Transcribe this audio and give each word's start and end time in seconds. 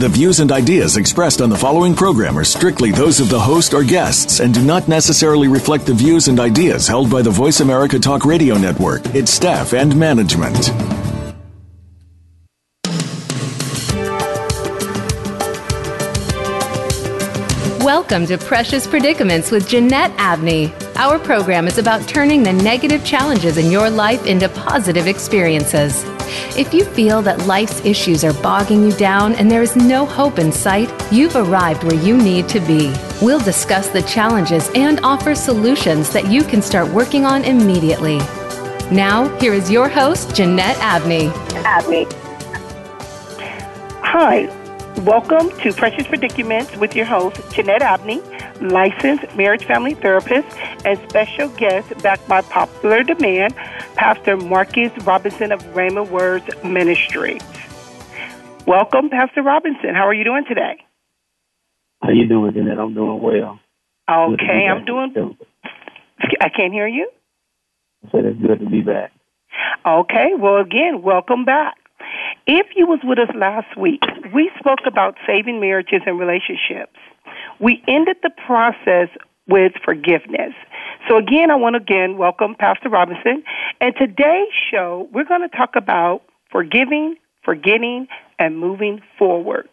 The 0.00 0.08
views 0.08 0.40
and 0.40 0.50
ideas 0.50 0.96
expressed 0.96 1.42
on 1.42 1.50
the 1.50 1.58
following 1.58 1.94
program 1.94 2.38
are 2.38 2.42
strictly 2.42 2.90
those 2.90 3.20
of 3.20 3.28
the 3.28 3.38
host 3.38 3.74
or 3.74 3.84
guests 3.84 4.40
and 4.40 4.54
do 4.54 4.64
not 4.64 4.88
necessarily 4.88 5.46
reflect 5.46 5.84
the 5.84 5.92
views 5.92 6.28
and 6.28 6.40
ideas 6.40 6.88
held 6.88 7.10
by 7.10 7.20
the 7.20 7.28
Voice 7.28 7.60
America 7.60 7.98
Talk 7.98 8.24
Radio 8.24 8.56
Network, 8.56 9.04
its 9.14 9.30
staff, 9.30 9.74
and 9.74 9.94
management. 9.94 10.70
Welcome 17.84 18.24
to 18.28 18.38
Precious 18.38 18.86
Predicaments 18.86 19.50
with 19.50 19.68
Jeanette 19.68 20.12
Abney. 20.16 20.72
Our 20.96 21.18
program 21.18 21.68
is 21.68 21.76
about 21.76 22.08
turning 22.08 22.42
the 22.42 22.54
negative 22.54 23.04
challenges 23.04 23.58
in 23.58 23.70
your 23.70 23.90
life 23.90 24.24
into 24.24 24.48
positive 24.48 25.06
experiences. 25.06 26.06
If 26.56 26.74
you 26.74 26.84
feel 26.84 27.22
that 27.22 27.46
life's 27.46 27.84
issues 27.84 28.24
are 28.24 28.32
bogging 28.42 28.84
you 28.84 28.92
down 28.92 29.34
and 29.34 29.50
there 29.50 29.62
is 29.62 29.76
no 29.76 30.04
hope 30.06 30.38
in 30.38 30.52
sight, 30.52 30.90
you've 31.12 31.36
arrived 31.36 31.84
where 31.84 31.94
you 31.94 32.16
need 32.16 32.48
to 32.50 32.60
be. 32.60 32.94
We'll 33.22 33.40
discuss 33.40 33.88
the 33.88 34.02
challenges 34.02 34.70
and 34.74 35.00
offer 35.02 35.34
solutions 35.34 36.10
that 36.12 36.26
you 36.30 36.42
can 36.42 36.62
start 36.62 36.88
working 36.88 37.24
on 37.24 37.44
immediately. 37.44 38.18
Now, 38.90 39.28
here 39.38 39.54
is 39.54 39.70
your 39.70 39.88
host, 39.88 40.34
Jeanette 40.34 40.78
Abney. 40.78 41.28
Abney. 41.64 42.06
Hi, 44.02 44.46
welcome 45.02 45.50
to 45.60 45.72
Precious 45.72 46.08
Predicaments 46.08 46.76
with 46.76 46.96
your 46.96 47.06
host, 47.06 47.40
Jeanette 47.52 47.82
Abney, 47.82 48.20
licensed 48.60 49.34
marriage 49.36 49.64
family 49.64 49.94
therapist 49.94 50.48
and 50.84 50.98
special 51.08 51.48
guest 51.50 51.96
backed 52.02 52.26
by 52.28 52.42
popular 52.42 53.02
demand, 53.02 53.54
Pastor 53.96 54.36
Marcus 54.36 54.92
Robinson 55.04 55.52
of 55.52 55.76
Raymond 55.76 56.10
Words 56.10 56.46
Ministry. 56.64 57.40
Welcome, 58.66 59.10
Pastor 59.10 59.42
Robinson. 59.42 59.94
How 59.94 60.06
are 60.06 60.14
you 60.14 60.24
doing 60.24 60.44
today? 60.46 60.84
How 62.02 62.10
you 62.10 62.26
doing, 62.26 62.52
Jeanette? 62.52 62.78
I'm 62.78 62.94
doing 62.94 63.20
well. 63.20 63.58
Okay, 64.08 64.66
I'm 64.68 64.84
doing. 64.84 65.36
I 66.40 66.48
can't 66.48 66.72
hear 66.72 66.86
you. 66.86 67.10
I 68.04 68.10
said 68.10 68.24
it's 68.24 68.40
good 68.40 68.60
to 68.60 68.70
be 68.70 68.80
back. 68.80 69.12
Okay, 69.86 70.30
well, 70.38 70.56
again, 70.58 71.02
welcome 71.02 71.44
back. 71.44 71.76
If 72.46 72.66
you 72.76 72.86
was 72.86 73.00
with 73.04 73.18
us 73.18 73.34
last 73.34 73.76
week, 73.76 74.02
we 74.34 74.50
spoke 74.58 74.80
about 74.86 75.16
saving 75.26 75.60
marriages 75.60 76.02
and 76.06 76.18
relationships. 76.18 76.96
We 77.60 77.82
ended 77.86 78.16
the 78.22 78.30
process 78.30 79.08
with 79.46 79.72
forgiveness. 79.84 80.54
So 81.08 81.18
again, 81.18 81.50
I 81.50 81.56
want 81.56 81.74
to 81.74 81.82
again 81.82 82.16
welcome 82.16 82.54
Pastor 82.58 82.88
Robinson. 82.88 83.42
And 83.80 83.94
today's 83.96 84.52
show, 84.70 85.08
we're 85.12 85.24
going 85.24 85.42
to 85.42 85.54
talk 85.54 85.76
about 85.76 86.22
forgiving, 86.50 87.16
forgetting, 87.44 88.06
and 88.38 88.58
moving 88.58 89.02
forward. 89.18 89.68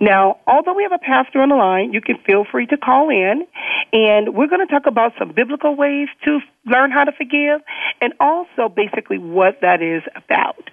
Now, 0.00 0.38
although 0.46 0.74
we 0.74 0.82
have 0.82 0.92
a 0.92 0.98
pastor 0.98 1.40
on 1.40 1.50
the 1.50 1.54
line, 1.54 1.92
you 1.92 2.00
can 2.00 2.16
feel 2.26 2.44
free 2.50 2.66
to 2.66 2.76
call 2.76 3.10
in, 3.10 3.46
and 3.92 4.34
we're 4.34 4.48
going 4.48 4.66
to 4.66 4.72
talk 4.72 4.86
about 4.86 5.12
some 5.18 5.32
biblical 5.32 5.76
ways 5.76 6.08
to 6.24 6.40
learn 6.66 6.90
how 6.90 7.04
to 7.04 7.12
forgive, 7.12 7.60
and 8.00 8.12
also 8.18 8.68
basically 8.74 9.18
what 9.18 9.58
that 9.60 9.82
is 9.82 10.02
about. 10.16 10.70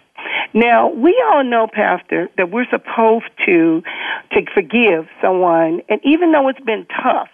Now, 0.53 0.89
we 0.89 1.21
all 1.31 1.43
know, 1.43 1.67
Pastor, 1.71 2.29
that 2.37 2.51
we're 2.51 2.67
supposed 2.69 3.29
to 3.45 3.83
to 4.31 4.41
forgive 4.53 5.07
someone, 5.21 5.81
and 5.89 5.99
even 6.03 6.31
though 6.31 6.47
it's 6.49 6.59
been 6.59 6.85
tough, 7.01 7.29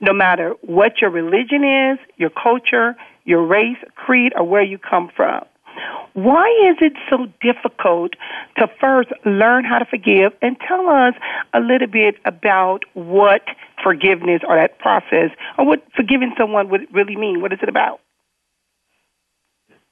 no 0.00 0.12
matter 0.12 0.54
what 0.62 1.00
your 1.00 1.10
religion 1.10 1.64
is, 1.64 1.98
your 2.16 2.30
culture, 2.30 2.96
your 3.24 3.44
race, 3.44 3.78
creed, 3.94 4.32
or 4.36 4.44
where 4.44 4.62
you 4.62 4.78
come 4.78 5.10
from. 5.14 5.44
Why 6.14 6.46
is 6.70 6.78
it 6.80 6.94
so 7.10 7.26
difficult 7.42 8.12
to 8.56 8.68
first 8.80 9.10
learn 9.26 9.64
how 9.64 9.78
to 9.78 9.84
forgive 9.84 10.32
and 10.40 10.56
tell 10.66 10.88
us 10.88 11.14
a 11.52 11.60
little 11.60 11.88
bit 11.88 12.16
about 12.24 12.84
what 12.94 13.42
forgiveness 13.82 14.40
or 14.48 14.56
that 14.56 14.78
process 14.78 15.30
or 15.58 15.66
what 15.66 15.82
forgiving 15.94 16.32
someone 16.38 16.70
would 16.70 16.86
really 16.92 17.16
mean? 17.16 17.42
What 17.42 17.52
is 17.52 17.58
it 17.62 17.68
about? 17.68 18.00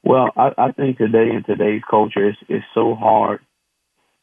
Well, 0.05 0.29
I, 0.37 0.51
I 0.57 0.71
think 0.71 0.97
today 0.99 1.31
in 1.31 1.43
today's 1.43 1.81
culture, 1.89 2.29
it's, 2.29 2.37
it's 2.47 2.65
so 2.75 2.93
hard 2.95 3.39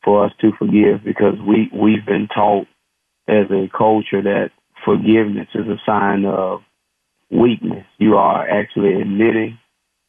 for 0.04 0.24
us 0.24 0.32
to 0.40 0.52
forgive 0.58 1.04
because 1.04 1.34
we 1.46 1.70
we've 1.74 2.06
been 2.06 2.28
taught 2.28 2.66
as 3.28 3.46
a 3.50 3.68
culture 3.76 4.22
that 4.22 4.50
forgiveness 4.84 5.48
is 5.54 5.66
a 5.66 5.80
sign 5.84 6.24
of 6.24 6.60
weakness. 7.30 7.84
You 7.98 8.16
are 8.16 8.48
actually 8.48 9.00
admitting 9.00 9.58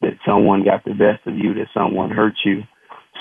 that 0.02 0.14
someone 0.26 0.64
got 0.64 0.86
the 0.86 0.94
best 0.94 1.26
of 1.26 1.38
you, 1.38 1.56
that 1.56 1.68
someone 1.74 2.12
hurt 2.12 2.36
you. 2.46 2.64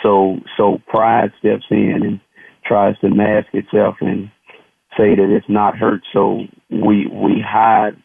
So 0.02 0.38
so 0.58 0.78
pride 0.88 1.32
steps 1.38 1.64
in 1.70 2.00
and 2.02 2.20
tries 2.66 2.98
to 3.00 3.08
mask 3.08 3.48
itself 3.54 3.96
and 4.00 4.30
say 4.96 5.14
that 5.14 5.34
it's 5.34 5.48
not 5.48 5.78
hurt. 5.78 6.02
So 6.12 6.42
we 6.70 7.06
we 7.06 7.42
hide 7.46 7.96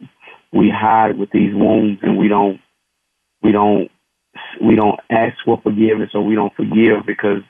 we 0.53 0.69
hide 0.69 1.18
with 1.18 1.31
these 1.31 1.53
wounds 1.53 2.00
and 2.02 2.18
we 2.18 2.30
don't 2.30 2.62
we 3.41 3.52
don't 3.52 3.90
we 4.62 4.75
don't 4.75 5.00
ask 5.09 5.36
for 5.46 5.59
forgiveness 5.62 6.12
or 6.14 6.24
we 6.24 6.36
don't 6.36 6.56
forgive 6.56 7.06
because 7.06 7.42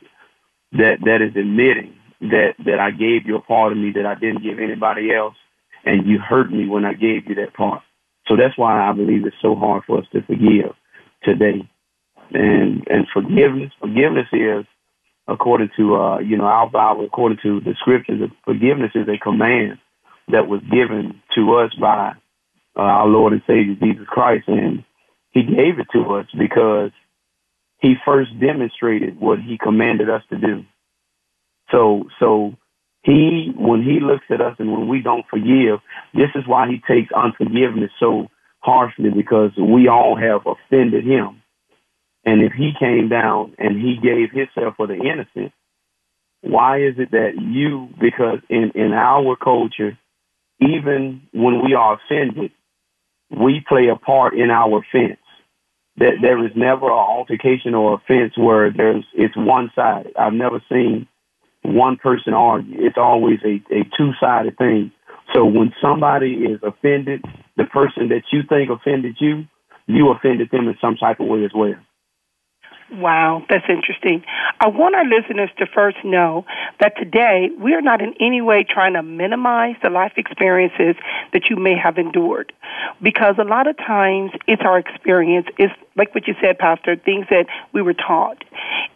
that 0.74 1.00
that 1.06 1.22
is 1.22 1.36
admitting 1.36 1.96
that 2.22 2.56
that 2.66 2.80
I 2.80 2.92
gave 2.92 3.26
you 3.26 3.36
a 3.36 3.42
part 3.42 3.72
of 3.72 3.78
me 3.78 3.92
that 3.96 4.06
I 4.06 4.16
didn't 4.16 4.44
give 4.44 4.60
anybody 4.60 5.14
else, 5.14 5.36
and 5.86 6.06
you 6.06 6.20
hurt 6.20 6.52
me 6.52 6.68
when 6.68 6.86
I 6.86 6.94
gave 6.94 7.28
you 7.28 7.36
that 7.36 7.54
part. 7.54 7.82
So 8.28 8.36
that's 8.36 8.58
why 8.58 8.90
I 8.90 8.92
believe 8.94 9.26
it's 9.26 9.36
so 9.42 9.56
hard 9.56 9.84
for 9.86 10.00
us 10.00 10.06
to 10.12 10.22
forgive 10.24 10.74
today. 11.24 11.68
And 12.32 12.86
and 12.90 13.08
forgiveness, 13.14 13.72
forgiveness 13.80 14.28
is 14.34 14.66
according 15.28 15.70
to 15.78 15.96
uh, 15.96 16.20
you 16.20 16.38
know 16.38 16.46
our 16.46 16.70
Bible, 16.70 17.06
according 17.06 17.40
to 17.44 17.62
the 17.62 17.76
scriptures, 17.80 18.30
forgiveness 18.44 18.92
is 18.96 19.08
a 19.08 19.18
command 19.18 19.78
that 20.30 20.48
was 20.48 20.62
given 20.70 21.22
to 21.36 21.56
us 21.56 21.74
by 21.80 22.14
uh, 22.76 22.82
our 22.82 23.08
Lord 23.08 23.34
and 23.34 23.42
Savior 23.48 23.76
Jesus 23.76 24.08
Christ, 24.08 24.48
and 24.48 24.84
he 25.38 25.44
gave 25.44 25.78
it 25.78 25.88
to 25.94 26.16
us 26.16 26.26
because 26.38 26.92
he 27.80 27.94
first 28.04 28.32
demonstrated 28.40 29.20
what 29.20 29.40
he 29.40 29.58
commanded 29.58 30.10
us 30.10 30.24
to 30.30 30.38
do. 30.38 30.66
So, 31.72 32.10
so 32.20 32.56
he, 33.04 33.54
when 33.56 33.84
he 33.84 34.00
looks 34.00 34.26
at 34.32 34.42
us 34.42 34.56
and 34.58 34.72
when 34.72 34.88
we 34.88 35.02
don't 35.02 35.28
forgive, 35.30 35.80
this 36.14 36.30
is 36.34 36.48
why 36.48 36.68
he 36.68 36.82
takes 36.88 37.12
unforgiveness 37.12 37.92
so 38.00 38.30
harshly 38.60 39.12
because 39.12 39.52
we 39.58 39.88
all 39.88 40.18
have 40.18 40.42
offended 40.48 41.06
him. 41.06 41.44
And 42.26 42.42
if 42.42 42.54
he 42.54 42.72
came 42.78 43.08
down 43.08 43.54
and 43.60 43.80
he 43.80 43.98
gave 44.02 44.32
himself 44.32 44.76
for 44.76 44.88
the 44.88 44.96
innocent, 44.96 45.54
why 46.42 46.82
is 46.82 46.96
it 46.98 47.12
that 47.12 47.34
you, 47.40 47.90
because 48.02 48.40
in, 48.50 48.72
in 48.74 48.92
our 48.92 49.36
culture, 49.36 49.98
even 50.60 51.22
when 51.32 51.64
we 51.64 51.76
are 51.76 52.00
offended, 52.00 52.52
we 53.30 53.64
play 53.68 53.90
a 53.90 53.96
part 53.96 54.34
in 54.34 54.50
our 54.50 54.80
offense. 54.80 55.20
That 55.98 56.14
there 56.22 56.44
is 56.46 56.52
never 56.56 56.86
an 56.86 56.92
altercation 56.92 57.74
or 57.74 57.96
offense 57.96 58.38
where 58.38 58.72
there's 58.72 59.06
it's 59.14 59.36
one 59.36 59.72
sided. 59.76 60.16
I've 60.16 60.34
never 60.34 60.62
seen 60.70 61.08
one 61.64 61.98
person 61.98 62.34
argue. 62.34 62.86
It's 62.86 62.98
always 62.98 63.40
a, 63.44 63.62
a 63.74 63.84
two 63.98 64.12
sided 64.20 64.58
thing. 64.58 64.92
So 65.34 65.46
when 65.46 65.74
somebody 65.82 66.34
is 66.34 66.60
offended, 66.64 67.26
the 67.58 67.66
person 67.66 68.10
that 68.10 68.24
you 68.32 68.42
think 68.48 68.70
offended 68.70 69.18
you, 69.20 69.46
you 69.88 70.10
offended 70.10 70.50
them 70.52 70.68
in 70.68 70.78
some 70.80 70.96
type 70.96 71.20
of 71.20 71.28
way 71.28 71.44
as 71.44 71.52
well. 71.54 71.76
Wow, 72.90 73.44
that's 73.50 73.66
interesting. 73.68 74.24
I 74.62 74.70
want 74.70 74.96
our 74.96 75.04
listeners 75.04 75.50
to 75.58 75.66
first 75.66 75.98
know 76.06 76.46
that 76.80 76.96
today 76.96 77.50
we 77.60 77.74
are 77.74 77.82
not 77.82 78.02
in 78.02 78.14
any 78.22 78.40
way 78.40 78.64
trying 78.64 78.94
to 78.94 79.04
minimize 79.04 79.76
the 79.84 79.90
life 79.90 80.14
experiences 80.16 80.96
that 81.34 81.50
you 81.50 81.58
may 81.58 81.76
have 81.76 81.98
endured. 81.98 82.54
Because 83.02 83.36
a 83.40 83.44
lot 83.44 83.68
of 83.68 83.76
times 83.78 84.32
it's 84.48 84.62
our 84.62 84.80
experience, 84.80 85.48
it's 85.58 85.74
like 85.98 86.14
what 86.14 86.28
you 86.28 86.36
said, 86.42 86.58
Pastor, 86.58 86.96
things 86.96 87.26
that 87.30 87.48
we 87.74 87.82
were 87.82 87.94
taught. 87.94 88.44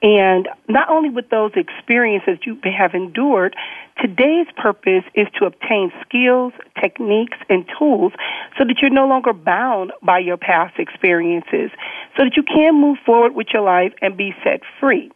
And 0.02 0.48
not 0.68 0.90
only 0.90 1.10
with 1.10 1.30
those 1.30 1.52
experiences 1.56 2.38
you 2.46 2.58
have 2.64 2.94
endured, 2.94 3.56
today's 4.02 4.48
purpose 4.56 5.04
is 5.16 5.28
to 5.40 5.46
obtain 5.46 5.92
skills, 6.02 6.54
techniques, 6.80 7.38
and 7.50 7.66
tools 7.78 8.14
so 8.58 8.64
that 8.66 8.78
you're 8.82 8.92
no 8.92 9.08
longer 9.08 9.34
bound 9.34 9.92
by 10.02 10.20
your 10.20 10.38
past 10.38 10.80
experiences, 10.80 11.72
so 12.18 12.24
that 12.24 12.38
you 12.38 12.44
can 12.44 12.80
move 12.80 12.98
forward 13.06 13.36
with 13.36 13.48
your 13.54 13.64
life 13.64 13.94
and 14.02 14.16
be 14.16 14.34
set 14.44 14.62
free. 14.80 15.12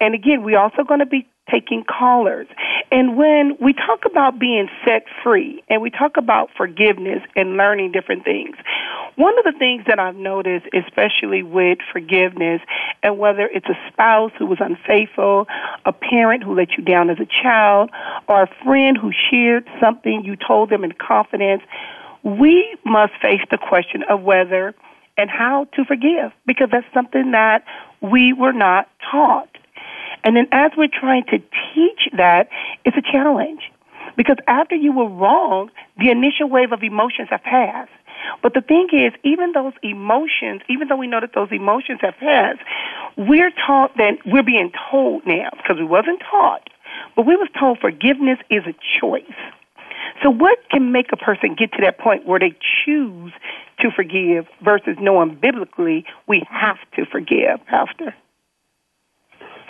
And 0.00 0.14
again, 0.14 0.42
we're 0.42 0.58
also 0.58 0.82
going 0.82 1.00
to 1.00 1.06
be 1.06 1.28
taking 1.50 1.84
callers. 1.84 2.46
And 2.90 3.16
when 3.16 3.56
we 3.60 3.72
talk 3.72 4.04
about 4.04 4.38
being 4.38 4.68
set 4.86 5.04
free 5.22 5.62
and 5.68 5.82
we 5.82 5.90
talk 5.90 6.16
about 6.16 6.50
forgiveness 6.56 7.20
and 7.34 7.56
learning 7.56 7.92
different 7.92 8.24
things, 8.24 8.56
one 9.16 9.38
of 9.38 9.44
the 9.44 9.52
things 9.58 9.84
that 9.88 9.98
I've 9.98 10.16
noticed, 10.16 10.66
especially 10.72 11.42
with 11.42 11.78
forgiveness, 11.92 12.62
and 13.02 13.18
whether 13.18 13.46
it's 13.46 13.66
a 13.66 13.92
spouse 13.92 14.32
who 14.38 14.46
was 14.46 14.58
unfaithful, 14.60 15.46
a 15.84 15.92
parent 15.92 16.44
who 16.44 16.54
let 16.54 16.72
you 16.78 16.84
down 16.84 17.10
as 17.10 17.18
a 17.20 17.26
child, 17.26 17.90
or 18.28 18.44
a 18.44 18.50
friend 18.64 18.96
who 18.96 19.10
shared 19.30 19.68
something 19.80 20.24
you 20.24 20.36
told 20.36 20.70
them 20.70 20.84
in 20.84 20.92
confidence, 20.92 21.62
we 22.22 22.76
must 22.84 23.12
face 23.20 23.42
the 23.50 23.58
question 23.58 24.02
of 24.08 24.22
whether 24.22 24.74
and 25.18 25.28
how 25.28 25.66
to 25.74 25.84
forgive 25.84 26.32
because 26.46 26.68
that's 26.70 26.86
something 26.94 27.32
that 27.32 27.64
we 28.00 28.32
were 28.32 28.52
not 28.52 28.88
taught. 29.10 29.48
And 30.24 30.36
then 30.36 30.46
as 30.52 30.72
we're 30.76 30.88
trying 30.88 31.24
to 31.24 31.38
teach 31.38 32.08
that, 32.16 32.48
it's 32.84 32.96
a 32.96 33.02
challenge. 33.02 33.60
Because 34.16 34.36
after 34.46 34.74
you 34.74 34.92
were 34.92 35.08
wrong, 35.08 35.70
the 35.98 36.10
initial 36.10 36.48
wave 36.48 36.72
of 36.72 36.82
emotions 36.82 37.28
have 37.30 37.42
passed. 37.42 37.90
But 38.42 38.54
the 38.54 38.60
thing 38.60 38.88
is, 38.92 39.12
even 39.24 39.52
those 39.52 39.72
emotions, 39.82 40.62
even 40.68 40.88
though 40.88 40.96
we 40.96 41.06
know 41.06 41.20
that 41.20 41.34
those 41.34 41.48
emotions 41.50 42.00
have 42.02 42.14
passed, 42.18 42.60
we're 43.16 43.50
taught 43.66 43.96
that 43.96 44.18
we're 44.24 44.42
being 44.42 44.70
told 44.90 45.26
now 45.26 45.50
because 45.56 45.76
we 45.78 45.84
wasn't 45.84 46.20
taught, 46.30 46.68
but 47.16 47.26
we 47.26 47.36
was 47.36 47.48
told 47.58 47.78
forgiveness 47.78 48.38
is 48.50 48.62
a 48.66 48.74
choice. 49.00 49.22
So 50.22 50.30
what 50.30 50.58
can 50.70 50.92
make 50.92 51.06
a 51.12 51.16
person 51.16 51.56
get 51.58 51.72
to 51.72 51.82
that 51.82 51.98
point 51.98 52.26
where 52.26 52.38
they 52.38 52.56
choose 52.84 53.32
to 53.80 53.90
forgive 53.90 54.46
versus 54.62 54.96
knowing 55.00 55.34
biblically 55.40 56.04
we 56.28 56.46
have 56.48 56.78
to 56.96 57.04
forgive, 57.06 57.64
Pastor? 57.66 58.14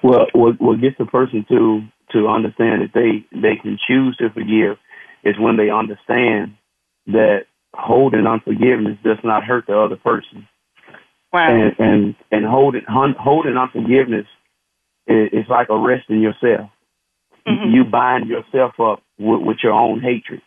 Well, 0.02 0.26
what, 0.32 0.60
what 0.60 0.80
gets 0.80 0.96
a 0.98 1.06
person 1.06 1.44
to 1.48 1.82
to 2.12 2.28
understand 2.28 2.82
that 2.82 2.92
they 2.94 3.24
they 3.32 3.56
can 3.56 3.78
choose 3.86 4.16
to 4.18 4.30
forgive 4.30 4.76
is 5.24 5.38
when 5.38 5.56
they 5.56 5.70
understand 5.70 6.56
that 7.06 7.44
holding 7.74 8.26
unforgiveness 8.26 8.98
does 9.04 9.18
not 9.24 9.44
hurt 9.44 9.66
the 9.66 9.78
other 9.78 9.96
person. 9.96 10.48
Wow. 11.32 11.48
And 11.48 11.74
and, 11.78 12.14
and 12.30 12.44
holding 12.44 12.82
holding 12.88 13.56
unforgiveness 13.56 14.26
is, 15.06 15.28
is 15.32 15.44
like 15.48 15.70
arresting 15.70 16.20
yourself. 16.20 16.70
Mm-hmm. 17.46 17.74
You 17.74 17.84
bind 17.84 18.28
yourself 18.28 18.74
up 18.78 19.02
with, 19.18 19.40
with 19.42 19.56
your 19.62 19.72
own 19.72 20.00
hatred. 20.00 20.42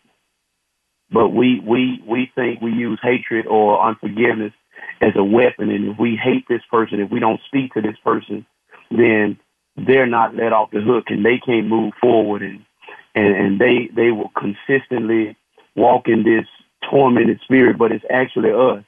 But 1.11 1.29
we 1.29 1.61
we 1.65 2.03
we 2.07 2.31
think 2.35 2.61
we 2.61 2.71
use 2.71 2.99
hatred 3.01 3.47
or 3.47 3.85
unforgiveness 3.85 4.53
as 5.01 5.11
a 5.15 5.23
weapon, 5.23 5.69
and 5.69 5.89
if 5.89 5.99
we 5.99 6.19
hate 6.21 6.45
this 6.47 6.61
person, 6.71 6.99
if 6.99 7.11
we 7.11 7.19
don't 7.19 7.39
speak 7.47 7.73
to 7.73 7.81
this 7.81 7.97
person, 8.03 8.45
then 8.91 9.37
they're 9.77 10.07
not 10.07 10.35
let 10.35 10.53
off 10.53 10.71
the 10.71 10.81
hook 10.81 11.05
and 11.07 11.25
they 11.25 11.39
can't 11.45 11.67
move 11.67 11.93
forward 12.01 12.41
and 12.41 12.65
and, 13.13 13.35
and 13.35 13.59
they 13.59 13.89
they 13.95 14.11
will 14.11 14.31
consistently 14.37 15.37
walk 15.75 16.07
in 16.07 16.23
this 16.23 16.45
tormented 16.89 17.39
spirit, 17.43 17.77
but 17.77 17.91
it's 17.91 18.05
actually 18.09 18.51
us. 18.51 18.83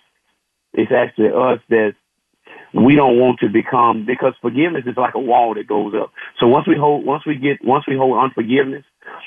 It's 0.74 0.92
actually 0.92 1.30
us 1.30 1.60
that 1.70 1.94
we 2.74 2.96
don't 2.96 3.18
want 3.18 3.40
to 3.40 3.50
become 3.50 4.06
because 4.06 4.34
forgiveness 4.42 4.84
is 4.86 4.98
like 4.98 5.16
a 5.16 5.20
wall 5.20 5.56
that 5.56 5.68
goes 5.68 5.94
up. 6.00 6.12
So 6.40 6.48
once 6.48 6.68
we 6.68 6.76
hold 6.78 7.06
once 7.06 7.26
we 7.26 7.36
get 7.36 7.64
once 7.64 7.86
we 7.88 7.96
hold 7.96 8.18
unforgiveness, 8.22 8.84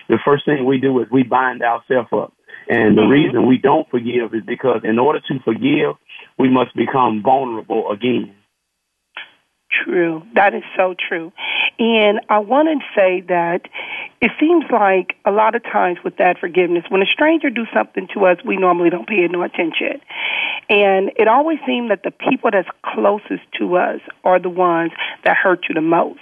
the 0.08 0.18
first 0.24 0.44
thing 0.44 0.64
we 0.64 0.78
do 0.78 1.00
is 1.00 1.08
we 1.10 1.22
bind 1.22 1.62
ourselves 1.62 2.08
up. 2.12 2.32
And 2.68 2.96
the 2.96 3.02
mm-hmm. 3.02 3.10
reason 3.10 3.46
we 3.46 3.58
don't 3.58 3.88
forgive 3.90 4.34
is 4.34 4.42
because 4.46 4.82
in 4.84 4.98
order 4.98 5.20
to 5.20 5.38
forgive, 5.44 5.96
we 6.38 6.48
must 6.48 6.76
become 6.76 7.22
vulnerable 7.22 7.90
again. 7.90 8.34
True. 9.70 10.22
That 10.34 10.52
is 10.54 10.64
so 10.76 10.94
true. 10.94 11.32
And 11.78 12.20
I 12.28 12.40
want 12.40 12.68
to 12.68 12.84
say 12.94 13.20
that 13.28 13.62
it 14.20 14.32
seems 14.38 14.64
like 14.70 15.14
a 15.24 15.30
lot 15.30 15.54
of 15.54 15.62
times 15.62 15.98
with 16.04 16.16
that 16.16 16.38
forgiveness, 16.38 16.84
when 16.88 17.02
a 17.02 17.06
stranger 17.06 17.50
do 17.50 17.66
something 17.72 18.08
to 18.14 18.26
us, 18.26 18.38
we 18.44 18.56
normally 18.56 18.90
don't 18.90 19.08
pay 19.08 19.26
no 19.28 19.42
attention. 19.42 20.00
And 20.68 21.12
it 21.16 21.28
always 21.28 21.58
seems 21.66 21.88
that 21.88 22.02
the 22.02 22.10
people 22.10 22.50
that's 22.50 22.68
closest 22.84 23.42
to 23.58 23.76
us 23.76 24.00
are 24.24 24.40
the 24.40 24.50
ones 24.50 24.92
that 25.24 25.36
hurt 25.36 25.66
you 25.68 25.74
the 25.74 25.80
most. 25.80 26.20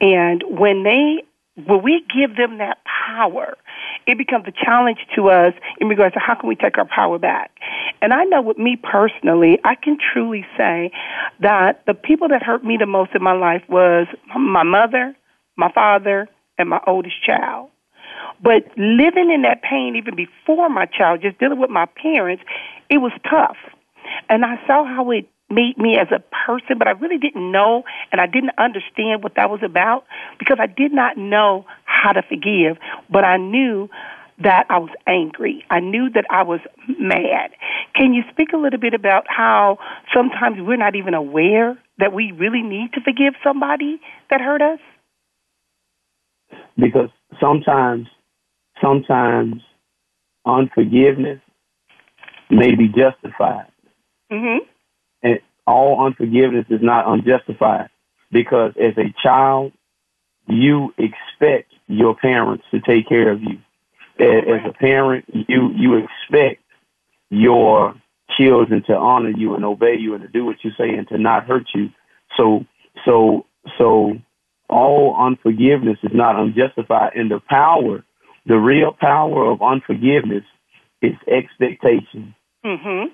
And 0.00 0.42
when 0.48 0.84
they 0.84 1.24
when 1.66 1.82
we 1.82 2.04
give 2.12 2.36
them 2.36 2.58
that 2.58 2.78
power, 2.84 3.56
it 4.06 4.18
becomes 4.18 4.44
a 4.48 4.52
challenge 4.52 4.98
to 5.14 5.28
us 5.30 5.54
in 5.80 5.88
regards 5.88 6.14
to 6.14 6.20
how 6.20 6.34
can 6.34 6.48
we 6.48 6.56
take 6.56 6.78
our 6.78 6.84
power 6.84 7.18
back. 7.18 7.52
And 8.04 8.12
I 8.12 8.24
know 8.24 8.42
with 8.42 8.58
me 8.58 8.76
personally, 8.76 9.58
I 9.64 9.76
can 9.76 9.96
truly 10.12 10.44
say 10.58 10.92
that 11.40 11.80
the 11.86 11.94
people 11.94 12.28
that 12.28 12.42
hurt 12.42 12.62
me 12.62 12.76
the 12.78 12.84
most 12.84 13.12
in 13.14 13.22
my 13.22 13.32
life 13.32 13.62
was 13.66 14.06
my 14.38 14.62
mother, 14.62 15.16
my 15.56 15.72
father, 15.72 16.28
and 16.58 16.68
my 16.68 16.80
oldest 16.86 17.24
child. 17.24 17.70
But 18.42 18.66
living 18.76 19.30
in 19.32 19.40
that 19.48 19.62
pain 19.62 19.96
even 19.96 20.16
before 20.16 20.68
my 20.68 20.84
child, 20.84 21.22
just 21.22 21.38
dealing 21.38 21.58
with 21.58 21.70
my 21.70 21.86
parents, 21.86 22.44
it 22.90 22.98
was 22.98 23.12
tough. 23.22 23.56
And 24.28 24.44
I 24.44 24.60
saw 24.66 24.84
how 24.84 25.10
it 25.10 25.26
made 25.48 25.78
me 25.78 25.96
as 25.96 26.08
a 26.10 26.22
person, 26.44 26.76
but 26.76 26.88
I 26.88 26.90
really 26.90 27.16
didn't 27.16 27.50
know 27.50 27.84
and 28.12 28.20
I 28.20 28.26
didn't 28.26 28.52
understand 28.58 29.22
what 29.22 29.36
that 29.36 29.48
was 29.48 29.60
about 29.62 30.04
because 30.38 30.58
I 30.60 30.66
did 30.66 30.92
not 30.92 31.16
know 31.16 31.64
how 31.84 32.12
to 32.12 32.20
forgive, 32.20 32.76
but 33.08 33.24
I 33.24 33.38
knew 33.38 33.88
that 34.42 34.66
I 34.68 34.78
was 34.78 34.90
angry. 35.06 35.64
I 35.70 35.80
knew 35.80 36.10
that 36.14 36.24
I 36.30 36.42
was 36.42 36.60
mad. 36.98 37.50
Can 37.94 38.14
you 38.14 38.22
speak 38.30 38.48
a 38.52 38.56
little 38.56 38.80
bit 38.80 38.94
about 38.94 39.24
how 39.28 39.78
sometimes 40.14 40.56
we're 40.60 40.76
not 40.76 40.96
even 40.96 41.14
aware 41.14 41.78
that 41.98 42.12
we 42.12 42.32
really 42.32 42.62
need 42.62 42.92
to 42.94 43.00
forgive 43.00 43.34
somebody 43.42 44.00
that 44.30 44.40
hurt 44.40 44.60
us? 44.60 44.80
Because 46.76 47.10
sometimes, 47.40 48.08
sometimes 48.82 49.62
unforgiveness 50.44 51.40
may 52.50 52.74
be 52.74 52.88
justified. 52.88 53.70
Mm-hmm 54.32 54.64
and 55.24 55.40
all 55.66 56.06
unforgiveness 56.06 56.66
is 56.68 56.80
not 56.82 57.08
unjustified 57.08 57.88
because 58.30 58.72
as 58.76 58.96
a 58.98 59.12
child, 59.22 59.72
you 60.46 60.92
expect 60.98 61.72
your 61.88 62.14
parents 62.14 62.64
to 62.70 62.80
take 62.80 63.08
care 63.08 63.32
of 63.32 63.40
you. 63.40 63.58
As 64.18 64.60
a 64.68 64.72
parent, 64.72 65.24
you 65.28 65.70
you 65.74 66.04
expect 66.04 66.62
your 67.30 67.94
children 68.38 68.82
to 68.86 68.94
honor 68.94 69.30
you 69.30 69.54
and 69.54 69.64
obey 69.64 69.96
you 69.98 70.14
and 70.14 70.22
to 70.22 70.28
do 70.28 70.44
what 70.44 70.56
you 70.62 70.70
say 70.78 70.90
and 70.90 71.08
to 71.08 71.18
not 71.18 71.46
hurt 71.46 71.66
you. 71.74 71.90
So 72.36 72.64
so 73.04 73.46
so 73.78 74.14
all 74.68 75.16
unforgiveness 75.18 75.98
is 76.02 76.12
not 76.14 76.36
unjustified 76.36 77.12
and 77.14 77.30
the 77.30 77.40
power, 77.48 78.04
the 78.46 78.56
real 78.56 78.92
power 78.98 79.50
of 79.50 79.62
unforgiveness 79.62 80.44
is 81.02 81.14
expectation. 81.26 82.34
Mm-hmm. 82.64 83.12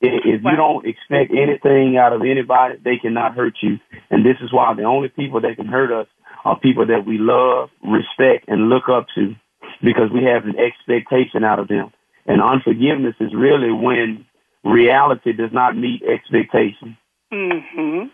If 0.00 0.42
you 0.44 0.56
don't 0.56 0.86
expect 0.86 1.32
anything 1.32 1.96
out 1.96 2.12
of 2.12 2.20
anybody, 2.20 2.74
they 2.84 2.98
cannot 2.98 3.34
hurt 3.34 3.54
you. 3.62 3.78
And 4.10 4.26
this 4.26 4.36
is 4.42 4.52
why 4.52 4.74
the 4.74 4.82
only 4.82 5.08
people 5.08 5.40
that 5.40 5.56
can 5.56 5.66
hurt 5.66 5.90
us 5.90 6.06
are 6.44 6.58
people 6.58 6.86
that 6.86 7.06
we 7.06 7.16
love, 7.18 7.70
respect, 7.82 8.48
and 8.48 8.68
look 8.68 8.88
up 8.88 9.06
to 9.14 9.34
because 9.82 10.10
we 10.12 10.24
have 10.24 10.44
an 10.44 10.56
expectation 10.58 11.44
out 11.44 11.58
of 11.58 11.68
them. 11.68 11.92
And 12.26 12.42
unforgiveness 12.42 13.14
is 13.20 13.34
really 13.34 13.70
when 13.70 14.26
reality 14.64 15.32
does 15.32 15.52
not 15.52 15.76
meet 15.76 16.02
expectation. 16.02 16.96
Mm-hmm. 17.32 18.08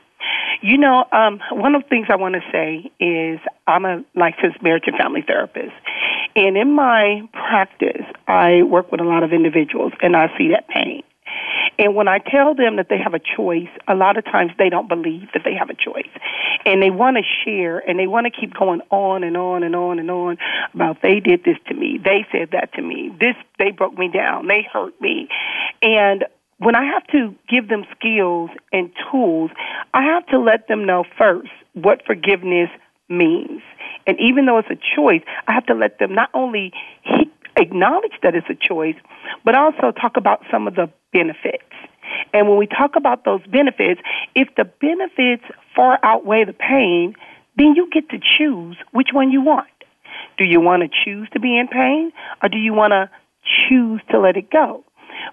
You 0.61 0.79
know, 0.79 1.05
um, 1.11 1.41
one 1.51 1.75
of 1.75 1.83
the 1.83 1.89
things 1.89 2.07
I 2.09 2.17
want 2.17 2.35
to 2.35 2.41
say 2.53 2.91
is 3.01 3.41
I'm 3.67 3.85
a 3.85 4.05
licensed 4.15 4.63
marriage 4.63 4.85
and 4.87 4.97
family 4.97 5.23
therapist. 5.27 5.73
And 6.37 6.57
in 6.57 6.73
my 6.73 7.23
practice, 7.33 8.07
I 8.29 8.63
work 8.63 8.93
with 8.93 9.01
a 9.01 9.05
lot 9.05 9.23
of 9.23 9.33
individuals 9.33 9.93
and 10.01 10.17
I 10.17 10.29
see 10.39 10.51
that 10.51 10.69
pain. 10.69 11.03
And 11.79 11.95
when 11.95 12.09
I 12.09 12.19
tell 12.19 12.55
them 12.55 12.77
that 12.77 12.89
they 12.89 12.99
have 12.99 13.15
a 13.15 13.19
choice, 13.19 13.69
a 13.89 13.95
lot 13.95 14.17
of 14.17 14.25
times 14.25 14.53
they 14.59 14.69
don't 14.69 14.89
believe 14.89 15.29
that 15.35 15.43
they 15.45 15.55
have 15.55 15.71
a 15.71 15.75
choice. 15.75 16.11
And 16.67 16.83
they 16.83 16.91
want 16.91 17.17
to 17.17 17.23
share 17.45 17.79
and 17.79 17.99
they 17.99 18.07
want 18.07 18.27
to 18.27 18.31
keep 18.31 18.55
going 18.55 18.83
on 18.91 19.25
and 19.25 19.37
on 19.37 19.63
and 19.63 19.75
on 19.75 19.99
and 19.99 20.11
on 20.11 20.39
about 20.75 20.99
they 21.03 21.21
did 21.21 21.45
this 21.45 21.57
to 21.69 21.75
me, 21.75 21.99
they 22.03 22.27
said 22.31 22.51
that 22.53 22.73
to 22.75 22.83
me, 22.83 23.11
this 23.19 23.35
they 23.59 23.71
broke 23.71 23.97
me 23.97 24.09
down, 24.13 24.47
they 24.47 24.67
hurt 24.71 24.99
me. 25.01 25.29
And 25.81 26.25
when 26.59 26.77
I 26.77 26.85
have 26.85 27.07
to 27.09 27.35
give 27.49 27.69
them 27.69 27.85
skills 27.99 28.51
and 28.73 28.91
tools, 29.11 29.51
I 29.93 30.05
have 30.05 30.27
to 30.27 30.39
let 30.39 30.69
them 30.69 30.87
know 30.87 31.05
first 31.19 31.51
what 31.75 32.03
forgiveness 32.07 32.71
means. 33.09 33.63
And 34.07 34.17
even 34.21 34.47
though 34.47 34.59
it's 34.59 34.71
a 34.71 34.79
choice, 34.97 35.23
I 35.47 35.55
have 35.55 35.67
to 35.67 35.75
let 35.75 35.99
them 35.99 36.15
not 36.15 36.31
only 36.35 36.73
acknowledge 37.57 38.13
that 38.23 38.35
it's 38.35 38.49
a 38.49 38.55
choice, 38.55 38.97
but 39.45 39.55
also 39.55 39.93
talk 39.93 40.17
about 40.17 40.43
some 40.51 40.67
of 40.67 40.75
the 40.75 40.91
benefits. 41.13 41.65
And 42.33 42.49
when 42.49 42.59
we 42.59 42.67
talk 42.67 42.97
about 42.97 43.25
those 43.25 43.45
benefits, 43.47 44.01
if 44.35 44.49
the 44.57 44.65
benefits 44.65 45.45
far 45.75 45.99
outweigh 46.03 46.45
the 46.45 46.53
pain, 46.53 47.15
then 47.57 47.75
you 47.75 47.89
get 47.93 48.09
to 48.11 48.19
choose 48.19 48.77
which 48.93 49.09
one 49.13 49.31
you 49.31 49.43
want. 49.43 49.69
Do 50.39 50.45
you 50.45 50.61
want 50.61 50.83
to 50.83 50.89
choose 51.05 51.29
to 51.33 51.41
be 51.41 51.59
in 51.59 51.69
pain 51.69 52.13
or 52.43 52.49
do 52.49 52.59
you 52.59 52.73
want 52.73 52.93
to 52.93 53.11
choose 53.69 54.01
to 54.11 54.19
let 54.19 54.37
it 54.37 54.51
go? 54.51 54.85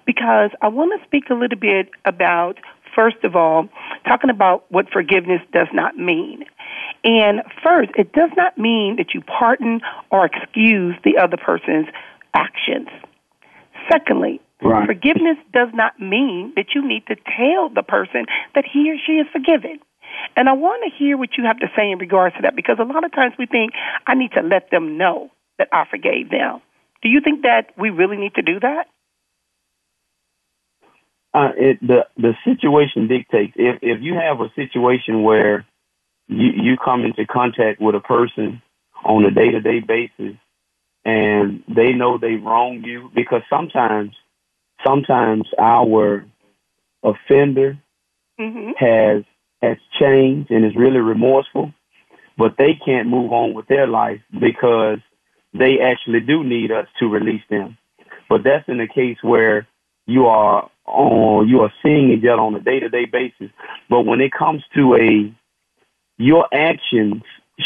Because 0.05 0.51
I 0.61 0.67
want 0.67 0.99
to 0.99 1.05
speak 1.07 1.29
a 1.29 1.33
little 1.33 1.57
bit 1.57 1.89
about, 2.05 2.57
first 2.95 3.23
of 3.23 3.35
all, 3.35 3.69
talking 4.05 4.29
about 4.29 4.65
what 4.69 4.89
forgiveness 4.91 5.41
does 5.53 5.67
not 5.73 5.97
mean. 5.97 6.43
And 7.03 7.41
first, 7.63 7.91
it 7.97 8.11
does 8.11 8.31
not 8.35 8.57
mean 8.57 8.97
that 8.97 9.13
you 9.13 9.21
pardon 9.21 9.81
or 10.11 10.25
excuse 10.25 10.95
the 11.03 11.17
other 11.17 11.37
person's 11.37 11.87
actions. 12.33 12.89
Secondly, 13.91 14.41
right. 14.61 14.85
forgiveness 14.85 15.37
does 15.53 15.69
not 15.73 15.99
mean 15.99 16.53
that 16.55 16.75
you 16.75 16.87
need 16.87 17.05
to 17.07 17.15
tell 17.15 17.69
the 17.69 17.83
person 17.83 18.25
that 18.55 18.65
he 18.65 18.91
or 18.91 18.97
she 19.05 19.13
is 19.13 19.27
forgiven. 19.31 19.79
And 20.35 20.49
I 20.49 20.53
want 20.53 20.83
to 20.83 20.97
hear 20.97 21.17
what 21.17 21.37
you 21.37 21.45
have 21.45 21.59
to 21.59 21.67
say 21.75 21.91
in 21.91 21.97
regards 21.97 22.35
to 22.35 22.41
that 22.43 22.55
because 22.55 22.77
a 22.79 22.83
lot 22.83 23.03
of 23.03 23.11
times 23.11 23.33
we 23.37 23.45
think, 23.45 23.73
I 24.05 24.15
need 24.15 24.31
to 24.33 24.41
let 24.41 24.69
them 24.71 24.97
know 24.97 25.31
that 25.57 25.69
I 25.71 25.85
forgave 25.89 26.29
them. 26.29 26.61
Do 27.01 27.09
you 27.09 27.21
think 27.21 27.43
that 27.43 27.71
we 27.77 27.89
really 27.89 28.17
need 28.17 28.35
to 28.35 28.41
do 28.41 28.59
that? 28.59 28.87
Uh, 31.33 31.51
it, 31.55 31.79
the 31.79 32.07
the 32.17 32.33
situation 32.43 33.07
dictates. 33.07 33.53
If 33.55 33.79
if 33.83 34.01
you 34.01 34.15
have 34.15 34.41
a 34.41 34.51
situation 34.55 35.21
where 35.21 35.63
you 36.27 36.47
you 36.55 36.77
come 36.83 37.05
into 37.05 37.25
contact 37.27 37.79
with 37.79 37.93
a 37.93 37.99
person 37.99 38.63
on 39.05 39.23
a 39.25 39.31
day 39.31 39.51
to 39.51 39.61
day 39.61 39.79
basis, 39.79 40.35
and 41.05 41.63
they 41.67 41.93
know 41.93 42.17
they 42.17 42.35
wronged 42.35 42.85
you, 42.85 43.09
because 43.15 43.41
sometimes 43.49 44.11
sometimes 44.85 45.47
our 45.57 46.25
offender 47.03 47.77
mm-hmm. 48.39 48.71
has 48.77 49.23
has 49.61 49.77
changed 49.99 50.51
and 50.51 50.65
is 50.65 50.75
really 50.75 50.99
remorseful, 50.99 51.73
but 52.37 52.55
they 52.57 52.79
can't 52.85 53.07
move 53.09 53.31
on 53.31 53.53
with 53.53 53.67
their 53.67 53.87
life 53.87 54.21
because 54.39 54.99
they 55.53 55.79
actually 55.79 56.21
do 56.21 56.43
need 56.43 56.71
us 56.71 56.87
to 56.99 57.07
release 57.07 57.41
them. 57.49 57.77
But 58.29 58.43
that's 58.43 58.67
in 58.67 58.77
the 58.77 58.87
case 58.87 59.17
where 59.21 59.67
you 60.05 60.27
are 60.27 60.69
on 60.85 61.47
you 61.47 61.61
are 61.61 61.73
seeing 61.83 62.11
each 62.11 62.23
other 62.23 62.41
on 62.41 62.55
a 62.55 62.59
day 62.59 62.79
to 62.79 62.89
day 62.89 63.05
basis. 63.05 63.49
But 63.89 64.01
when 64.01 64.21
it 64.21 64.31
comes 64.31 64.63
to 64.75 64.95
a 64.95 65.33
your 66.17 66.47
actions 66.53 67.23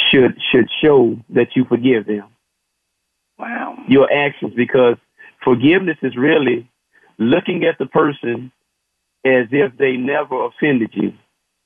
should 0.09 0.37
should 0.51 0.69
show 0.81 1.17
that 1.29 1.55
you 1.55 1.65
forgive 1.65 2.05
them. 2.05 2.32
Wow. 3.37 3.77
Your 3.87 4.11
actions 4.11 4.53
because 4.55 4.97
forgiveness 5.43 5.97
is 6.01 6.15
really 6.15 6.69
looking 7.17 7.63
at 7.63 7.77
the 7.77 7.85
person 7.85 8.51
as 9.25 9.47
if 9.51 9.77
they 9.77 9.97
never 9.97 10.45
offended 10.45 10.91
you. 10.93 11.13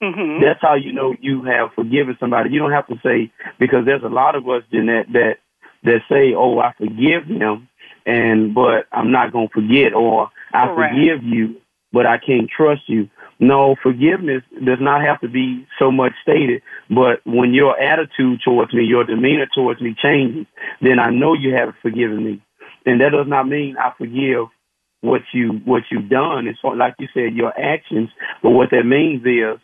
Mm-hmm. 0.02 0.44
That's 0.44 0.62
how 0.62 0.76
you 0.76 0.94
know 0.94 1.16
you 1.20 1.44
have 1.44 1.74
forgiven 1.74 2.16
somebody. 2.20 2.52
You 2.52 2.60
don't 2.60 2.72
have 2.72 2.88
to 2.88 3.00
say 3.04 3.32
because 3.60 3.86
there's 3.86 4.04
a 4.04 4.10
lot 4.10 4.36
of 4.36 4.48
us, 4.48 4.64
Jeanette, 4.72 5.12
that 5.14 5.38
that 5.84 6.02
say, 6.08 6.36
"Oh, 6.36 6.60
I 6.60 6.74
forgive 6.78 7.28
them," 7.28 7.68
and 8.06 8.54
but 8.54 8.86
I'm 8.92 9.12
not 9.12 9.34
gonna 9.34 9.50
forget, 9.50 9.96
or 9.96 10.30
I 10.54 10.68
Correct. 10.68 10.94
forgive 10.94 11.24
you, 11.24 11.56
but 11.92 12.06
I 12.06 12.20
can't 12.20 12.48
trust 12.48 12.88
you. 12.88 13.10
No, 13.40 13.76
forgiveness 13.82 14.44
does 14.66 14.80
not 14.82 15.02
have 15.02 15.22
to 15.22 15.28
be 15.28 15.68
so 15.78 15.92
much 15.92 16.14
stated, 16.24 16.64
but 16.90 17.22
when 17.26 17.54
your 17.54 17.80
attitude 17.80 18.42
towards 18.44 18.74
me, 18.74 18.84
your 18.84 19.04
demeanor 19.04 19.48
towards 19.54 19.80
me 19.80 19.96
changes, 20.02 20.48
then 20.82 20.98
I 20.98 21.12
know 21.12 21.34
you 21.34 21.54
have 21.54 21.76
forgiven 21.82 22.24
me, 22.24 22.42
and 22.86 23.00
that 23.02 23.12
does 23.12 23.28
not 23.28 23.48
mean 23.48 23.78
I 23.78 23.92
forgive 23.98 24.48
what 25.02 25.22
you 25.34 25.62
what 25.66 25.84
you've 25.92 26.10
done. 26.10 26.48
It's 26.48 26.60
like 26.64 26.96
you 27.00 27.08
said, 27.14 27.36
your 27.36 27.54
actions. 27.60 28.10
But 28.42 28.52
what 28.52 28.72
that 28.72 28.86
means 28.86 29.24
is, 29.26 29.60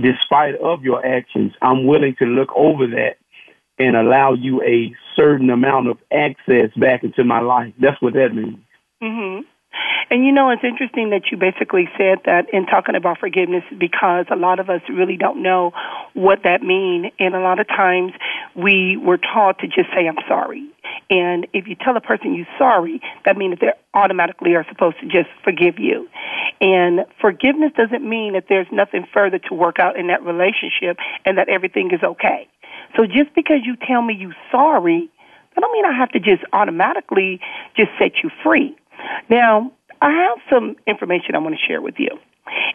despite 0.00 0.54
of 0.56 0.84
your 0.84 1.04
actions, 1.04 1.52
I'm 1.60 1.86
willing 1.86 2.14
to 2.20 2.24
look 2.24 2.50
over 2.54 2.86
that 2.86 3.16
and 3.78 3.96
allow 3.96 4.32
you 4.34 4.62
a 4.62 4.94
certain 5.16 5.50
amount 5.50 5.88
of 5.88 5.98
access 6.12 6.70
back 6.76 7.04
into 7.04 7.24
my 7.24 7.40
life. 7.40 7.72
That's 7.80 8.00
what 8.00 8.14
that 8.14 8.34
means. 8.34 8.58
Mm-hmm. 9.02 9.42
And 10.10 10.24
you 10.24 10.32
know, 10.32 10.50
it's 10.50 10.64
interesting 10.64 11.10
that 11.10 11.30
you 11.30 11.36
basically 11.36 11.88
said 11.98 12.18
that 12.24 12.46
in 12.52 12.66
talking 12.66 12.94
about 12.94 13.18
forgiveness 13.18 13.64
because 13.76 14.26
a 14.30 14.36
lot 14.36 14.58
of 14.58 14.70
us 14.70 14.80
really 14.88 15.16
don't 15.16 15.42
know 15.42 15.72
what 16.14 16.40
that 16.44 16.62
means. 16.62 17.12
And 17.18 17.34
a 17.34 17.40
lot 17.40 17.60
of 17.60 17.68
times 17.68 18.12
we 18.54 18.96
were 18.96 19.18
taught 19.18 19.58
to 19.60 19.66
just 19.66 19.90
say, 19.94 20.08
I'm 20.08 20.18
sorry. 20.26 20.66
And 21.10 21.46
if 21.52 21.66
you 21.66 21.74
tell 21.74 21.96
a 21.96 22.00
person 22.00 22.34
you're 22.34 22.46
sorry, 22.58 23.00
that 23.24 23.36
means 23.36 23.58
that 23.58 23.60
they 23.60 23.98
automatically 23.98 24.54
are 24.54 24.64
supposed 24.68 24.98
to 25.00 25.06
just 25.06 25.28
forgive 25.44 25.78
you. 25.78 26.08
And 26.60 27.00
forgiveness 27.20 27.72
doesn't 27.76 28.06
mean 28.06 28.32
that 28.32 28.44
there's 28.48 28.66
nothing 28.72 29.06
further 29.12 29.38
to 29.38 29.54
work 29.54 29.78
out 29.78 29.98
in 29.98 30.08
that 30.08 30.22
relationship 30.22 30.96
and 31.24 31.38
that 31.38 31.48
everything 31.48 31.90
is 31.92 32.02
okay. 32.02 32.48
So 32.96 33.04
just 33.04 33.34
because 33.34 33.58
you 33.64 33.76
tell 33.76 34.02
me 34.02 34.14
you're 34.14 34.36
sorry, 34.50 35.10
that 35.54 35.60
don't 35.60 35.72
mean 35.72 35.84
I 35.84 35.96
have 35.96 36.10
to 36.10 36.20
just 36.20 36.42
automatically 36.52 37.40
just 37.76 37.90
set 37.98 38.22
you 38.22 38.30
free. 38.42 38.76
Now, 39.28 39.72
I 40.00 40.10
have 40.10 40.38
some 40.50 40.76
information 40.86 41.34
I 41.34 41.38
want 41.38 41.54
to 41.54 41.66
share 41.66 41.82
with 41.82 41.96
you. 41.98 42.10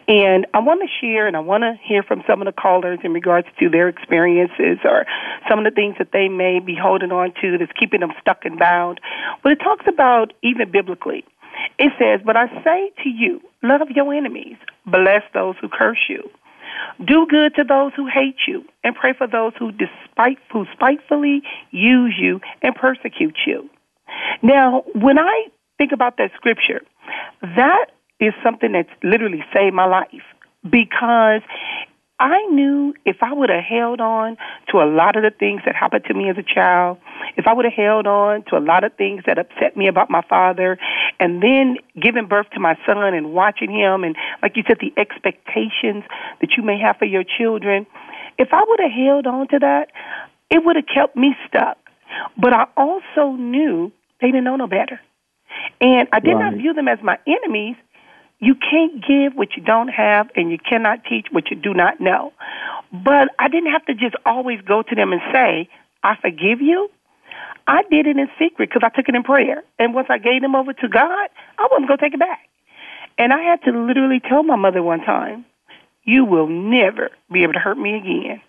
And 0.06 0.46
I 0.54 0.60
want 0.60 0.82
to 0.82 0.88
share 1.00 1.26
and 1.26 1.36
I 1.36 1.40
want 1.40 1.62
to 1.62 1.74
hear 1.82 2.02
from 2.02 2.22
some 2.28 2.40
of 2.40 2.46
the 2.46 2.52
callers 2.52 3.00
in 3.02 3.12
regards 3.12 3.48
to 3.58 3.68
their 3.68 3.88
experiences 3.88 4.78
or 4.84 5.06
some 5.48 5.58
of 5.58 5.64
the 5.64 5.70
things 5.70 5.96
that 5.98 6.12
they 6.12 6.28
may 6.28 6.60
be 6.60 6.76
holding 6.80 7.10
on 7.10 7.32
to 7.40 7.58
that's 7.58 7.72
keeping 7.78 8.00
them 8.00 8.12
stuck 8.20 8.44
and 8.44 8.58
bound. 8.58 9.00
But 9.42 9.52
it 9.52 9.58
talks 9.58 9.86
about 9.88 10.32
even 10.42 10.70
biblically. 10.70 11.24
It 11.78 11.92
says, 11.98 12.20
But 12.24 12.36
I 12.36 12.48
say 12.62 12.92
to 13.02 13.08
you, 13.08 13.40
love 13.62 13.90
your 13.94 14.12
enemies, 14.12 14.56
bless 14.86 15.22
those 15.32 15.56
who 15.60 15.68
curse 15.68 16.04
you. 16.08 16.30
Do 17.04 17.26
good 17.28 17.54
to 17.56 17.64
those 17.64 17.92
who 17.96 18.06
hate 18.06 18.36
you, 18.46 18.64
and 18.82 18.94
pray 18.94 19.14
for 19.16 19.26
those 19.26 19.52
who 19.58 19.72
despite 19.72 20.38
who 20.52 20.66
spitefully 20.74 21.42
use 21.70 22.14
you 22.18 22.40
and 22.62 22.74
persecute 22.74 23.36
you. 23.46 23.68
Now, 24.42 24.84
when 24.94 25.18
I 25.18 25.46
think 25.78 25.92
about 25.92 26.16
that 26.18 26.30
scripture, 26.36 26.82
that 27.40 27.86
is 28.20 28.32
something 28.42 28.72
that's 28.72 28.88
literally 29.02 29.44
saved 29.52 29.74
my 29.74 29.86
life 29.86 30.22
because 30.62 31.42
I 32.18 32.46
knew 32.46 32.94
if 33.04 33.16
I 33.22 33.32
would 33.32 33.50
have 33.50 33.64
held 33.64 34.00
on 34.00 34.36
to 34.70 34.78
a 34.78 34.86
lot 34.86 35.16
of 35.16 35.24
the 35.24 35.32
things 35.36 35.62
that 35.66 35.74
happened 35.74 36.04
to 36.06 36.14
me 36.14 36.30
as 36.30 36.36
a 36.38 36.42
child, 36.42 36.98
if 37.36 37.46
I 37.46 37.52
would 37.52 37.64
have 37.64 37.74
held 37.74 38.06
on 38.06 38.44
to 38.44 38.56
a 38.56 38.62
lot 38.62 38.84
of 38.84 38.94
things 38.94 39.24
that 39.26 39.38
upset 39.38 39.76
me 39.76 39.88
about 39.88 40.10
my 40.10 40.22
father, 40.28 40.78
and 41.18 41.42
then 41.42 41.76
giving 42.00 42.26
birth 42.26 42.46
to 42.54 42.60
my 42.60 42.76
son 42.86 43.14
and 43.14 43.34
watching 43.34 43.70
him, 43.70 44.04
and 44.04 44.14
like 44.42 44.56
you 44.56 44.62
said, 44.66 44.78
the 44.80 44.92
expectations 44.98 46.04
that 46.40 46.52
you 46.56 46.62
may 46.62 46.78
have 46.78 46.96
for 46.98 47.04
your 47.04 47.24
children, 47.24 47.84
if 48.38 48.48
I 48.52 48.62
would 48.66 48.80
have 48.80 48.92
held 48.92 49.26
on 49.26 49.48
to 49.48 49.58
that, 49.58 49.88
it 50.50 50.64
would 50.64 50.76
have 50.76 50.86
kept 50.86 51.16
me 51.16 51.34
stuck. 51.48 51.78
But 52.38 52.52
I 52.52 52.66
also 52.76 53.32
knew 53.36 53.90
they 54.20 54.28
didn't 54.28 54.44
know 54.44 54.56
no 54.56 54.68
better. 54.68 55.00
And 55.80 56.08
I 56.12 56.20
did 56.20 56.34
right. 56.34 56.50
not 56.50 56.54
view 56.54 56.72
them 56.74 56.88
as 56.88 56.98
my 57.02 57.18
enemies. 57.26 57.76
You 58.38 58.54
can't 58.54 59.04
give 59.06 59.34
what 59.34 59.56
you 59.56 59.62
don't 59.62 59.88
have, 59.88 60.28
and 60.36 60.50
you 60.50 60.58
cannot 60.58 61.04
teach 61.04 61.26
what 61.30 61.50
you 61.50 61.56
do 61.56 61.72
not 61.72 62.00
know. 62.00 62.32
But 62.92 63.28
I 63.38 63.48
didn't 63.48 63.72
have 63.72 63.84
to 63.86 63.94
just 63.94 64.16
always 64.26 64.60
go 64.60 64.82
to 64.82 64.94
them 64.94 65.12
and 65.12 65.22
say, 65.32 65.68
I 66.02 66.16
forgive 66.20 66.60
you. 66.60 66.90
I 67.66 67.82
did 67.90 68.06
it 68.06 68.16
in 68.18 68.28
secret 68.38 68.68
because 68.68 68.82
I 68.84 68.94
took 68.94 69.08
it 69.08 69.14
in 69.14 69.22
prayer. 69.22 69.64
And 69.78 69.94
once 69.94 70.08
I 70.10 70.18
gave 70.18 70.42
them 70.42 70.54
over 70.54 70.72
to 70.72 70.88
God, 70.88 71.28
I 71.58 71.68
wasn't 71.70 71.88
going 71.88 71.98
to 71.98 72.04
take 72.04 72.14
it 72.14 72.20
back. 72.20 72.48
And 73.16 73.32
I 73.32 73.40
had 73.42 73.62
to 73.62 73.70
literally 73.70 74.20
tell 74.20 74.42
my 74.42 74.56
mother 74.56 74.82
one 74.82 75.00
time, 75.00 75.46
You 76.04 76.24
will 76.24 76.48
never 76.48 77.10
be 77.32 77.42
able 77.42 77.54
to 77.54 77.58
hurt 77.58 77.78
me 77.78 77.96
again. 77.96 78.42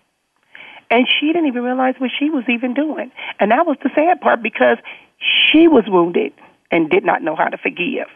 And 0.90 1.06
she 1.18 1.28
didn't 1.28 1.46
even 1.46 1.62
realize 1.62 1.94
what 1.98 2.10
she 2.16 2.30
was 2.30 2.44
even 2.48 2.74
doing. 2.74 3.10
And 3.40 3.50
that 3.50 3.66
was 3.66 3.76
the 3.82 3.90
sad 3.94 4.20
part 4.20 4.42
because 4.42 4.78
she 5.50 5.66
was 5.66 5.84
wounded 5.88 6.32
and 6.70 6.90
did 6.90 7.04
not 7.04 7.22
know 7.22 7.36
how 7.36 7.48
to 7.48 7.58
forgive. 7.58 8.08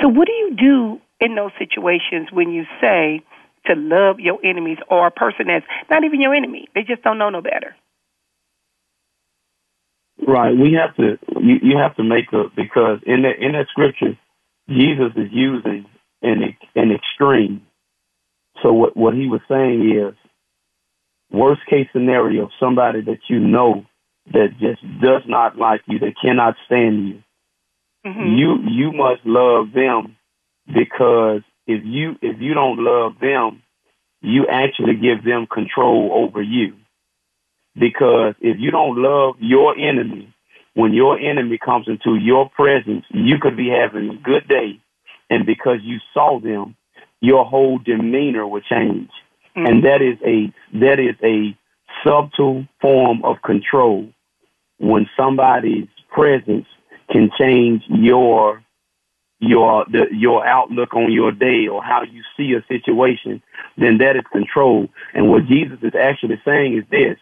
So, 0.00 0.08
what 0.08 0.26
do 0.26 0.32
you 0.32 0.56
do 0.56 1.00
in 1.20 1.34
those 1.34 1.52
situations 1.58 2.28
when 2.32 2.50
you 2.50 2.64
say 2.80 3.22
to 3.66 3.74
love 3.74 4.20
your 4.20 4.38
enemies 4.44 4.78
or 4.88 5.06
a 5.06 5.10
person 5.10 5.46
that's 5.48 5.66
not 5.90 6.04
even 6.04 6.20
your 6.20 6.34
enemy? 6.34 6.68
They 6.74 6.82
just 6.82 7.02
don't 7.02 7.18
know 7.18 7.30
no 7.30 7.42
better. 7.42 7.74
Right. 10.26 10.56
We 10.56 10.72
have 10.72 10.96
to. 10.96 11.18
You, 11.40 11.56
you 11.62 11.78
have 11.78 11.94
to 11.96 12.04
make 12.04 12.32
up 12.32 12.54
because 12.56 13.00
in 13.06 13.22
that 13.22 13.38
in 13.38 13.52
that 13.52 13.66
scripture, 13.70 14.18
Jesus 14.68 15.12
is 15.16 15.28
using 15.30 15.86
an 16.22 16.56
an 16.74 16.92
extreme. 16.92 17.62
So 18.62 18.72
what 18.72 18.96
what 18.96 19.14
he 19.14 19.28
was 19.28 19.40
saying 19.48 19.90
is, 19.90 20.14
worst 21.30 21.60
case 21.68 21.88
scenario, 21.92 22.48
somebody 22.58 23.02
that 23.02 23.18
you 23.28 23.38
know 23.38 23.84
that 24.32 24.56
just 24.58 24.82
does 25.00 25.22
not 25.26 25.56
like 25.58 25.82
you, 25.86 25.98
that 26.00 26.14
cannot 26.20 26.56
stand 26.66 27.08
you, 27.08 27.22
Mm-hmm. 28.06 28.36
You 28.36 28.56
you 28.70 28.92
must 28.92 29.26
love 29.26 29.72
them 29.74 30.16
because 30.66 31.42
if 31.66 31.82
you 31.84 32.14
if 32.22 32.40
you 32.40 32.54
don't 32.54 32.78
love 32.78 33.14
them, 33.20 33.62
you 34.22 34.46
actually 34.46 34.94
give 34.94 35.24
them 35.24 35.48
control 35.52 36.10
over 36.14 36.40
you. 36.40 36.76
Because 37.74 38.34
if 38.40 38.58
you 38.60 38.70
don't 38.70 38.96
love 38.96 39.34
your 39.40 39.76
enemy, 39.76 40.32
when 40.74 40.92
your 40.92 41.18
enemy 41.18 41.58
comes 41.58 41.88
into 41.88 42.14
your 42.14 42.48
presence, 42.50 43.04
you 43.10 43.38
could 43.40 43.56
be 43.56 43.68
having 43.68 44.10
a 44.10 44.22
good 44.22 44.46
day, 44.46 44.80
and 45.28 45.44
because 45.44 45.78
you 45.82 45.98
saw 46.14 46.38
them, 46.38 46.76
your 47.20 47.44
whole 47.44 47.78
demeanor 47.78 48.46
will 48.46 48.60
change, 48.60 49.10
mm-hmm. 49.56 49.66
and 49.66 49.84
that 49.84 50.00
is 50.00 50.16
a 50.24 50.52
that 50.78 51.00
is 51.00 51.16
a 51.24 51.56
subtle 52.04 52.66
form 52.80 53.24
of 53.24 53.42
control. 53.44 54.08
When 54.78 55.08
somebody's 55.16 55.88
presence 56.14 56.66
can 57.10 57.30
change 57.38 57.82
your 57.88 58.62
your 59.38 59.84
the, 59.90 60.06
your 60.12 60.46
outlook 60.46 60.94
on 60.94 61.12
your 61.12 61.32
day 61.32 61.68
or 61.70 61.82
how 61.82 62.02
you 62.02 62.22
see 62.36 62.54
a 62.54 62.64
situation, 62.72 63.42
then 63.76 63.98
that 63.98 64.16
is 64.16 64.22
control. 64.32 64.88
And 65.14 65.30
what 65.30 65.46
Jesus 65.46 65.78
is 65.82 65.92
actually 65.98 66.40
saying 66.44 66.78
is 66.78 66.84
this: 66.90 67.18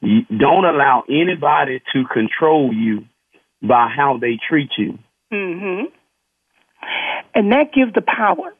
you 0.00 0.22
don't 0.36 0.64
allow 0.64 1.04
anybody 1.08 1.82
to 1.92 2.04
control 2.12 2.72
you 2.72 3.04
by 3.62 3.88
how 3.94 4.18
they 4.18 4.38
treat 4.48 4.70
you. 4.78 4.98
Mm-hmm. 5.32 5.86
And 7.34 7.52
that 7.52 7.72
gives 7.74 7.92
the 7.94 8.02
power. 8.02 8.54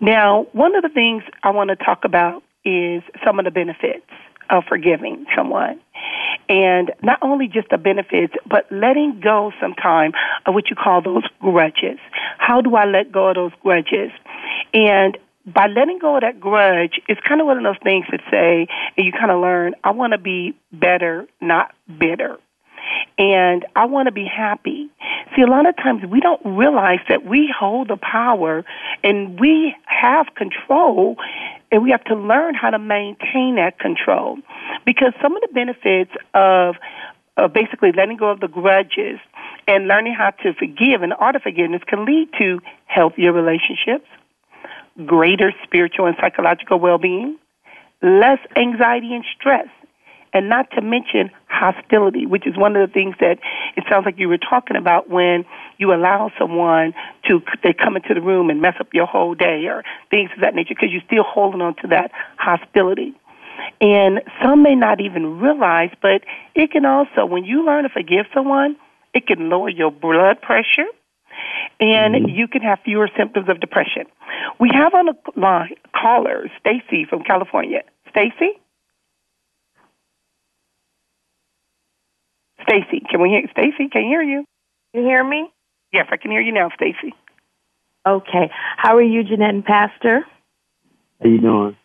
Now, 0.00 0.46
one 0.52 0.74
of 0.74 0.82
the 0.82 0.88
things 0.88 1.22
I 1.42 1.50
want 1.50 1.70
to 1.70 1.76
talk 1.76 2.00
about 2.04 2.42
is 2.64 3.02
some 3.24 3.38
of 3.38 3.44
the 3.44 3.50
benefits 3.50 4.06
of 4.50 4.64
forgiving 4.68 5.26
someone. 5.36 5.80
And 6.48 6.92
not 7.02 7.18
only 7.22 7.46
just 7.46 7.68
the 7.70 7.78
benefits, 7.78 8.34
but 8.48 8.66
letting 8.70 9.20
go 9.22 9.52
sometime 9.60 10.12
of 10.46 10.54
what 10.54 10.68
you 10.68 10.76
call 10.76 11.02
those 11.02 11.24
grudges. 11.40 11.98
How 12.38 12.60
do 12.60 12.74
I 12.74 12.86
let 12.86 13.12
go 13.12 13.28
of 13.28 13.36
those 13.36 13.52
grudges? 13.62 14.10
And 14.74 15.16
by 15.46 15.66
letting 15.66 15.98
go 15.98 16.16
of 16.16 16.22
that 16.22 16.40
grudge, 16.40 17.00
it's 17.08 17.20
kind 17.26 17.40
of 17.40 17.46
one 17.46 17.56
of 17.56 17.62
those 17.62 17.82
things 17.82 18.06
that 18.10 18.20
say, 18.30 18.66
and 18.96 19.06
you 19.06 19.12
kind 19.12 19.30
of 19.30 19.40
learn, 19.40 19.74
I 19.84 19.92
want 19.92 20.12
to 20.12 20.18
be 20.18 20.56
better, 20.72 21.26
not 21.40 21.74
bitter. 21.86 22.36
And 23.18 23.66
I 23.76 23.86
want 23.86 24.06
to 24.06 24.12
be 24.12 24.24
happy. 24.24 24.88
See, 25.36 25.42
a 25.42 25.46
lot 25.46 25.68
of 25.68 25.76
times 25.76 26.02
we 26.04 26.20
don't 26.20 26.40
realize 26.44 27.00
that 27.08 27.24
we 27.24 27.52
hold 27.56 27.88
the 27.88 27.96
power 27.96 28.64
and 29.04 29.38
we 29.38 29.74
have 29.84 30.26
control, 30.34 31.16
and 31.70 31.82
we 31.82 31.90
have 31.90 32.04
to 32.04 32.14
learn 32.14 32.54
how 32.54 32.70
to 32.70 32.78
maintain 32.78 33.56
that 33.56 33.78
control. 33.78 34.38
Because 34.84 35.12
some 35.22 35.36
of 35.36 35.42
the 35.42 35.48
benefits 35.52 36.10
of 36.34 36.76
uh, 37.36 37.48
basically 37.48 37.92
letting 37.92 38.16
go 38.16 38.30
of 38.30 38.40
the 38.40 38.48
grudges 38.48 39.18
and 39.66 39.86
learning 39.86 40.14
how 40.14 40.30
to 40.30 40.52
forgive 40.54 41.02
and 41.02 41.12
art 41.12 41.36
of 41.36 41.42
forgiveness 41.42 41.82
can 41.86 42.04
lead 42.04 42.28
to 42.38 42.60
healthier 42.86 43.32
relationships, 43.32 44.06
greater 45.06 45.52
spiritual 45.62 46.06
and 46.06 46.16
psychological 46.20 46.78
well 46.78 46.98
being, 46.98 47.38
less 48.02 48.38
anxiety 48.56 49.14
and 49.14 49.24
stress, 49.38 49.68
and 50.32 50.48
not 50.48 50.70
to 50.72 50.80
mention 50.80 51.30
hostility, 51.48 52.26
which 52.26 52.46
is 52.46 52.56
one 52.56 52.76
of 52.76 52.86
the 52.86 52.92
things 52.92 53.14
that 53.20 53.38
it 53.76 53.84
sounds 53.88 54.04
like 54.06 54.18
you 54.18 54.28
were 54.28 54.38
talking 54.38 54.76
about 54.76 55.10
when 55.10 55.44
you 55.78 55.92
allow 55.92 56.30
someone 56.38 56.94
to 57.28 57.40
they 57.62 57.72
come 57.72 57.96
into 57.96 58.14
the 58.14 58.20
room 58.20 58.50
and 58.50 58.60
mess 58.60 58.74
up 58.80 58.88
your 58.92 59.06
whole 59.06 59.34
day 59.34 59.66
or 59.66 59.82
things 60.10 60.30
of 60.34 60.42
that 60.42 60.54
nature 60.54 60.74
because 60.74 60.90
you're 60.92 61.02
still 61.06 61.24
holding 61.24 61.60
on 61.60 61.74
to 61.76 61.88
that 61.88 62.10
hostility. 62.38 63.14
And 63.80 64.20
some 64.42 64.62
may 64.62 64.74
not 64.74 65.00
even 65.00 65.40
realize, 65.40 65.90
but 66.00 66.22
it 66.54 66.70
can 66.70 66.84
also, 66.84 67.26
when 67.26 67.44
you 67.44 67.64
learn 67.64 67.84
to 67.84 67.88
forgive 67.88 68.26
someone, 68.34 68.76
it 69.14 69.26
can 69.26 69.48
lower 69.50 69.68
your 69.68 69.90
blood 69.90 70.40
pressure 70.40 70.86
and 71.80 72.14
mm-hmm. 72.14 72.28
you 72.28 72.46
can 72.46 72.62
have 72.62 72.78
fewer 72.84 73.08
symptoms 73.16 73.48
of 73.48 73.60
depression. 73.60 74.04
We 74.58 74.70
have 74.74 74.94
on 74.94 75.06
the 75.06 75.40
line 75.40 75.74
caller 75.94 76.50
Stacy 76.60 77.06
from 77.08 77.22
California. 77.22 77.82
Stacy? 78.10 78.59
Stacy, 82.62 83.02
can 83.08 83.20
we 83.20 83.28
hear 83.30 83.42
Stacy? 83.50 83.88
Can 83.88 84.02
you 84.02 84.08
hear 84.08 84.22
you? 84.22 84.44
You 84.92 85.02
hear 85.02 85.24
me? 85.24 85.50
Yes, 85.92 86.06
I 86.10 86.16
can 86.16 86.30
hear 86.30 86.40
you 86.40 86.52
now, 86.52 86.70
Stacy. 86.74 87.14
Okay. 88.06 88.50
How 88.76 88.96
are 88.96 89.02
you, 89.02 89.24
Jeanette 89.24 89.54
and 89.54 89.64
Pastor? 89.64 90.20
How 91.20 91.28
you 91.28 91.40
doing? 91.40 91.76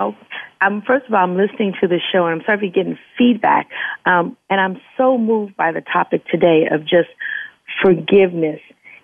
Oh, 0.00 0.14
I'm 0.60 0.82
first 0.82 1.06
of 1.06 1.14
all, 1.14 1.22
I'm 1.22 1.36
listening 1.36 1.74
to 1.80 1.88
the 1.88 1.98
show, 2.12 2.26
and 2.26 2.40
I'm 2.40 2.46
sorry 2.46 2.68
for 2.68 2.74
getting 2.74 2.98
feedback. 3.16 3.68
Um, 4.06 4.36
and 4.48 4.60
I'm 4.60 4.80
so 4.96 5.18
moved 5.18 5.56
by 5.56 5.72
the 5.72 5.80
topic 5.80 6.24
today 6.26 6.68
of 6.70 6.82
just 6.82 7.08
forgiveness. 7.82 8.60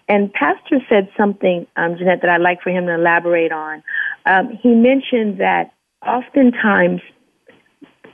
And 0.09 0.33
Pastor 0.33 0.81
said 0.89 1.09
something, 1.17 1.67
um, 1.77 1.97
Jeanette, 1.97 2.21
that 2.23 2.31
I'd 2.31 2.41
like 2.41 2.63
for 2.63 2.71
him 2.71 2.87
to 2.87 2.95
elaborate 2.95 3.53
on. 3.53 3.83
Um, 4.27 4.59
he 4.63 4.69
mentioned 4.71 5.41
that 5.41 5.73
oftentimes, 6.07 7.01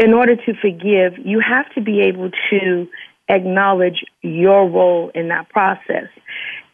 in 0.01 0.15
order 0.15 0.35
to 0.35 0.55
forgive, 0.61 1.25
you 1.25 1.41
have 1.41 1.73
to 1.75 1.83
be 1.83 2.01
able 2.01 2.31
to 2.49 2.89
acknowledge 3.29 4.03
your 4.23 4.69
role 4.69 5.11
in 5.15 5.29
that 5.29 5.49
process. 5.51 6.09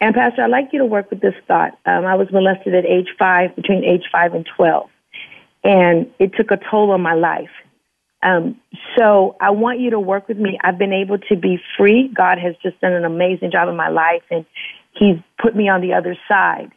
And 0.01 0.15
Pastor, 0.15 0.43
I'd 0.43 0.51
like 0.51 0.69
you 0.73 0.79
to 0.79 0.87
work 0.87 1.11
with 1.11 1.21
this 1.21 1.35
thought. 1.49 1.77
Um, 1.85 2.07
I 2.07 2.15
was 2.15 2.29
molested 2.31 2.75
at 2.75 2.87
age 2.87 3.09
five, 3.19 3.55
between 3.57 3.85
age 3.85 4.05
five 4.13 4.33
and 4.33 4.47
12, 4.57 4.89
and 5.65 6.11
it 6.21 6.33
took 6.37 6.53
a 6.53 6.59
toll 6.71 6.93
on 6.93 7.03
my 7.03 7.15
life. 7.15 7.51
Um, 8.23 8.61
so 8.97 9.37
I 9.41 9.51
want 9.51 9.81
you 9.81 9.91
to 9.91 10.01
work 10.01 10.29
with 10.29 10.39
me. 10.39 10.59
I've 10.63 10.79
been 10.79 10.93
able 10.93 11.19
to 11.19 11.37
be 11.37 11.59
free. 11.77 12.09
God 12.15 12.39
has 12.39 12.55
just 12.63 12.81
done 12.81 12.93
an 12.93 13.05
amazing 13.05 13.51
job 13.51 13.69
in 13.69 13.77
my 13.77 13.89
life, 13.89 14.23
and 14.31 14.47
He's 14.93 15.17
put 15.43 15.55
me 15.55 15.69
on 15.69 15.83
the 15.83 15.93
other 15.93 16.17
side. 16.29 16.71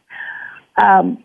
Um, 0.76 1.24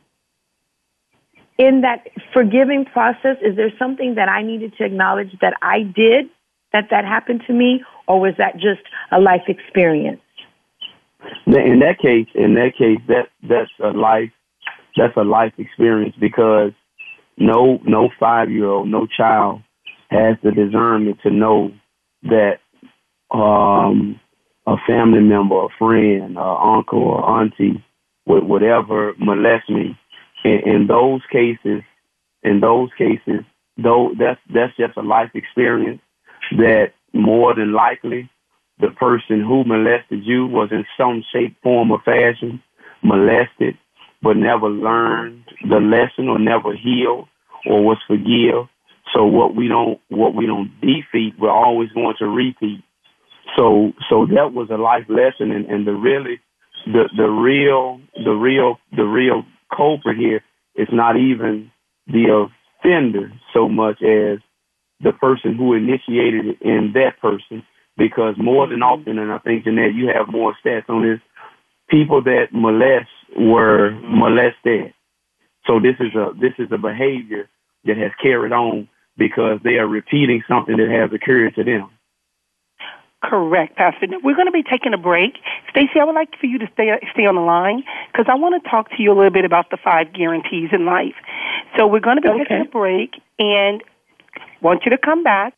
in 1.58 1.82
that 1.82 2.08
forgiving 2.34 2.86
process, 2.86 3.38
is 3.42 3.56
there 3.56 3.72
something 3.80 4.16
that 4.16 4.30
I 4.30 4.44
needed 4.44 4.74
to 4.78 4.86
acknowledge 4.86 5.32
that 5.42 5.54
I 5.62 5.80
did 5.84 6.30
that 6.74 6.88
that 6.92 7.06
happened 7.06 7.44
to 7.48 7.54
me, 7.54 7.84
or 8.08 8.20
was 8.20 8.34
that 8.38 8.56
just 8.56 8.82
a 9.12 9.20
life 9.20 9.44
experience? 9.48 10.22
In 11.48 11.80
that 11.80 11.98
case, 12.02 12.28
in 12.36 12.56
that 12.56 12.74
case, 12.78 13.00
that 13.08 13.30
that's 13.42 13.72
a 13.84 13.98
life 13.98 14.32
that's 14.96 15.16
a 15.18 15.24
life 15.24 15.54
experience 15.58 16.16
because 16.20 16.72
no 17.38 17.80
no 17.84 18.10
five 18.20 18.52
year 18.52 18.68
old, 18.68 18.90
no 18.90 19.08
child 19.08 19.62
has 20.10 20.36
the 20.44 20.52
discernment 20.52 21.20
to 21.24 21.32
know 21.32 21.72
that 22.24 22.60
um, 23.32 24.20
a 24.68 24.76
family 24.88 25.22
member, 25.22 25.66
a 25.66 25.70
friend, 25.80 26.38
a 26.38 26.42
uncle, 26.42 27.02
or 27.02 27.42
auntie, 27.42 27.84
whatever 28.26 29.14
molest 29.18 29.70
me. 29.70 29.98
In, 30.46 30.60
in 30.74 30.88
those 30.88 31.22
cases, 31.32 31.82
in 32.44 32.60
those 32.60 32.90
cases, 32.98 33.42
though 33.78 34.12
that's 34.18 34.40
that's 34.54 34.76
just 34.78 34.98
a 34.98 35.02
life 35.02 35.32
experience 35.34 36.02
that 36.58 36.94
more 37.14 37.56
than 37.56 37.74
likely 37.74 38.30
the 38.80 38.92
person 38.92 39.42
who 39.42 39.64
molested 39.64 40.24
you 40.24 40.46
was 40.46 40.70
in 40.72 40.86
some 40.98 41.24
shape, 41.34 41.58
form, 41.64 41.92
or 41.92 42.02
fashion 42.02 42.62
molested, 43.04 43.78
but 44.22 44.38
never 44.38 44.70
learned 44.70 45.44
the 45.68 45.80
lesson 45.80 46.30
or 46.30 46.40
never 46.40 46.76
healed 46.76 47.28
or 47.66 47.84
was 47.84 47.98
forgive 48.08 48.68
so 49.16 49.26
what 49.26 49.56
we 49.56 49.68
don't 49.68 50.00
what 50.10 50.36
we 50.36 50.46
don't 50.46 50.72
defeat, 50.82 51.36
we're 51.40 51.50
always 51.50 51.90
going 51.92 52.16
to 52.20 52.28
repeat. 52.28 52.84
So 53.56 53.94
so 54.10 54.26
that 54.36 54.54
was 54.54 54.70
a 54.70 54.78
life 54.78 55.06
lesson, 55.08 55.52
and, 55.52 55.66
and 55.68 55.88
the 55.88 55.94
really 55.94 56.42
the 56.86 57.10
the 57.16 57.28
real 57.28 58.02
the 58.24 58.32
real 58.32 58.78
the 58.96 59.04
real 59.04 59.44
culprit 59.76 60.18
here 60.18 60.42
is 60.76 60.88
not 60.92 61.18
even 61.18 61.72
the 62.08 62.48
offender 62.84 63.32
so 63.54 63.68
much 63.68 64.02
as 64.02 64.40
the 65.02 65.12
person 65.20 65.56
who 65.56 65.74
initiated 65.74 66.46
it 66.46 66.62
in 66.62 66.92
that 66.94 67.20
person. 67.22 67.64
Because 67.98 68.36
more 68.38 68.68
than 68.68 68.84
often, 68.84 69.18
and 69.18 69.32
I 69.32 69.38
think 69.38 69.64
Jeanette, 69.64 69.96
you 69.96 70.08
have 70.14 70.28
more 70.28 70.54
stats 70.64 70.90
on 70.90 71.04
this. 71.04 71.20
People 71.90 72.22
that 72.24 72.48
molest 72.52 73.08
were 73.38 73.92
molested. 74.02 74.94
So 75.66 75.80
this 75.80 75.96
is 76.00 76.14
a 76.14 76.32
this 76.40 76.54
is 76.60 76.68
a 76.72 76.78
behavior 76.78 77.48
that 77.86 77.98
has 77.98 78.12
carried 78.22 78.52
on 78.52 78.90
because 79.18 79.60
they 79.64 79.76
are 79.76 79.88
repeating 79.88 80.44
something 80.48 80.76
that 80.76 80.90
has 80.90 81.12
occurred 81.14 81.56
to 81.56 81.64
them. 81.64 81.90
Correct, 83.30 83.76
Pastor. 83.76 84.06
We're 84.24 84.36
going 84.36 84.46
to 84.46 84.52
be 84.52 84.62
taking 84.62 84.94
a 84.94 84.98
break. 84.98 85.38
Stacy, 85.72 86.00
I 86.00 86.04
would 86.04 86.14
like 86.14 86.30
for 86.40 86.46
you 86.46 86.60
to 86.60 86.68
stay 86.74 86.92
stay 87.12 87.26
on 87.26 87.34
the 87.36 87.42
line 87.42 87.84
because 88.12 88.28
I 88.30 88.36
want 88.36 88.62
to 88.62 88.70
talk 88.70 88.90
to 88.90 89.02
you 89.02 89.12
a 89.12 89.16
little 89.16 89.32
bit 89.32 89.46
about 89.46 89.72
the 89.72 89.78
five 89.84 90.14
guarantees 90.14 90.70
in 90.72 90.86
life. 90.86 91.16
So 91.76 91.88
we're 91.88 92.02
going 92.02 92.18
to 92.18 92.22
be 92.22 92.30
okay. 92.30 92.44
taking 92.44 92.62
a 92.68 92.70
break 92.70 93.16
and 93.40 93.84
want 94.62 94.84
you 94.86 94.92
to 94.92 94.98
come 94.98 95.24
back. 95.24 95.54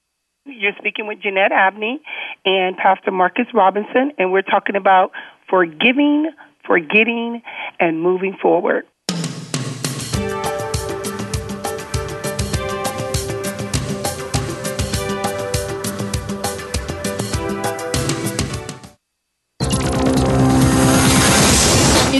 You're 0.45 0.75
speaking 0.77 1.07
with 1.07 1.19
Jeanette 1.21 1.51
Abney 1.51 2.01
and 2.45 2.77
Pastor 2.77 3.11
Marcus 3.11 3.47
Robinson, 3.53 4.13
and 4.17 4.31
we're 4.31 4.43
talking 4.43 4.77
about 4.77 5.11
forgiving, 5.49 6.31
forgetting, 6.65 7.41
and 7.81 8.01
moving 8.01 8.37
forward. 8.41 8.85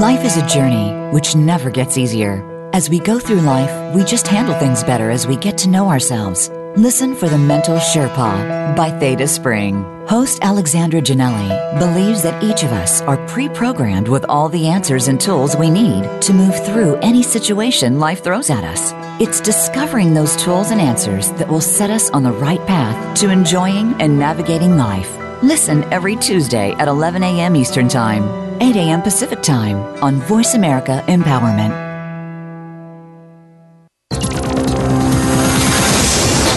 Life 0.00 0.24
is 0.24 0.36
a 0.36 0.46
journey 0.48 0.90
which 1.12 1.36
never 1.36 1.70
gets 1.70 1.96
easier 1.96 2.42
As 2.74 2.90
we 2.90 2.98
go 2.98 3.20
through 3.20 3.42
life, 3.42 3.94
we 3.94 4.02
just 4.02 4.26
handle 4.26 4.54
things 4.58 4.82
better 4.82 5.10
as 5.10 5.28
we 5.28 5.36
get 5.36 5.56
to 5.58 5.68
know 5.68 5.88
ourselves. 5.88 6.50
Listen 6.78 7.16
for 7.16 7.28
The 7.28 7.36
Mental 7.36 7.74
Sherpa 7.78 8.76
by 8.76 8.96
Theta 9.00 9.26
Spring. 9.26 9.82
Host 10.06 10.38
Alexandra 10.42 11.00
Janelli 11.00 11.80
believes 11.80 12.22
that 12.22 12.40
each 12.40 12.62
of 12.62 12.70
us 12.70 13.00
are 13.00 13.16
pre 13.26 13.48
programmed 13.48 14.06
with 14.06 14.24
all 14.28 14.48
the 14.48 14.68
answers 14.68 15.08
and 15.08 15.20
tools 15.20 15.56
we 15.56 15.70
need 15.70 16.04
to 16.22 16.32
move 16.32 16.54
through 16.64 16.94
any 16.98 17.24
situation 17.24 17.98
life 17.98 18.22
throws 18.22 18.48
at 18.48 18.62
us. 18.62 18.92
It's 19.20 19.40
discovering 19.40 20.14
those 20.14 20.36
tools 20.36 20.70
and 20.70 20.80
answers 20.80 21.32
that 21.32 21.48
will 21.48 21.60
set 21.60 21.90
us 21.90 22.10
on 22.10 22.22
the 22.22 22.30
right 22.30 22.64
path 22.64 23.18
to 23.22 23.30
enjoying 23.30 24.00
and 24.00 24.16
navigating 24.16 24.76
life. 24.76 25.12
Listen 25.42 25.82
every 25.92 26.14
Tuesday 26.14 26.74
at 26.74 26.86
11 26.86 27.24
a.m. 27.24 27.56
Eastern 27.56 27.88
Time, 27.88 28.22
8 28.62 28.76
a.m. 28.76 29.02
Pacific 29.02 29.42
Time 29.42 29.78
on 30.00 30.20
Voice 30.20 30.54
America 30.54 31.02
Empowerment. 31.08 31.87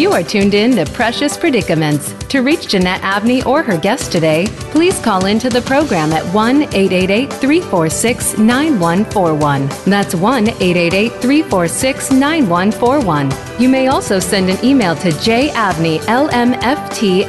You 0.00 0.12
are 0.12 0.22
tuned 0.22 0.54
in 0.54 0.76
to 0.76 0.86
Precious 0.86 1.36
Predicaments. 1.36 2.14
To 2.30 2.40
reach 2.40 2.68
Jeanette 2.68 3.02
Abney 3.02 3.42
or 3.42 3.62
her 3.62 3.76
guest 3.76 4.10
today, 4.10 4.46
please 4.72 4.98
call 4.98 5.26
into 5.26 5.50
the 5.50 5.60
program 5.60 6.14
at 6.14 6.24
1 6.32 6.62
888 6.62 7.30
346 7.30 8.38
9141. 8.38 9.68
That's 9.84 10.14
1 10.14 10.48
888 10.48 11.12
346 11.20 12.12
9141. 12.12 13.60
You 13.60 13.68
may 13.68 13.88
also 13.88 14.18
send 14.18 14.48
an 14.48 14.64
email 14.64 14.96
to 14.96 15.10
jabneylmft 15.10 16.00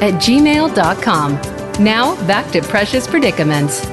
at 0.00 0.14
gmail.com. 0.14 1.84
Now, 1.84 2.26
back 2.26 2.50
to 2.52 2.62
Precious 2.62 3.06
Predicaments. 3.06 3.86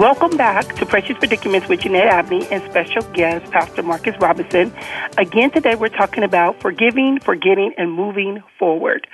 Welcome 0.00 0.38
back 0.38 0.76
to 0.76 0.86
Precious 0.86 1.18
Predicaments 1.18 1.68
with 1.68 1.80
Jeanette 1.80 2.06
Abney 2.06 2.46
and 2.46 2.62
special 2.70 3.02
guest, 3.12 3.52
Pastor 3.52 3.82
Marcus 3.82 4.14
Robinson. 4.18 4.72
Again, 5.18 5.50
today 5.50 5.74
we're 5.74 5.90
talking 5.90 6.24
about 6.24 6.58
forgiving, 6.62 7.20
forgetting, 7.20 7.74
and 7.76 7.92
moving 7.92 8.42
forward. 8.58 9.06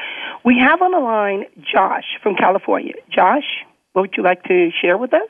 We 0.44 0.56
have 0.60 0.80
on 0.82 0.92
the 0.92 1.00
line 1.00 1.46
Josh 1.58 2.04
from 2.22 2.36
California. 2.36 2.92
Josh, 3.10 3.42
what 3.94 4.02
would 4.02 4.14
you 4.16 4.22
like 4.22 4.44
to 4.44 4.70
share 4.80 4.96
with 4.96 5.12
us? 5.12 5.28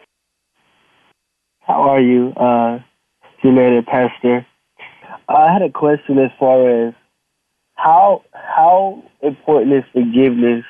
How 1.61 1.89
are 1.89 2.03
you, 2.03 2.35
uh, 2.37 2.81
Jeanette 3.41 3.87
Pastor? 3.87 4.47
I 5.27 5.51
had 5.51 5.63
a 5.63 5.71
question 5.71 6.19
as 6.19 6.33
far 6.39 6.89
as 6.89 6.95
how 7.77 8.25
how 8.35 9.03
important 9.23 9.73
is 9.73 9.85
forgiveness 9.91 10.67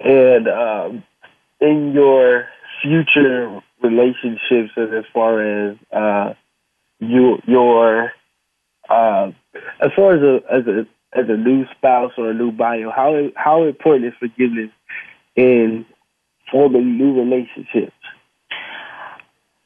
and 0.00 0.48
um, 0.48 1.04
in 1.60 1.92
your 1.92 2.46
future 2.82 3.62
relationships 3.82 4.72
and 4.76 4.94
as 4.94 5.04
far 5.12 5.40
as 5.42 5.76
uh, 5.92 6.34
you 6.98 7.38
your 7.46 8.12
uh, 8.88 9.30
as 9.80 9.90
far 9.94 10.14
as 10.14 10.22
a 10.22 10.52
as 10.52 10.66
a 10.66 10.86
as 11.18 11.28
a 11.28 11.36
new 11.36 11.64
spouse 11.76 12.12
or 12.18 12.30
a 12.30 12.34
new 12.34 12.52
buyer, 12.52 12.90
how 12.90 13.28
how 13.34 13.64
important 13.64 14.06
is 14.06 14.14
forgiveness 14.18 14.70
in 15.34 15.86
forming 16.50 16.98
new 16.98 17.14
relationships? 17.14 17.92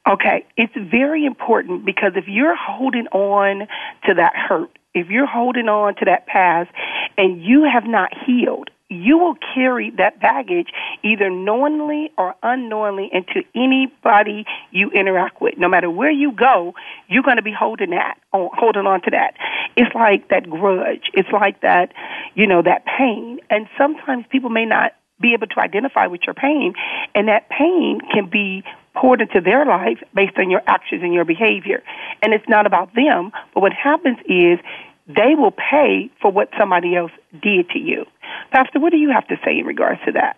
Okay, 0.08 0.46
it's 0.56 0.74
very 0.90 1.24
important 1.24 1.84
because 1.84 2.12
if 2.16 2.24
you're 2.26 2.56
holding 2.56 3.06
on 3.08 3.68
to 4.06 4.14
that 4.14 4.32
hurt, 4.34 4.70
if 4.94 5.08
you're 5.08 5.26
holding 5.26 5.68
on 5.68 5.94
to 5.96 6.04
that 6.06 6.26
past 6.26 6.70
and 7.16 7.42
you 7.42 7.68
have 7.70 7.84
not 7.84 8.10
healed, 8.26 8.70
you 8.90 9.16
will 9.16 9.36
carry 9.54 9.90
that 9.96 10.20
baggage 10.20 10.68
either 11.02 11.30
knowingly 11.30 12.10
or 12.18 12.34
unknowingly 12.42 13.08
into 13.12 13.42
anybody 13.54 14.44
you 14.72 14.90
interact 14.90 15.40
with. 15.40 15.56
No 15.56 15.68
matter 15.68 15.88
where 15.88 16.10
you 16.10 16.32
go, 16.32 16.74
you're 17.08 17.22
going 17.22 17.36
to 17.36 17.42
be 17.42 17.54
holding 17.56 17.90
that, 17.90 18.18
holding 18.32 18.86
on 18.86 19.00
to 19.02 19.10
that. 19.10 19.34
It's 19.76 19.94
like 19.94 20.28
that 20.28 20.50
grudge. 20.50 21.10
It's 21.14 21.30
like 21.32 21.60
that, 21.62 21.92
you 22.34 22.46
know, 22.46 22.62
that 22.62 22.84
pain. 22.84 23.38
And 23.48 23.68
sometimes 23.78 24.26
people 24.28 24.50
may 24.50 24.66
not 24.66 24.92
be 25.20 25.34
able 25.34 25.46
to 25.46 25.60
identify 25.60 26.06
with 26.06 26.22
your 26.26 26.34
pain, 26.34 26.72
and 27.14 27.28
that 27.28 27.48
pain 27.50 28.00
can 28.12 28.28
be 28.28 28.64
poured 28.94 29.20
into 29.20 29.40
their 29.40 29.64
life 29.66 29.98
based 30.14 30.36
on 30.38 30.50
your 30.50 30.62
actions 30.66 31.02
and 31.02 31.14
your 31.14 31.24
behavior. 31.24 31.82
And 32.22 32.32
it's 32.32 32.48
not 32.48 32.66
about 32.66 32.94
them, 32.94 33.30
but 33.54 33.60
what 33.60 33.72
happens 33.72 34.18
is 34.26 34.58
they 35.06 35.34
will 35.36 35.52
pay 35.52 36.10
for 36.20 36.30
what 36.30 36.48
somebody 36.58 36.96
else 36.96 37.12
did 37.32 37.70
to 37.70 37.78
you. 37.78 38.04
Pastor, 38.52 38.80
what 38.80 38.90
do 38.90 38.98
you 38.98 39.10
have 39.10 39.26
to 39.28 39.36
say 39.44 39.58
in 39.58 39.66
regards 39.66 40.00
to 40.06 40.12
that? 40.12 40.36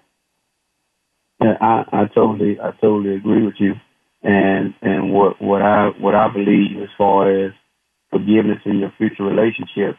Yeah, 1.41 1.57
I, 1.61 1.85
I 1.93 2.05
totally, 2.15 2.59
I 2.61 2.71
totally 2.81 3.17
agree 3.17 3.45
with 3.45 3.57
you, 3.59 3.75
and 4.23 4.75
and 4.81 5.13
what 5.13 5.43
what 5.43 5.63
I 5.63 5.89
what 5.99 6.15
I 6.15 6.33
believe 6.33 6.81
as 6.81 6.89
far 6.97 7.31
as 7.47 7.53
forgiveness 8.11 8.59
in 8.65 8.79
your 8.79 8.93
future 8.97 9.25
relationships, 9.25 9.99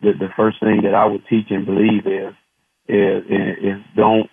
the 0.00 0.12
the 0.18 0.28
first 0.36 0.60
thing 0.60 0.82
that 0.84 0.94
I 0.94 1.04
would 1.04 1.26
teach 1.28 1.46
and 1.50 1.66
believe 1.66 2.06
is 2.06 2.34
is 2.88 3.24
is 3.28 3.82
don't 3.94 4.30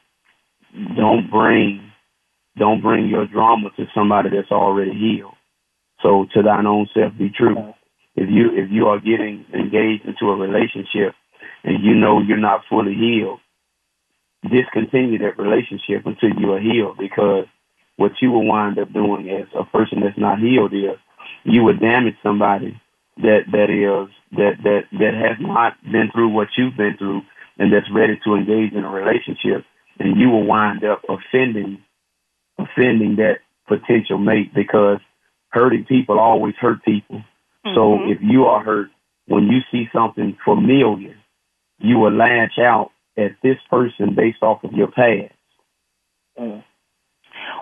don't 0.95 1.29
bring 1.29 1.91
don't 2.57 2.81
bring 2.81 3.07
your 3.07 3.27
drama 3.27 3.69
to 3.77 3.85
somebody 3.93 4.29
that's 4.29 4.51
already 4.51 4.93
healed. 4.93 5.33
So 6.01 6.25
to 6.33 6.43
thine 6.43 6.67
own 6.67 6.87
self 6.93 7.17
be 7.17 7.29
true. 7.29 7.73
If 8.17 8.29
you 8.29 8.49
if 8.53 8.71
you 8.71 8.87
are 8.87 8.99
getting 8.99 9.45
engaged 9.53 10.05
into 10.05 10.31
a 10.31 10.35
relationship 10.35 11.13
and 11.63 11.83
you 11.83 11.93
know 11.93 12.19
you're 12.19 12.37
not 12.37 12.61
fully 12.67 12.95
healed, 12.95 13.39
discontinue 14.43 15.19
that 15.19 15.37
relationship 15.37 16.05
until 16.05 16.31
you 16.37 16.51
are 16.53 16.59
healed 16.59 16.97
because 16.97 17.45
what 17.97 18.11
you 18.21 18.31
will 18.31 18.45
wind 18.45 18.79
up 18.79 18.91
doing 18.91 19.29
as 19.29 19.47
a 19.57 19.63
person 19.65 20.01
that's 20.01 20.17
not 20.17 20.39
healed 20.39 20.73
is 20.73 20.97
you 21.43 21.63
would 21.63 21.79
damage 21.79 22.15
somebody 22.23 22.79
that 23.17 23.41
that 23.51 23.69
is 23.69 24.09
that 24.31 24.57
that 24.63 24.81
that 24.91 25.13
has 25.13 25.37
not 25.39 25.73
been 25.83 26.09
through 26.11 26.29
what 26.29 26.47
you've 26.57 26.77
been 26.77 26.97
through 26.97 27.21
and 27.59 27.71
that's 27.71 27.89
ready 27.91 28.19
to 28.23 28.35
engage 28.35 28.73
in 28.73 28.83
a 28.83 28.89
relationship 28.89 29.63
and 29.99 30.19
you 30.19 30.29
will 30.29 30.45
wind 30.45 30.83
up 30.83 31.01
offending 31.07 31.83
offending 32.57 33.17
that 33.17 33.39
potential 33.67 34.17
mate 34.17 34.53
because 34.53 34.99
hurting 35.49 35.85
people 35.85 36.19
always 36.19 36.55
hurt 36.59 36.83
people. 36.83 37.23
Mm-hmm. 37.67 37.75
So 37.75 38.11
if 38.11 38.19
you 38.21 38.45
are 38.45 38.63
hurt 38.63 38.89
when 39.27 39.47
you 39.47 39.59
see 39.71 39.89
something 39.93 40.37
familiar 40.43 41.15
you 41.79 41.99
will 41.99 42.11
lash 42.11 42.57
out 42.59 42.91
at 43.17 43.31
this 43.43 43.57
person 43.69 44.15
based 44.15 44.41
off 44.41 44.63
of 44.63 44.73
your 44.73 44.87
past. 44.87 45.33
Mm. 46.39 46.63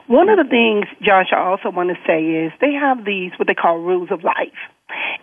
One 0.07 0.29
of 0.29 0.37
the 0.37 0.49
things, 0.49 0.85
Josh, 1.01 1.27
I 1.31 1.39
also 1.39 1.69
want 1.69 1.89
to 1.89 1.95
say 2.07 2.23
is 2.23 2.51
they 2.61 2.73
have 2.73 3.05
these, 3.05 3.31
what 3.37 3.47
they 3.47 3.53
call 3.53 3.79
rules 3.79 4.09
of 4.11 4.23
life. 4.23 4.53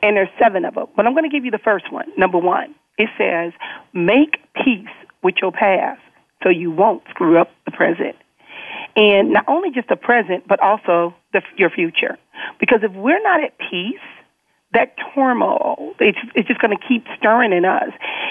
And 0.02 0.16
there's 0.16 0.28
seven 0.38 0.64
of 0.64 0.74
them. 0.74 0.86
But 0.96 1.06
I'm 1.06 1.12
going 1.12 1.28
to 1.28 1.34
give 1.34 1.44
you 1.44 1.50
the 1.50 1.58
first 1.58 1.92
one. 1.92 2.06
Number 2.16 2.38
one, 2.38 2.74
it 2.98 3.08
says, 3.16 3.52
make 3.92 4.38
peace 4.54 4.88
with 5.22 5.36
your 5.40 5.52
past 5.52 6.00
so 6.42 6.48
you 6.48 6.70
won't 6.70 7.02
screw 7.10 7.38
up 7.38 7.50
the 7.64 7.70
present. 7.70 8.16
And 8.96 9.30
not 9.30 9.44
only 9.48 9.70
just 9.70 9.88
the 9.88 9.96
present, 9.96 10.46
but 10.48 10.60
also 10.60 11.14
the, 11.32 11.42
your 11.56 11.70
future. 11.70 12.18
Because 12.58 12.80
if 12.82 12.92
we're 12.92 13.22
not 13.22 13.42
at 13.42 13.56
peace, 13.70 14.00
that 14.74 14.94
turmoil, 15.14 15.94
it's, 16.00 16.18
it's 16.34 16.48
just 16.48 16.60
going 16.60 16.76
to 16.76 16.88
keep 16.88 17.04
stirring 17.18 17.52
in 17.52 17.64
us. 17.64 17.90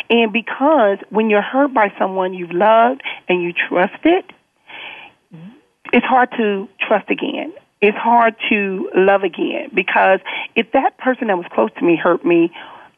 And 0.10 0.34
because 0.34 0.97
when 1.10 1.30
you're 1.30 1.41
hurt 1.41 1.73
by 1.73 1.93
someone 1.99 2.34
you've 2.34 2.51
loved 2.51 3.01
and 3.27 3.41
you 3.41 3.54
trusted, 3.54 4.25
it's 5.93 6.06
hard 6.06 6.32
to 6.38 6.67
trust 6.80 7.10
again. 7.10 7.54
It's 7.82 7.97
hard 7.97 8.36
to 8.49 8.89
love 8.95 9.23
again 9.23 9.71
because 9.73 10.19
if 10.56 10.71
that 10.73 10.97
person 10.97 11.27
that 11.27 11.38
was 11.38 11.47
close 11.51 11.71
to 11.80 11.86
me 11.86 11.95
hurt 11.95 12.23
me, 12.23 12.51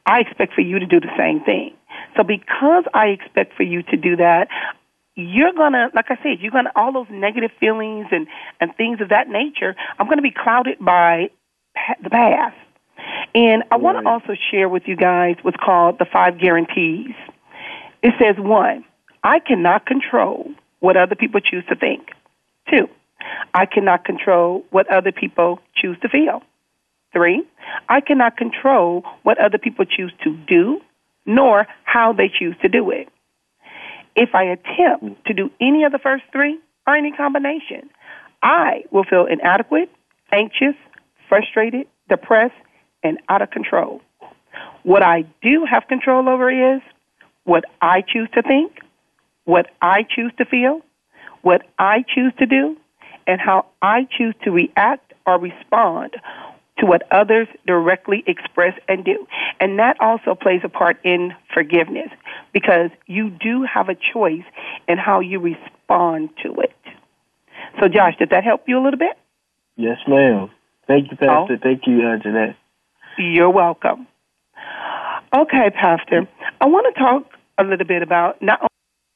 I 0.06 0.20
expect 0.20 0.54
for 0.54 0.62
you 0.62 0.80
to 0.80 0.86
do 0.86 1.00
the 1.00 1.12
same 1.18 1.42
thing. 1.44 1.74
So 2.18 2.24
because 2.24 2.84
I 2.94 3.08
expect 3.08 3.56
for 3.56 3.64
you 3.64 3.84
to 3.84 3.98
do 3.98 4.18
that, 4.18 4.50
you're 5.16 5.54
gonna, 5.54 5.90
like 5.94 6.06
I 6.10 6.18
said, 6.18 6.40
you're 6.42 6.52
gonna 6.52 6.72
all 6.76 6.92
those 6.92 7.08
negative 7.10 7.52
feelings 7.60 8.08
and 8.12 8.28
and 8.60 8.76
things 8.76 9.00
of 9.00 9.10
that 9.10 9.30
nature. 9.30 9.76
I'm 10.00 10.10
gonna 10.10 10.22
be 10.22 10.34
clouded 10.36 10.80
by 10.80 11.30
the 12.04 12.10
past. 12.10 12.58
And 13.36 13.64
I 13.72 13.78
want 13.78 13.98
to 14.00 14.08
also 14.08 14.34
share 14.52 14.70
with 14.70 14.84
you 14.86 14.96
guys 14.96 15.36
what's 15.42 15.58
called 15.58 15.98
the 16.00 16.06
five 16.06 16.40
guarantees. 16.40 17.16
It 18.04 18.14
says 18.20 18.36
one, 18.38 18.86
I 19.24 19.40
cannot 19.40 19.86
control 19.86 20.52
what 20.80 20.98
other 20.98 21.16
people 21.16 21.40
choose 21.40 21.64
to 21.70 21.76
think. 21.76 22.10
Two, 22.70 22.88
I 23.54 23.66
cannot 23.66 24.06
control 24.06 24.66
what 24.70 24.92
other 24.92 25.12
people 25.12 25.60
choose 25.76 25.98
to 26.02 26.10
feel. 26.10 26.44
Three, 27.14 27.44
I 27.90 28.02
cannot 28.02 28.38
control 28.38 29.04
what 29.24 29.40
other 29.40 29.58
people 29.58 29.86
choose 29.86 30.12
to 30.24 30.36
do, 30.48 30.82
nor 31.26 31.68
how 31.84 32.14
they 32.14 32.28
choose 32.28 32.56
to 32.62 32.70
do 32.70 32.92
it. 32.92 33.08
If 34.16 34.36
I 34.36 34.44
attempt 34.44 35.26
to 35.28 35.34
do 35.34 35.50
any 35.62 35.84
of 35.84 35.92
the 35.92 36.00
first 36.00 36.24
three 36.32 36.60
or 36.86 36.96
any 36.96 37.12
combination, 37.12 37.90
I 38.42 38.84
will 38.92 39.06
feel 39.06 39.26
inadequate, 39.26 39.90
anxious, 40.32 40.76
frustrated, 41.30 41.88
depressed, 42.10 42.56
and 43.04 43.20
out 43.30 43.42
of 43.42 43.52
control. 43.52 44.02
What 44.84 45.04
I 45.04 45.26
do 45.42 45.66
have 45.70 45.88
control 45.88 46.28
over 46.30 46.76
is 46.76 46.82
what 47.44 47.64
I 47.82 48.02
choose 48.02 48.30
to 48.34 48.42
think, 48.42 48.80
what 49.46 49.68
I 49.82 50.04
choose 50.04 50.32
to 50.38 50.46
feel, 50.46 50.82
what 51.42 51.64
I 51.78 52.04
choose 52.14 52.34
to 52.40 52.46
do, 52.46 52.78
and 53.28 53.40
how 53.40 53.66
I 53.82 54.08
choose 54.18 54.36
to 54.44 54.52
react 54.52 55.14
or 55.26 55.40
respond 55.40 56.16
to 56.80 56.86
what 56.86 57.04
others 57.12 57.48
directly 57.68 58.24
express 58.28 58.74
and 58.88 59.06
do. 59.06 59.28
And 59.60 59.80
that 59.80 59.98
also 60.02 60.36
plays 60.36 60.62
a 60.64 60.70
part 60.70 60.98
in 61.04 61.34
forgiveness 61.54 62.10
because 62.54 62.90
you 63.06 63.30
do 63.30 63.64
have 63.64 63.90
a 63.90 63.96
choice 63.96 64.44
in 64.88 64.98
how 64.98 65.20
you 65.20 65.40
respond 65.40 66.30
to 66.44 66.54
it. 66.62 66.74
So, 67.80 67.88
Josh, 67.88 68.16
did 68.18 68.32
that 68.32 68.44
help 68.44 68.64
you 68.68 68.80
a 68.80 68.84
little 68.84 69.00
bit? 69.00 69.18
Yes, 69.76 69.98
ma'am. 70.08 70.50
Thank 70.88 71.12
you, 71.12 71.18
Pastor. 71.18 71.54
Oh. 71.54 71.58
Thank 71.62 71.88
you, 71.88 72.02
uh, 72.08 72.18
Jeanette. 72.22 72.56
You're 73.18 73.50
welcome. 73.50 74.08
Okay, 75.36 75.70
Pastor. 75.72 76.28
I 76.62 76.66
want 76.66 76.94
to 76.94 77.00
talk 77.00 77.26
a 77.58 77.64
little 77.64 77.86
bit 77.86 78.02
about 78.02 78.42
not 78.42 78.60
only 78.62 78.70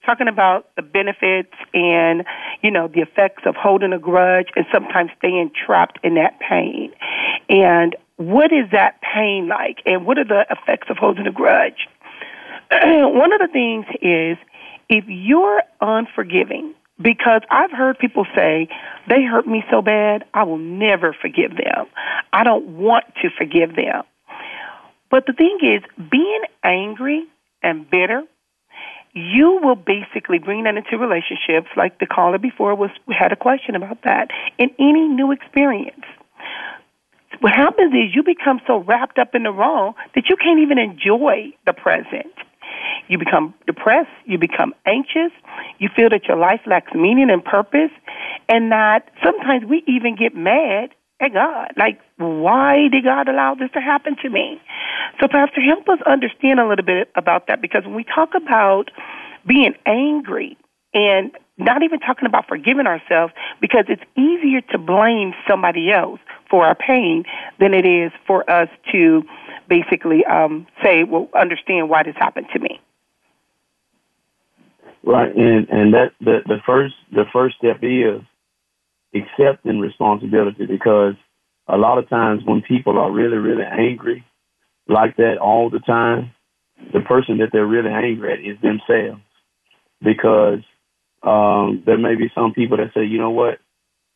talking 0.05 0.27
about 0.27 0.69
the 0.75 0.81
benefits 0.81 1.53
and 1.73 2.23
you 2.61 2.71
know 2.71 2.87
the 2.87 3.01
effects 3.01 3.43
of 3.45 3.55
holding 3.55 3.91
a 3.93 3.99
grudge 3.99 4.47
and 4.55 4.65
sometimes 4.73 5.11
staying 5.17 5.51
trapped 5.65 5.99
in 6.03 6.15
that 6.15 6.39
pain 6.39 6.93
and 7.49 7.95
what 8.15 8.53
is 8.53 8.71
that 8.71 9.01
pain 9.01 9.47
like 9.49 9.79
and 9.85 10.05
what 10.05 10.17
are 10.17 10.23
the 10.23 10.45
effects 10.49 10.87
of 10.89 10.97
holding 10.97 11.27
a 11.27 11.31
grudge 11.31 11.87
one 12.71 13.33
of 13.33 13.39
the 13.39 13.49
things 13.51 13.85
is 14.01 14.37
if 14.87 15.03
you're 15.07 15.61
unforgiving 15.81 16.73
because 17.01 17.41
I've 17.49 17.71
heard 17.71 17.99
people 17.99 18.25
say 18.35 18.69
they 19.07 19.23
hurt 19.23 19.47
me 19.47 19.63
so 19.69 19.81
bad 19.81 20.25
I 20.33 20.43
will 20.43 20.57
never 20.57 21.13
forgive 21.13 21.51
them. 21.51 21.87
I 22.33 22.43
don't 22.43 22.77
want 22.77 23.05
to 23.21 23.29
forgive 23.37 23.75
them. 23.75 24.03
But 25.09 25.25
the 25.25 25.33
thing 25.33 25.59
is, 25.61 25.83
being 26.11 26.41
angry 26.63 27.25
and 27.63 27.89
bitter, 27.89 28.23
you 29.13 29.59
will 29.63 29.75
basically 29.75 30.37
bring 30.39 30.63
that 30.63 30.75
into 30.75 30.97
relationships. 30.97 31.69
Like 31.75 31.99
the 31.99 32.05
caller 32.05 32.37
before 32.37 32.75
was 32.75 32.91
had 33.07 33.31
a 33.31 33.35
question 33.35 33.75
about 33.75 34.03
that 34.03 34.29
in 34.57 34.69
any 34.79 35.07
new 35.07 35.31
experience. 35.31 36.05
What 37.39 37.53
happens 37.53 37.93
is 37.93 38.15
you 38.15 38.23
become 38.23 38.59
so 38.65 38.79
wrapped 38.79 39.19
up 39.19 39.35
in 39.35 39.43
the 39.43 39.51
wrong 39.51 39.93
that 40.15 40.29
you 40.29 40.35
can't 40.37 40.59
even 40.59 40.77
enjoy 40.77 41.53
the 41.65 41.73
present. 41.73 42.33
You 43.07 43.17
become 43.17 43.53
depressed, 43.65 44.09
you 44.25 44.37
become 44.37 44.73
anxious, 44.85 45.31
you 45.79 45.89
feel 45.95 46.09
that 46.09 46.25
your 46.25 46.37
life 46.37 46.61
lacks 46.65 46.93
meaning 46.93 47.29
and 47.29 47.43
purpose, 47.43 47.91
and 48.49 48.71
that 48.71 49.09
sometimes 49.23 49.65
we 49.65 49.83
even 49.87 50.15
get 50.15 50.35
mad 50.35 50.89
at 51.19 51.33
God. 51.33 51.73
Like, 51.77 51.99
why 52.17 52.87
did 52.91 53.03
God 53.03 53.27
allow 53.27 53.55
this 53.55 53.71
to 53.73 53.81
happen 53.81 54.15
to 54.21 54.29
me? 54.29 54.61
So, 55.19 55.27
Pastor, 55.27 55.61
help 55.61 55.87
us 55.89 55.99
understand 56.05 56.59
a 56.59 56.67
little 56.67 56.85
bit 56.85 57.09
about 57.15 57.47
that 57.47 57.61
because 57.61 57.83
when 57.85 57.95
we 57.95 58.03
talk 58.03 58.29
about 58.35 58.91
being 59.45 59.73
angry 59.85 60.57
and 60.93 61.31
not 61.57 61.81
even 61.81 61.99
talking 61.99 62.27
about 62.27 62.47
forgiving 62.47 62.85
ourselves 62.85 63.33
because 63.59 63.85
it's 63.89 64.03
easier 64.15 64.61
to 64.61 64.77
blame 64.77 65.33
somebody 65.47 65.91
else 65.91 66.19
for 66.49 66.65
our 66.65 66.75
pain 66.75 67.23
than 67.59 67.73
it 67.73 67.85
is 67.85 68.11
for 68.27 68.47
us 68.49 68.69
to 68.91 69.23
basically 69.67 70.25
um, 70.25 70.67
say, 70.83 71.03
well, 71.03 71.29
understand 71.39 71.89
why 71.89 72.03
this 72.03 72.15
happened 72.17 72.47
to 72.53 72.59
me. 72.59 72.79
Right, 75.03 75.33
and 75.35 75.69
and 75.69 75.93
that 75.93 76.11
the 76.19 76.39
the 76.45 76.57
first 76.65 76.95
the 77.11 77.25
first 77.31 77.55
step 77.57 77.77
is 77.81 78.21
accepting 79.15 79.79
responsibility 79.79 80.65
because 80.65 81.15
a 81.67 81.77
lot 81.77 81.97
of 81.97 82.09
times 82.09 82.43
when 82.45 82.61
people 82.61 82.97
are 82.97 83.11
really, 83.11 83.37
really 83.37 83.63
angry 83.63 84.25
like 84.87 85.17
that 85.17 85.37
all 85.37 85.69
the 85.69 85.79
time, 85.79 86.31
the 86.93 87.01
person 87.01 87.39
that 87.39 87.49
they're 87.51 87.65
really 87.65 87.89
angry 87.89 88.33
at 88.33 88.39
is 88.39 88.59
themselves. 88.61 89.21
Because 90.01 90.59
um, 91.23 91.83
there 91.85 91.97
may 91.97 92.15
be 92.15 92.31
some 92.33 92.53
people 92.53 92.77
that 92.77 92.93
say, 92.93 93.03
you 93.03 93.17
know 93.17 93.31
what, 93.31 93.59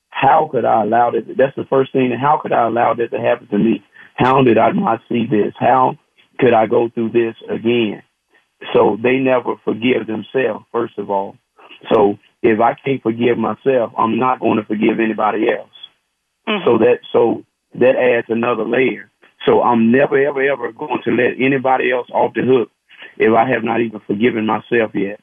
how 0.10 0.50
could 0.52 0.66
I 0.66 0.84
allow 0.84 1.12
that? 1.12 1.36
That's 1.38 1.56
the 1.56 1.66
first 1.70 1.92
thing. 1.92 2.12
How 2.12 2.40
could 2.42 2.54
I 2.54 2.68
allow 2.68 2.94
that 2.94 3.12
to 3.12 3.20
happen 3.20 3.48
to 3.48 3.58
me? 3.58 3.84
How 4.16 4.44
did 4.44 4.58
I 4.58 4.72
not 4.72 5.02
see 5.10 5.26
this? 5.26 5.54
How 5.60 5.98
could 6.40 6.54
I 6.54 6.68
go 6.68 6.90
through 6.90 7.12
this 7.12 7.36
again? 7.50 8.04
So 8.74 8.98
they 9.02 9.18
never 9.18 9.56
forgive 9.64 10.08
themselves, 10.08 10.66
first 10.72 10.98
of 10.98 11.10
all. 11.10 11.38
So 11.92 12.18
if 12.44 12.60
I 12.60 12.74
can't 12.74 13.02
forgive 13.02 13.38
myself, 13.38 13.94
I'm 13.98 14.18
not 14.18 14.40
going 14.40 14.58
to 14.58 14.66
forgive 14.66 15.00
anybody 15.00 15.50
else. 15.50 15.70
Mm-hmm. 16.48 16.66
So 16.66 16.78
that 16.80 17.00
so 17.12 17.44
that 17.76 17.96
adds 17.96 18.28
another 18.30 18.64
layer. 18.64 19.10
So 19.46 19.62
I'm 19.62 19.92
never 19.92 20.18
ever 20.18 20.42
ever 20.42 20.72
going 20.72 21.02
to 21.06 21.12
let 21.12 21.40
anybody 21.40 21.92
else 21.92 22.08
off 22.12 22.34
the 22.34 22.44
hook 22.44 22.70
if 23.18 23.34
I 23.34 23.50
have 23.50 23.64
not 23.64 23.82
even 23.82 24.00
forgiven 24.02 24.46
myself 24.46 24.92
yet. 24.94 25.20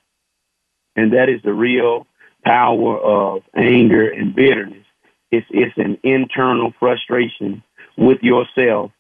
And 0.97 1.13
that 1.13 1.29
is 1.29 1.41
the 1.43 1.53
real 1.53 2.07
power 2.45 2.99
of 2.99 3.43
anger 3.57 4.09
and 4.09 4.35
bitterness. 4.35 4.85
It's 5.31 5.47
it's 5.51 5.77
an 5.77 5.99
internal 6.03 6.73
frustration 6.79 7.63
with 7.99 8.19
yourself 8.23 8.93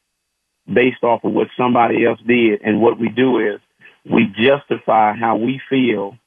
based 0.72 1.02
off 1.02 1.24
of 1.24 1.32
what 1.32 1.48
somebody 1.56 2.04
else 2.04 2.20
did. 2.26 2.60
And 2.62 2.82
what 2.82 2.98
we 2.98 3.08
do 3.08 3.38
is 3.38 3.60
we 4.04 4.26
justify 4.36 5.14
how 5.14 5.36
we 5.36 5.60
feel 5.70 6.18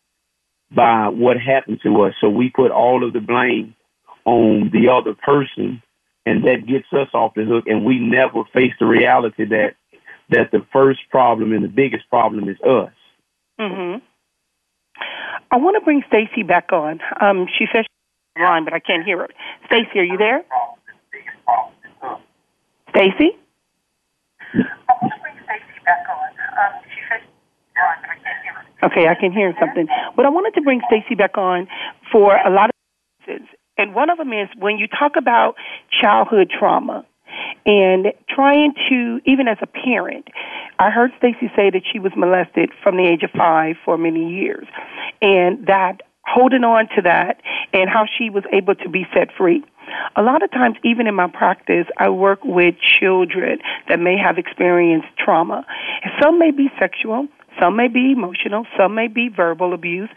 by 0.73 1.09
what 1.09 1.37
happened 1.37 1.79
to 1.83 2.01
us. 2.03 2.13
So 2.21 2.29
we 2.29 2.49
put 2.49 2.71
all 2.71 3.05
of 3.05 3.13
the 3.13 3.19
blame 3.19 3.75
on 4.25 4.71
the 4.71 4.89
other 4.89 5.13
person, 5.13 5.83
and 6.25 6.45
that 6.45 6.65
gets 6.65 6.87
us 6.93 7.09
off 7.13 7.33
the 7.35 7.43
hook. 7.43 7.65
And 7.67 7.85
we 7.85 7.99
never 7.99 8.43
face 8.53 8.73
the 8.79 8.85
reality 8.85 9.45
that 9.45 9.75
that 10.29 10.51
the 10.51 10.65
first 10.71 11.01
problem 11.09 11.51
and 11.51 11.61
the 11.61 11.67
biggest 11.67 12.09
problem 12.09 12.47
is 12.47 12.55
us. 12.61 12.93
Mm-hmm. 13.59 13.99
I 15.51 15.57
want 15.57 15.75
to 15.77 15.83
bring 15.83 16.03
Stacy 16.07 16.43
back 16.43 16.71
on. 16.71 17.01
Um, 17.19 17.47
she 17.59 17.65
says 17.73 17.83
she's 18.37 18.47
on, 18.47 18.63
but 18.63 18.73
I 18.73 18.79
can't 18.79 19.03
hear 19.03 19.17
her. 19.17 19.27
Stacy, 19.65 19.99
are 19.99 20.03
you 20.03 20.17
there? 20.17 20.45
Stacy. 22.91 23.37
Okay, 28.83 29.07
I 29.07 29.15
can 29.15 29.31
hear 29.31 29.53
something. 29.59 29.87
But 30.15 30.25
I 30.25 30.29
wanted 30.29 30.53
to 30.55 30.61
bring 30.61 30.81
Stacy 30.87 31.15
back 31.15 31.37
on 31.37 31.67
for 32.11 32.35
a 32.35 32.49
lot 32.49 32.69
of 32.69 33.27
reasons. 33.27 33.47
And 33.77 33.95
one 33.95 34.09
of 34.09 34.17
them 34.17 34.33
is 34.33 34.49
when 34.57 34.77
you 34.77 34.87
talk 34.87 35.13
about 35.17 35.55
childhood 36.01 36.51
trauma 36.57 37.05
and 37.65 38.07
trying 38.29 38.73
to, 38.89 39.19
even 39.25 39.47
as 39.47 39.57
a 39.61 39.67
parent, 39.67 40.27
I 40.79 40.89
heard 40.89 41.11
Stacy 41.17 41.51
say 41.55 41.69
that 41.69 41.83
she 41.91 41.99
was 41.99 42.11
molested 42.17 42.71
from 42.83 42.97
the 42.97 43.07
age 43.07 43.23
of 43.23 43.29
five 43.31 43.75
for 43.85 43.97
many 43.97 44.33
years. 44.33 44.67
And 45.21 45.67
that 45.67 46.01
holding 46.25 46.63
on 46.63 46.87
to 46.95 47.01
that 47.03 47.41
and 47.73 47.89
how 47.89 48.05
she 48.17 48.29
was 48.29 48.43
able 48.51 48.75
to 48.75 48.89
be 48.89 49.05
set 49.13 49.29
free. 49.37 49.63
A 50.15 50.21
lot 50.21 50.43
of 50.43 50.51
times, 50.51 50.77
even 50.83 51.07
in 51.07 51.15
my 51.15 51.27
practice, 51.27 51.87
I 51.97 52.09
work 52.09 52.39
with 52.43 52.75
children 52.99 53.59
that 53.87 53.99
may 53.99 54.17
have 54.17 54.37
experienced 54.37 55.07
trauma. 55.17 55.65
Some 56.21 56.39
may 56.39 56.51
be 56.51 56.69
sexual, 56.79 57.27
some 57.59 57.75
may 57.75 57.87
be 57.87 58.11
emotional, 58.11 58.65
some 58.77 58.95
may 58.95 59.07
be 59.07 59.29
verbal 59.29 59.73
abuse. 59.73 60.09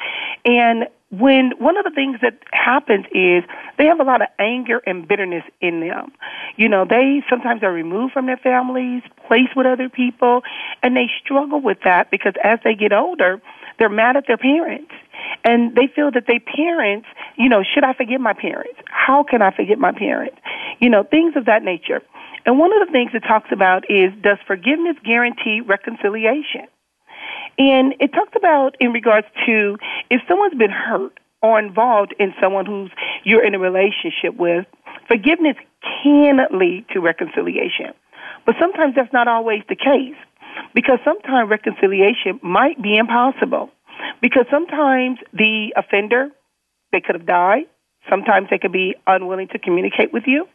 And 0.45 0.87
when 1.11 1.53
one 1.59 1.77
of 1.77 1.85
the 1.85 1.91
things 1.91 2.19
that 2.23 2.39
happens 2.53 3.07
is 3.13 3.45
they 3.79 3.87
have 3.87 4.01
a 4.01 4.05
lot 4.05 4.23
of 4.23 4.29
anger 4.39 4.81
and 4.87 5.07
bitterness 5.07 5.45
in 5.61 5.81
them. 5.81 6.13
You 6.57 6.69
know, 6.69 6.85
they 6.89 7.23
sometimes 7.29 7.63
are 7.63 7.73
removed 7.73 8.13
from 8.13 8.27
their 8.27 8.37
families, 8.37 9.03
placed 9.29 9.57
with 9.57 9.67
other 9.67 9.89
people, 9.89 10.43
and 10.83 10.97
they 10.97 11.09
struggle 11.23 11.61
with 11.61 11.79
that 11.85 12.11
because 12.11 12.35
as 12.43 12.59
they 12.65 12.75
get 12.75 12.93
older, 12.93 13.41
they're 13.79 13.89
mad 13.89 14.17
at 14.17 14.25
their 14.27 14.39
parents. 14.39 14.93
And 15.45 15.75
they 15.75 15.89
feel 15.95 16.11
that 16.13 16.25
their 16.27 16.41
parents, 16.41 17.07
you 17.37 17.49
know, 17.49 17.63
should 17.63 17.85
I 17.85 17.93
forget 17.95 18.21
my 18.21 18.33
parents? 18.33 18.79
How 18.87 19.23
can 19.23 19.43
I 19.43 19.55
forget 19.55 19.79
my 19.79 19.93
parents? 19.93 20.37
You 20.81 20.91
know, 20.91 21.03
things 21.03 21.35
of 21.37 21.47
that 21.47 21.63
nature. 21.63 22.01
And 22.47 22.59
one 22.59 22.73
of 22.73 22.87
the 22.87 22.93
things 22.93 23.11
it 23.15 23.21
talks 23.21 23.51
about 23.53 23.85
is 23.91 24.13
does 24.23 24.39
forgiveness 24.47 24.97
guarantee 25.05 25.61
reconciliation? 25.61 26.69
And 27.59 27.95
it 28.01 28.13
talks 28.13 28.33
about 28.37 28.77
in 28.81 28.93
regards 28.93 29.27
to 29.47 29.77
if 30.11 30.21
someone's 30.29 30.55
been 30.55 30.71
hurt 30.71 31.19
or 31.43 31.59
involved 31.59 32.15
in 32.19 32.35
someone 32.43 32.67
who's 32.67 32.91
you're 33.23 33.45
in 33.45 33.55
a 33.55 33.59
relationship 33.59 34.37
with, 34.37 34.67
forgiveness 35.09 35.57
can 36.03 36.39
lead 36.53 36.87
to 36.93 37.01
reconciliation. 37.01 37.93
But 38.47 38.57
sometimes 38.61 38.95
that's 38.95 39.13
not 39.13 39.29
always 39.29 39.63
the 39.69 39.77
case 39.77 40.17
because 40.75 40.99
sometimes 41.05 41.51
reconciliation 41.51 42.41
might 42.43 42.81
be 42.83 42.97
impossible 42.97 43.71
because 44.21 44.47
sometimes 44.51 45.19
the 45.33 45.73
offender 45.77 46.29
they 46.93 47.01
could 47.01 47.17
have 47.17 47.27
died, 47.27 47.65
sometimes 48.09 48.49
they 48.51 48.59
could 48.59 48.73
be 48.73 48.95
unwilling 49.07 49.49
to 49.49 49.59
communicate 49.59 50.13
with 50.13 50.25
you, 50.27 50.47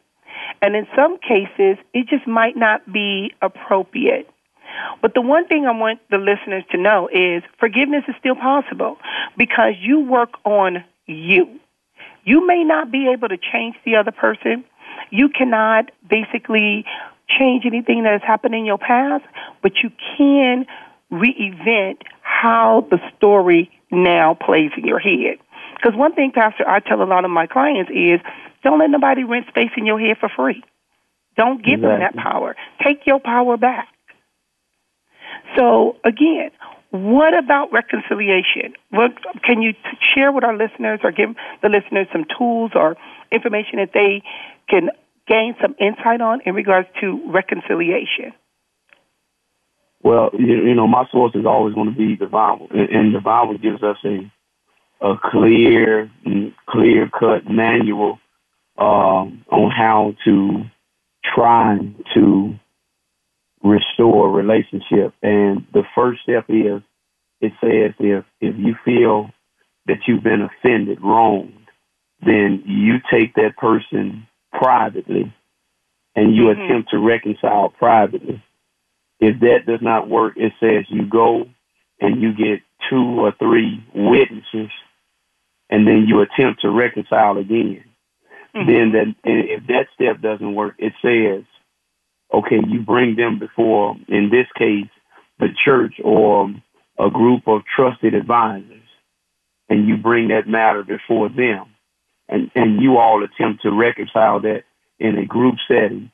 and 0.62 0.76
in 0.76 0.88
some 0.96 1.18
cases 1.20 1.78
it 1.94 2.08
just 2.08 2.28
might 2.28 2.56
not 2.56 2.92
be 2.92 3.32
appropriate 3.42 4.30
but 5.02 5.14
the 5.14 5.22
one 5.22 5.48
thing 5.48 5.66
I 5.66 5.72
want 5.72 6.00
the 6.10 6.18
listeners 6.18 6.64
to 6.72 6.78
know 6.78 7.10
is 7.12 7.44
forgiveness 7.60 8.04
is 8.08 8.16
still 8.20 8.36
possible 8.36 8.98
because 9.38 9.74
you 9.80 10.02
work 10.02 10.32
on 10.46 10.84
you. 11.06 11.60
You 12.24 12.46
may 12.46 12.64
not 12.64 12.92
be 12.92 13.10
able 13.12 13.30
to 13.30 13.38
change 13.38 13.76
the 13.86 13.96
other 13.96 14.12
person. 14.12 14.64
You 15.10 15.30
cannot 15.30 15.92
basically 16.08 16.86
change 17.38 17.66
anything 17.66 18.04
that 18.04 18.14
has 18.14 18.22
happened 18.26 18.56
in 18.56 18.66
your 18.66 18.78
past, 18.78 19.24
but 19.62 19.74
you 19.84 19.92
can 20.18 20.66
re-event 21.12 22.04
how 22.22 22.88
the 22.90 23.00
story 23.18 23.72
now 23.92 24.36
plays 24.36 24.72
in 24.78 24.86
your 24.86 25.00
head. 25.00 25.38
Because 25.76 25.98
one 25.98 26.14
thing, 26.14 26.32
Pastor, 26.34 26.68
I 26.68 26.80
tell 26.80 27.02
a 27.02 27.06
lot 27.06 27.26
of 27.26 27.32
my 27.32 27.48
clients 27.48 27.90
is 27.94 28.20
don't 28.64 28.80
let 28.80 28.90
nobody 28.90 29.24
rent 29.24 29.48
space 29.48 29.72
in 29.78 29.86
your 29.86 30.00
head 30.00 30.18
for 30.20 30.30
free. 30.30 30.64
Don't 31.38 31.64
give 31.64 31.80
exactly. 31.80 31.90
them 31.90 32.00
that 32.00 32.16
power. 32.16 32.56
Take 32.84 33.06
your 33.06 33.20
power 33.20 33.56
back. 33.58 33.88
So, 35.56 35.96
again, 36.04 36.52
what 36.92 37.38
about 37.38 37.72
reconciliation? 37.72 38.74
What 38.90 39.12
can 39.44 39.62
you 39.62 39.74
share 40.14 40.32
with 40.32 40.44
our 40.44 40.58
listeners 40.58 41.00
or 41.04 41.12
give 41.12 41.30
the 41.62 41.70
listeners 41.70 42.08
some 42.12 42.26
tools 42.38 42.72
or 42.76 42.98
information 43.32 43.78
that 43.78 43.92
they 43.94 44.24
can 44.68 44.90
gain 45.30 45.56
some 45.62 45.76
insight 45.80 46.22
on 46.22 46.42
in 46.46 46.56
regards 46.56 46.88
to 47.02 47.32
reconciliation? 47.32 48.34
Well, 50.02 50.32
you, 50.38 50.74
know, 50.74 50.88
my 50.88 51.06
source 51.12 51.36
is 51.36 51.46
always 51.46 51.76
going 51.76 51.92
to 51.92 51.98
be 51.98 52.16
the 52.16 52.26
Bible, 52.26 52.68
and, 52.72 53.14
the 53.14 53.20
Bible 53.20 53.58
gives 53.58 53.84
us 53.84 53.98
a 54.04 54.32
a 55.02 55.16
clear, 55.32 56.12
clear 56.68 57.10
cut 57.10 57.50
manual 57.50 58.20
um, 58.78 59.46
on 59.50 59.72
how 59.72 60.14
to 60.26 60.64
try 61.24 61.78
to 62.14 62.56
restore 63.64 64.30
relationship. 64.32 65.14
And 65.22 65.66
the 65.74 65.84
first 65.96 66.22
step 66.24 66.46
is 66.50 66.82
it 67.42 67.54
says 67.62 67.94
if 68.00 68.26
if 68.42 68.56
you 68.58 68.76
feel 68.84 69.30
that 69.86 70.00
you've 70.08 70.24
been 70.24 70.42
offended, 70.42 71.00
wronged, 71.02 71.54
then 72.26 72.64
you 72.66 72.96
take 73.12 73.36
that 73.36 73.58
person 73.58 74.28
privately 74.52 75.34
and 76.16 76.36
you 76.36 76.44
mm-hmm. 76.44 76.62
attempt 76.62 76.92
to 76.92 77.00
reconcile 77.00 77.70
privately. 77.70 78.44
If 79.20 79.40
that 79.42 79.66
does 79.68 79.82
not 79.82 80.10
work, 80.10 80.34
it 80.38 80.54
says 80.60 80.86
you 80.90 81.06
go 81.06 81.46
and 82.00 82.22
you 82.22 82.34
get 82.34 82.62
two 82.90 83.20
or 83.20 83.34
three 83.38 83.84
witnesses 83.94 84.72
and 85.70 85.88
then 85.88 86.06
you 86.08 86.22
attempt 86.22 86.62
to 86.62 86.70
reconcile 86.70 87.38
again. 87.38 87.84
Mm-hmm. 88.56 88.68
Then 88.68 88.92
that 88.94 89.16
if 89.24 89.68
that 89.68 89.88
step 89.94 90.22
doesn't 90.22 90.56
work, 90.56 90.76
it 90.80 90.94
says, 91.02 91.44
okay, 92.34 92.60
you 92.68 92.82
bring 92.82 93.16
them 93.16 93.38
before, 93.38 93.96
in 94.08 94.30
this 94.32 94.48
case, 94.58 94.90
the 95.40 95.50
church 95.64 95.94
or 96.04 96.50
a 96.98 97.10
group 97.10 97.48
of 97.48 97.62
trusted 97.76 98.14
advisors, 98.14 98.82
and 99.70 99.88
you 99.88 99.98
bring 99.98 100.30
that 100.30 100.48
matter 100.48 100.84
before 100.84 101.30
them, 101.30 101.68
and 102.30 102.52
and 102.56 102.82
you 102.82 102.98
all 102.98 103.24
attempt 103.24 103.64
to 103.64 103.72
reconcile 103.72 104.40
that 104.42 104.64
in 105.00 105.18
a 105.18 105.26
group 105.26 105.56
setting. 105.68 106.12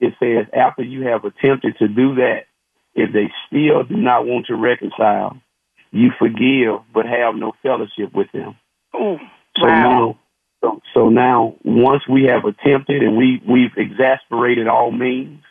It 0.00 0.14
says 0.20 0.46
after 0.52 0.82
you 0.82 1.06
have 1.06 1.24
attempted 1.24 1.78
to 1.78 1.88
do 1.88 2.16
that, 2.16 2.46
if 2.94 3.12
they 3.12 3.30
still 3.46 3.84
do 3.84 3.96
not 3.96 4.26
want 4.26 4.46
to 4.46 4.56
reconcile, 4.56 5.40
you 5.90 6.10
forgive 6.18 6.80
but 6.92 7.06
have 7.06 7.34
no 7.36 7.52
fellowship 7.62 8.12
with 8.14 8.30
them. 8.32 8.56
Oh, 8.92 9.18
so 9.56 9.66
wow. 9.66 9.82
now, 9.82 10.18
so, 10.60 10.80
so 10.92 11.08
now, 11.08 11.54
once 11.64 12.02
we 12.08 12.24
have 12.24 12.44
attempted 12.44 13.02
and 13.02 13.16
we 13.16 13.42
we've 13.48 13.76
exasperated 13.76 14.66
all 14.66 14.90
means, 14.90 15.42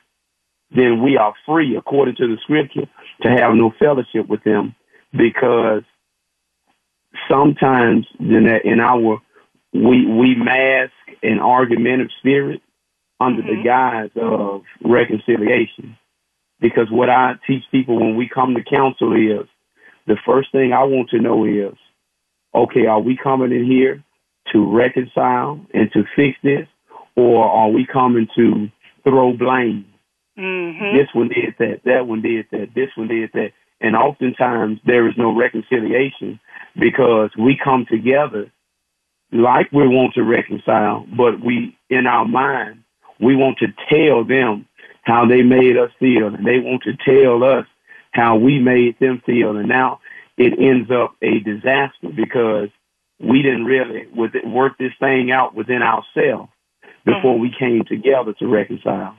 then 0.75 1.01
we 1.01 1.17
are 1.17 1.33
free, 1.45 1.75
according 1.75 2.15
to 2.15 2.27
the 2.27 2.37
scripture, 2.41 2.87
to 3.21 3.29
have 3.29 3.53
no 3.53 3.71
fellowship 3.79 4.27
with 4.27 4.43
them, 4.43 4.75
because 5.11 5.83
sometimes 7.29 8.07
in, 8.19 8.45
that, 8.45 8.65
in 8.65 8.79
our 8.79 9.21
we 9.73 10.05
we 10.05 10.35
mask 10.35 10.91
an 11.21 11.39
argumentative 11.39 12.11
spirit 12.19 12.61
under 13.19 13.41
mm-hmm. 13.41 13.57
the 13.57 13.63
guise 13.63 14.09
of 14.15 14.63
reconciliation. 14.83 15.97
Because 16.59 16.89
what 16.89 17.09
I 17.09 17.33
teach 17.45 17.63
people 17.71 17.99
when 17.99 18.15
we 18.15 18.29
come 18.29 18.55
to 18.55 18.63
counsel 18.63 19.13
is 19.13 19.47
the 20.07 20.17
first 20.25 20.51
thing 20.51 20.73
I 20.73 20.83
want 20.83 21.09
to 21.09 21.19
know 21.19 21.45
is 21.45 21.75
okay, 22.55 22.85
are 22.85 22.99
we 22.99 23.17
coming 23.17 23.51
in 23.51 23.65
here 23.65 24.03
to 24.51 24.75
reconcile 24.75 25.59
and 25.73 25.91
to 25.93 26.03
fix 26.15 26.37
this, 26.43 26.67
or 27.15 27.45
are 27.45 27.69
we 27.69 27.85
coming 27.85 28.27
to 28.35 28.69
throw 29.03 29.33
blame? 29.33 29.85
Mm-hmm. 30.37 30.97
This 30.97 31.07
one 31.13 31.29
did 31.29 31.55
that, 31.59 31.81
that 31.85 32.07
one 32.07 32.21
did 32.21 32.45
that, 32.51 32.69
this 32.75 32.89
one 32.95 33.07
did 33.07 33.31
that. 33.33 33.51
And 33.81 33.95
oftentimes 33.95 34.79
there 34.85 35.07
is 35.07 35.15
no 35.17 35.35
reconciliation 35.35 36.39
because 36.79 37.31
we 37.37 37.59
come 37.61 37.85
together 37.89 38.51
like 39.33 39.71
we 39.71 39.87
want 39.87 40.13
to 40.13 40.23
reconcile, 40.23 41.05
but 41.15 41.43
we, 41.43 41.77
in 41.89 42.05
our 42.05 42.25
mind, 42.25 42.83
we 43.19 43.35
want 43.35 43.57
to 43.59 43.67
tell 43.89 44.23
them 44.23 44.67
how 45.03 45.25
they 45.25 45.41
made 45.41 45.77
us 45.77 45.91
feel, 45.99 46.27
and 46.27 46.45
they 46.45 46.59
want 46.59 46.83
to 46.83 46.93
tell 47.03 47.43
us 47.43 47.65
how 48.11 48.37
we 48.37 48.59
made 48.59 48.97
them 48.99 49.21
feel. 49.25 49.57
And 49.57 49.67
now 49.67 49.99
it 50.37 50.53
ends 50.59 50.89
up 50.91 51.15
a 51.21 51.39
disaster 51.39 52.09
because 52.15 52.69
we 53.19 53.41
didn't 53.41 53.65
really 53.65 54.07
work 54.13 54.77
this 54.77 54.93
thing 54.99 55.31
out 55.31 55.55
within 55.55 55.81
ourselves 55.81 56.49
before 57.05 57.33
mm-hmm. 57.33 57.41
we 57.41 57.55
came 57.57 57.83
together 57.85 58.33
to 58.39 58.47
reconcile. 58.47 59.15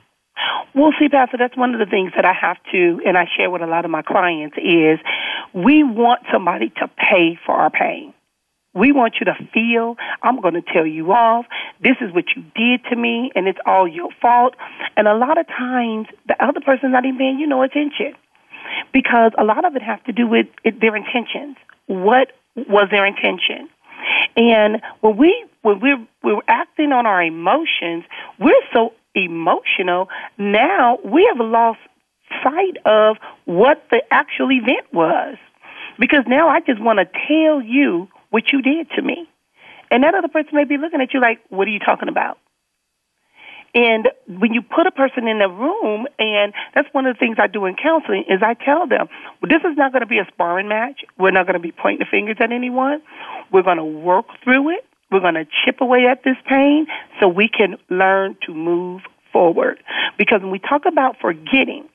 Well, 0.73 0.91
see, 0.99 1.07
Pastor, 1.07 1.37
that's 1.37 1.55
one 1.55 1.73
of 1.73 1.79
the 1.79 1.85
things 1.85 2.11
that 2.15 2.25
I 2.25 2.33
have 2.33 2.57
to, 2.71 3.01
and 3.05 3.17
I 3.17 3.25
share 3.37 3.49
with 3.49 3.61
a 3.61 3.67
lot 3.67 3.85
of 3.85 3.91
my 3.91 4.01
clients, 4.01 4.57
is 4.57 4.99
we 5.53 5.83
want 5.83 6.23
somebody 6.33 6.69
to 6.81 6.89
pay 6.97 7.39
for 7.45 7.53
our 7.53 7.69
pain. 7.69 8.13
We 8.75 8.91
want 8.91 9.15
you 9.19 9.25
to 9.25 9.35
feel, 9.53 9.95
I'm 10.21 10.41
going 10.41 10.53
to 10.53 10.61
tell 10.61 10.85
you 10.85 11.11
off. 11.11 11.45
This 11.81 11.95
is 12.01 12.13
what 12.13 12.25
you 12.35 12.43
did 12.55 12.83
to 12.89 12.95
me, 12.95 13.31
and 13.33 13.47
it's 13.47 13.59
all 13.65 13.87
your 13.87 14.09
fault. 14.21 14.55
And 14.97 15.07
a 15.07 15.15
lot 15.15 15.37
of 15.37 15.47
times, 15.47 16.07
the 16.27 16.35
other 16.43 16.59
person's 16.59 16.91
not 16.91 17.05
even 17.05 17.17
paying 17.17 17.39
you 17.39 17.47
no 17.47 17.63
attention 17.63 18.13
because 18.93 19.31
a 19.37 19.43
lot 19.43 19.63
of 19.65 19.75
it 19.75 19.81
has 19.81 19.99
to 20.07 20.11
do 20.11 20.27
with 20.27 20.47
it, 20.63 20.81
their 20.81 20.95
intentions. 20.95 21.55
What 21.87 22.33
was 22.55 22.89
their 22.91 23.05
intention? 23.05 23.69
And 24.35 24.81
when 25.01 25.17
we 25.17 25.45
when 25.61 25.79
we're 25.79 26.05
we're 26.23 26.41
acting 26.47 26.91
on 26.91 27.05
our 27.05 27.23
emotions, 27.23 28.03
we're 28.39 28.53
so 28.73 28.93
emotional. 29.15 30.09
Now 30.37 30.99
we 31.03 31.29
have 31.33 31.45
lost 31.45 31.79
sight 32.43 32.77
of 32.85 33.17
what 33.45 33.83
the 33.89 34.01
actual 34.11 34.51
event 34.51 34.91
was, 34.91 35.37
because 35.99 36.25
now 36.27 36.49
I 36.49 36.59
just 36.59 36.81
want 36.81 36.99
to 36.99 37.05
tell 37.05 37.61
you 37.61 38.07
what 38.35 38.51
you 38.51 38.61
did 38.61 38.91
to 38.97 39.01
me, 39.01 39.17
and 39.89 40.03
that 40.03 40.13
other 40.13 40.27
person 40.27 40.51
may 40.53 40.65
be 40.65 40.77
looking 40.77 40.99
at 40.99 41.13
you 41.13 41.21
like, 41.21 41.39
"What 41.47 41.69
are 41.69 41.71
you 41.71 41.79
talking 41.79 42.09
about?" 42.09 42.37
And 43.73 44.09
when 44.27 44.53
you 44.53 44.61
put 44.61 44.87
a 44.87 44.91
person 44.91 45.27
in 45.27 45.41
a 45.41 45.49
room, 45.49 46.07
and 46.19 46.53
that's 46.73 46.87
one 46.93 47.05
of 47.05 47.15
the 47.15 47.19
things 47.19 47.37
I 47.39 47.47
do 47.47 47.65
in 47.65 47.75
counseling, 47.75 48.23
is 48.29 48.41
I 48.41 48.53
tell 48.53 48.87
them, 48.87 49.09
well, 49.41 49.49
this 49.49 49.69
is 49.69 49.77
not 49.77 49.91
going 49.91 50.01
to 50.01 50.07
be 50.07 50.19
a 50.19 50.27
sparring 50.31 50.69
match. 50.69 51.03
We're 51.17 51.31
not 51.31 51.45
going 51.45 51.59
to 51.61 51.65
be 51.69 51.73
pointing 51.73 51.99
the 51.99 52.09
fingers 52.09 52.37
at 52.39 52.53
anyone. 52.53 53.01
We're 53.51 53.63
going 53.63 53.77
to 53.77 53.83
work 54.11 54.27
through 54.43 54.69
it. 54.75 54.85
We're 55.11 55.19
going 55.19 55.33
to 55.33 55.45
chip 55.65 55.81
away 55.81 56.07
at 56.09 56.23
this 56.23 56.37
pain 56.47 56.87
so 57.19 57.27
we 57.27 57.49
can 57.49 57.75
learn 57.89 58.37
to 58.45 58.53
move 58.53 59.01
forward. 59.33 59.83
Because 60.17 60.41
when 60.41 60.51
we 60.51 60.59
talk 60.59 60.85
about 60.85 61.17
forgetting, 61.19 61.89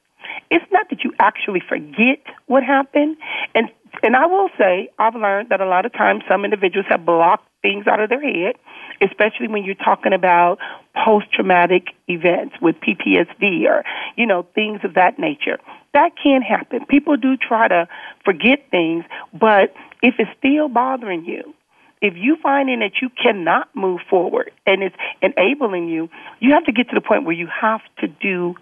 it's 0.51 0.71
not 0.71 0.91
that 0.91 1.03
you 1.03 1.15
actually 1.19 1.63
forget 1.67 2.21
what 2.47 2.63
happened. 2.63 3.17
And 3.55 3.71
and 4.03 4.17
I 4.17 4.27
will 4.27 4.49
say, 4.59 4.91
I've 4.99 5.15
learned 5.15 5.49
that 5.51 5.61
a 5.61 5.67
lot 5.67 5.87
of 5.87 5.93
times 5.93 6.23
some 6.29 6.45
individuals 6.45 6.87
have 6.89 7.05
blocked 7.05 7.49
things 7.63 7.87
out 7.87 8.01
of 8.01 8.09
their 8.09 8.21
head 8.21 8.57
especially 9.01 9.49
when 9.49 9.65
you're 9.65 9.75
talking 9.75 10.13
about 10.13 10.59
post 11.05 11.33
traumatic 11.33 11.89
events 12.09 12.55
with 12.61 12.77
PTSD 12.77 13.65
or, 13.67 13.85
you 14.17 14.27
know, 14.27 14.47
things 14.55 14.81
of 14.85 14.95
that 14.95 15.19
nature. 15.19 15.59
That 15.95 16.11
can 16.23 16.43
happen. 16.43 16.87
People 16.87 17.17
do 17.17 17.37
try 17.37 17.69
to 17.69 17.89
forget 18.25 18.67
things, 18.71 19.05
but 19.33 19.75
if 20.03 20.15
it's 20.19 20.31
still 20.39 20.69
bothering 20.69 21.25
you, 21.25 21.55
if 22.03 22.15
you 22.17 22.37
finding 22.43 22.81
that 22.81 22.93
you 23.03 23.11
cannot 23.23 23.75
move 23.75 24.01
forward 24.09 24.51
and 24.67 24.83
it's 24.83 24.97
enabling 25.21 25.89
you, 25.89 26.09
you 26.39 26.53
have 26.53 26.65
to 26.65 26.73
get 26.73 26.89
to 26.91 26.95
the 26.95 27.01
point 27.01 27.25
where 27.25 27.35
you 27.35 27.49
have 27.49 27.81
to 27.99 28.09
do 28.09 28.55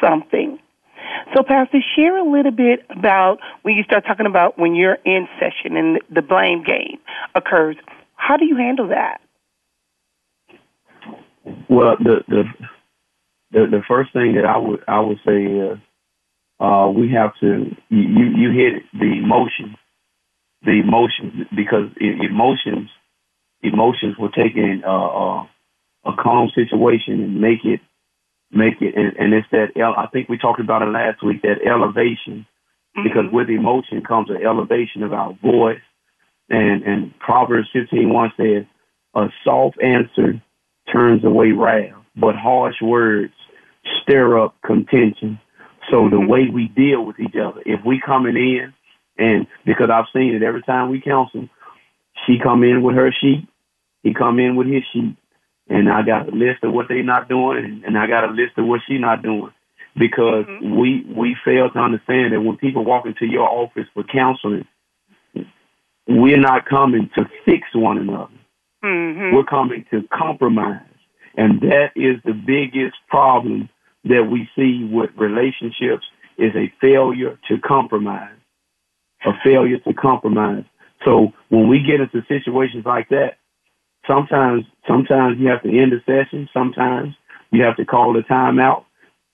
something. 0.00 0.58
So, 1.34 1.42
Pastor, 1.42 1.78
share 1.96 2.16
a 2.18 2.30
little 2.30 2.52
bit 2.52 2.84
about 2.90 3.38
when 3.62 3.74
you 3.74 3.82
start 3.84 4.04
talking 4.06 4.26
about 4.26 4.58
when 4.58 4.74
you're 4.74 4.98
in 5.04 5.28
session 5.38 5.76
and 5.76 6.00
the 6.10 6.22
blame 6.22 6.62
game 6.64 6.98
occurs. 7.34 7.76
How 8.16 8.36
do 8.36 8.44
you 8.44 8.56
handle 8.56 8.88
that? 8.88 9.20
Well, 11.68 11.96
the 11.98 12.22
the 12.28 12.44
the, 13.50 13.66
the 13.70 13.82
first 13.88 14.12
thing 14.12 14.34
that 14.34 14.44
I 14.44 14.58
would 14.58 14.80
I 14.86 15.00
would 15.00 15.18
say 15.26 15.44
is 15.44 15.78
uh, 16.60 16.90
we 16.94 17.12
have 17.12 17.32
to 17.40 17.74
you 17.88 18.24
you 18.36 18.50
hit 18.50 18.82
the 18.92 19.18
emotion, 19.22 19.76
the 20.62 20.80
emotions 20.80 21.46
because 21.54 21.90
emotions 21.98 22.90
emotions 23.62 24.16
will 24.18 24.30
take 24.30 24.56
in 24.56 24.82
uh, 24.84 24.90
uh, 24.90 25.46
a 26.04 26.12
calm 26.20 26.50
situation 26.54 27.22
and 27.22 27.40
make 27.40 27.64
it 27.64 27.80
make 28.52 28.80
it 28.80 28.94
and, 28.94 29.16
and 29.16 29.34
it's 29.34 29.48
that 29.50 29.68
I 29.80 30.06
think 30.12 30.28
we 30.28 30.38
talked 30.38 30.60
about 30.60 30.82
it 30.82 30.86
last 30.86 31.22
week 31.24 31.42
that 31.42 31.66
elevation 31.66 32.46
mm-hmm. 32.96 33.02
because 33.02 33.24
with 33.32 33.48
emotion 33.48 34.02
comes 34.06 34.30
an 34.30 34.44
elevation 34.44 35.02
of 35.02 35.12
our 35.12 35.32
voice 35.42 35.80
and 36.48 36.82
and 36.82 37.18
Proverbs 37.18 37.68
fifteen 37.72 38.12
one 38.12 38.32
says 38.36 38.64
a 39.14 39.28
soft 39.44 39.76
answer 39.82 40.40
turns 40.92 41.24
away 41.24 41.52
wrath, 41.52 41.94
but 42.16 42.34
harsh 42.34 42.80
words 42.82 43.32
stir 44.02 44.42
up 44.42 44.54
contention. 44.64 45.38
So 45.90 45.96
mm-hmm. 45.96 46.14
the 46.14 46.26
way 46.26 46.40
we 46.52 46.68
deal 46.68 47.04
with 47.04 47.18
each 47.18 47.36
other, 47.36 47.62
if 47.64 47.84
we 47.84 48.00
coming 48.04 48.36
in 48.36 48.72
and 49.18 49.46
because 49.64 49.90
I've 49.92 50.06
seen 50.12 50.34
it 50.34 50.42
every 50.42 50.62
time 50.62 50.90
we 50.90 51.00
counsel, 51.00 51.48
she 52.26 52.38
come 52.42 52.62
in 52.62 52.82
with 52.82 52.96
her 52.96 53.12
sheet, 53.20 53.46
he 54.02 54.14
come 54.14 54.38
in 54.38 54.56
with 54.56 54.66
his 54.66 54.82
sheet, 54.92 55.16
and 55.68 55.88
I 55.88 56.02
got 56.02 56.28
a 56.28 56.32
list 56.32 56.64
of 56.64 56.72
what 56.72 56.88
they 56.88 57.02
not 57.02 57.28
doing, 57.28 57.82
and 57.86 57.96
I 57.96 58.06
got 58.06 58.24
a 58.24 58.32
list 58.32 58.58
of 58.58 58.66
what 58.66 58.80
she 58.86 58.98
not 58.98 59.22
doing, 59.22 59.52
because 59.96 60.44
mm-hmm. 60.46 60.76
we 60.78 61.04
we 61.14 61.36
fail 61.44 61.70
to 61.70 61.78
understand 61.78 62.32
that 62.32 62.40
when 62.40 62.56
people 62.56 62.84
walk 62.84 63.06
into 63.06 63.26
your 63.26 63.48
office 63.48 63.86
for 63.94 64.02
counseling, 64.04 64.66
we're 66.08 66.40
not 66.40 66.66
coming 66.66 67.10
to 67.14 67.28
fix 67.44 67.68
one 67.74 67.98
another. 67.98 68.32
Mm-hmm. 68.84 69.36
We're 69.36 69.44
coming 69.44 69.84
to 69.92 70.02
compromise, 70.12 70.80
and 71.36 71.60
that 71.62 71.92
is 71.94 72.20
the 72.24 72.32
biggest 72.32 72.96
problem 73.08 73.68
that 74.04 74.28
we 74.28 74.48
see 74.56 74.88
with 74.90 75.10
relationships 75.16 76.04
is 76.36 76.52
a 76.56 76.72
failure 76.80 77.38
to 77.48 77.58
compromise, 77.58 78.34
a 79.24 79.30
failure 79.44 79.78
to 79.78 79.94
compromise. 79.94 80.64
So 81.04 81.32
when 81.50 81.68
we 81.68 81.80
get 81.80 82.00
into 82.00 82.26
situations 82.26 82.84
like 82.84 83.08
that, 83.10 83.38
sometimes 84.06 84.64
sometimes 84.86 85.38
you 85.38 85.48
have 85.48 85.62
to 85.62 85.68
end 85.68 85.92
the 85.92 86.00
session. 86.06 86.48
Sometimes 86.52 87.14
you 87.50 87.62
have 87.64 87.76
to 87.76 87.84
call 87.84 88.12
the 88.12 88.20
timeout, 88.20 88.84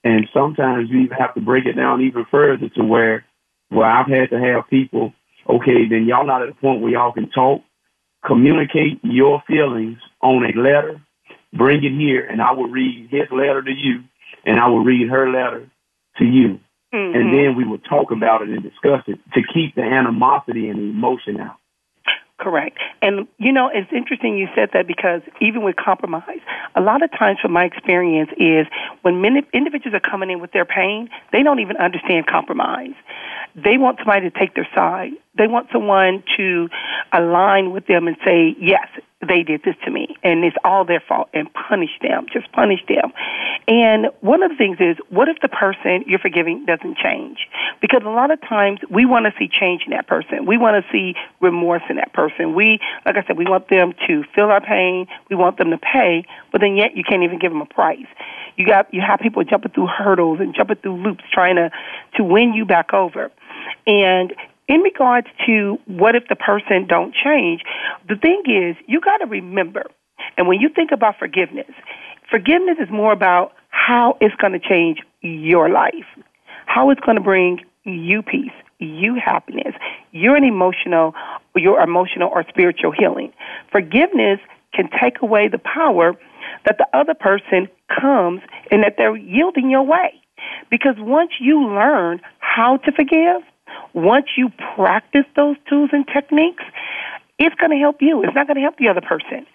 and 0.04 0.28
sometimes 0.32 0.90
you 0.90 1.00
even 1.00 1.16
have 1.16 1.34
to 1.34 1.40
break 1.40 1.66
it 1.66 1.74
down 1.74 2.02
even 2.02 2.24
further 2.30 2.68
to 2.68 2.84
where 2.84 3.24
where 3.68 3.86
I've 3.86 4.08
had 4.08 4.30
to 4.30 4.38
have 4.38 4.68
people. 4.68 5.12
Okay, 5.48 5.88
then 5.88 6.06
y'all 6.06 6.26
not 6.26 6.42
at 6.42 6.50
a 6.50 6.54
point 6.54 6.82
where 6.82 6.92
y'all 6.92 7.12
can 7.12 7.30
talk. 7.30 7.62
Communicate 8.26 9.00
your 9.02 9.42
feelings 9.46 9.98
on 10.22 10.44
a 10.44 10.58
letter. 10.58 11.00
Bring 11.52 11.82
it 11.84 11.96
here, 11.96 12.26
and 12.26 12.42
I 12.42 12.52
will 12.52 12.68
read 12.68 13.08
his 13.10 13.30
letter 13.30 13.62
to 13.62 13.70
you, 13.70 14.04
and 14.44 14.60
I 14.60 14.68
will 14.68 14.84
read 14.84 15.08
her 15.08 15.30
letter 15.30 15.70
to 16.18 16.24
you. 16.24 16.60
Mm-hmm. 16.92 17.16
And 17.16 17.32
then 17.32 17.56
we 17.56 17.64
will 17.64 17.78
talk 17.78 18.10
about 18.10 18.42
it 18.42 18.48
and 18.48 18.62
discuss 18.62 19.02
it 19.06 19.18
to 19.34 19.40
keep 19.54 19.74
the 19.74 19.82
animosity 19.82 20.68
and 20.68 20.78
the 20.78 20.84
emotion 20.84 21.40
out. 21.40 21.56
Correct. 22.38 22.78
And, 23.02 23.26
you 23.38 23.52
know, 23.52 23.68
it's 23.72 23.90
interesting 23.92 24.38
you 24.38 24.46
said 24.54 24.70
that 24.72 24.86
because 24.86 25.22
even 25.40 25.64
with 25.64 25.74
compromise, 25.74 26.38
a 26.76 26.80
lot 26.80 27.02
of 27.02 27.10
times 27.10 27.38
from 27.42 27.52
my 27.52 27.64
experience 27.64 28.30
is 28.36 28.66
when 29.02 29.20
many 29.20 29.42
individuals 29.52 29.94
are 29.94 30.10
coming 30.10 30.30
in 30.30 30.40
with 30.40 30.52
their 30.52 30.64
pain, 30.64 31.08
they 31.32 31.42
don't 31.42 31.58
even 31.58 31.76
understand 31.78 32.28
compromise. 32.28 32.94
They 33.56 33.76
want 33.76 33.98
somebody 33.98 34.30
to 34.30 34.38
take 34.38 34.54
their 34.54 34.68
side. 34.72 35.12
They 35.36 35.48
want 35.48 35.68
someone 35.72 36.22
to 36.36 36.68
align 37.12 37.72
with 37.72 37.86
them 37.86 38.06
and 38.06 38.16
say, 38.24 38.54
yes, 38.60 38.86
they 39.26 39.42
did 39.42 39.62
this 39.64 39.74
to 39.84 39.90
me 39.90 40.16
and 40.22 40.44
it's 40.44 40.56
all 40.62 40.84
their 40.84 41.00
fault 41.00 41.28
and 41.34 41.48
punish 41.52 41.90
them, 42.00 42.26
just 42.32 42.50
punish 42.52 42.80
them. 42.88 43.12
And 43.66 44.06
one 44.20 44.42
of 44.42 44.50
the 44.50 44.56
things 44.56 44.78
is, 44.80 44.96
what 45.10 45.28
if 45.28 45.38
the 45.42 45.48
person 45.48 46.04
you're 46.06 46.20
forgiving 46.20 46.64
doesn't 46.64 46.96
change? 46.98 47.48
Because 47.80 48.02
a 48.04 48.10
lot 48.10 48.30
of 48.30 48.40
times 48.40 48.78
we 48.88 49.06
want 49.06 49.26
to 49.26 49.32
see 49.36 49.48
change 49.48 49.82
in 49.86 49.90
that 49.90 50.06
person. 50.06 50.46
We 50.46 50.56
want 50.56 50.82
to 50.82 50.92
see 50.92 51.14
remorse 51.40 51.82
in 51.90 51.96
that 51.96 52.12
person. 52.12 52.54
We, 52.54 52.78
like 53.04 53.16
I 53.16 53.26
said, 53.26 53.36
we 53.36 53.44
want 53.44 53.68
them 53.68 53.92
to 54.06 54.22
feel 54.34 54.46
our 54.46 54.60
pain. 54.60 55.06
We 55.28 55.36
want 55.36 55.58
them 55.58 55.70
to 55.70 55.78
pay, 55.78 56.24
but 56.52 56.60
then 56.60 56.76
yet 56.76 56.96
you 56.96 57.02
can't 57.02 57.24
even 57.24 57.40
give 57.40 57.50
them 57.50 57.60
a 57.60 57.66
price. 57.66 58.06
You 58.56 58.66
got, 58.66 58.92
you 58.94 59.00
have 59.00 59.18
people 59.18 59.42
jumping 59.42 59.72
through 59.72 59.88
hurdles 59.88 60.38
and 60.40 60.54
jumping 60.54 60.76
through 60.76 61.02
loops 61.02 61.24
trying 61.32 61.56
to, 61.56 61.70
to 62.16 62.24
win 62.24 62.54
you 62.54 62.64
back 62.64 62.94
over. 62.94 63.30
And 63.86 64.32
in 64.68 64.80
regards 64.80 65.26
to 65.46 65.78
what 65.86 66.14
if 66.14 66.28
the 66.28 66.36
person 66.36 66.86
don't 66.86 67.14
change, 67.14 67.62
the 68.08 68.16
thing 68.16 68.42
is 68.46 68.76
you 68.86 69.00
got 69.00 69.18
to 69.18 69.26
remember, 69.26 69.84
and 70.36 70.46
when 70.46 70.60
you 70.60 70.68
think 70.68 70.90
about 70.92 71.18
forgiveness, 71.18 71.70
forgiveness 72.30 72.76
is 72.78 72.90
more 72.90 73.12
about 73.12 73.52
how 73.70 74.16
it's 74.20 74.34
going 74.36 74.52
to 74.52 74.58
change 74.58 74.98
your 75.22 75.68
life, 75.68 76.06
how 76.66 76.90
it's 76.90 77.00
going 77.00 77.16
to 77.16 77.22
bring 77.22 77.60
you 77.84 78.22
peace, 78.22 78.52
you 78.78 79.14
happiness, 79.14 79.74
your 80.12 80.36
emotional, 80.36 81.14
your 81.56 81.80
emotional 81.80 82.28
or 82.28 82.44
spiritual 82.48 82.92
healing. 82.92 83.32
Forgiveness 83.72 84.38
can 84.74 84.88
take 85.00 85.22
away 85.22 85.48
the 85.48 85.58
power 85.58 86.14
that 86.66 86.76
the 86.78 86.86
other 86.92 87.14
person 87.14 87.68
comes 88.00 88.42
and 88.70 88.82
that 88.82 88.94
they're 88.98 89.16
yielding 89.16 89.70
your 89.70 89.82
way. 89.82 90.20
Because 90.70 90.94
once 90.98 91.32
you 91.40 91.66
learn 91.66 92.20
how 92.38 92.76
to 92.78 92.92
forgive, 92.92 93.42
once 93.94 94.26
you 94.36 94.50
practice 94.76 95.24
those 95.36 95.56
tools 95.68 95.90
and 95.92 96.06
techniques, 96.06 96.64
it's 97.38 97.54
going 97.54 97.70
to 97.70 97.78
help 97.78 97.96
you. 98.00 98.22
It's 98.22 98.34
not 98.34 98.46
going 98.46 98.56
to 98.56 98.62
help 98.62 98.78
the 98.78 98.88
other 98.88 99.00
person 99.00 99.46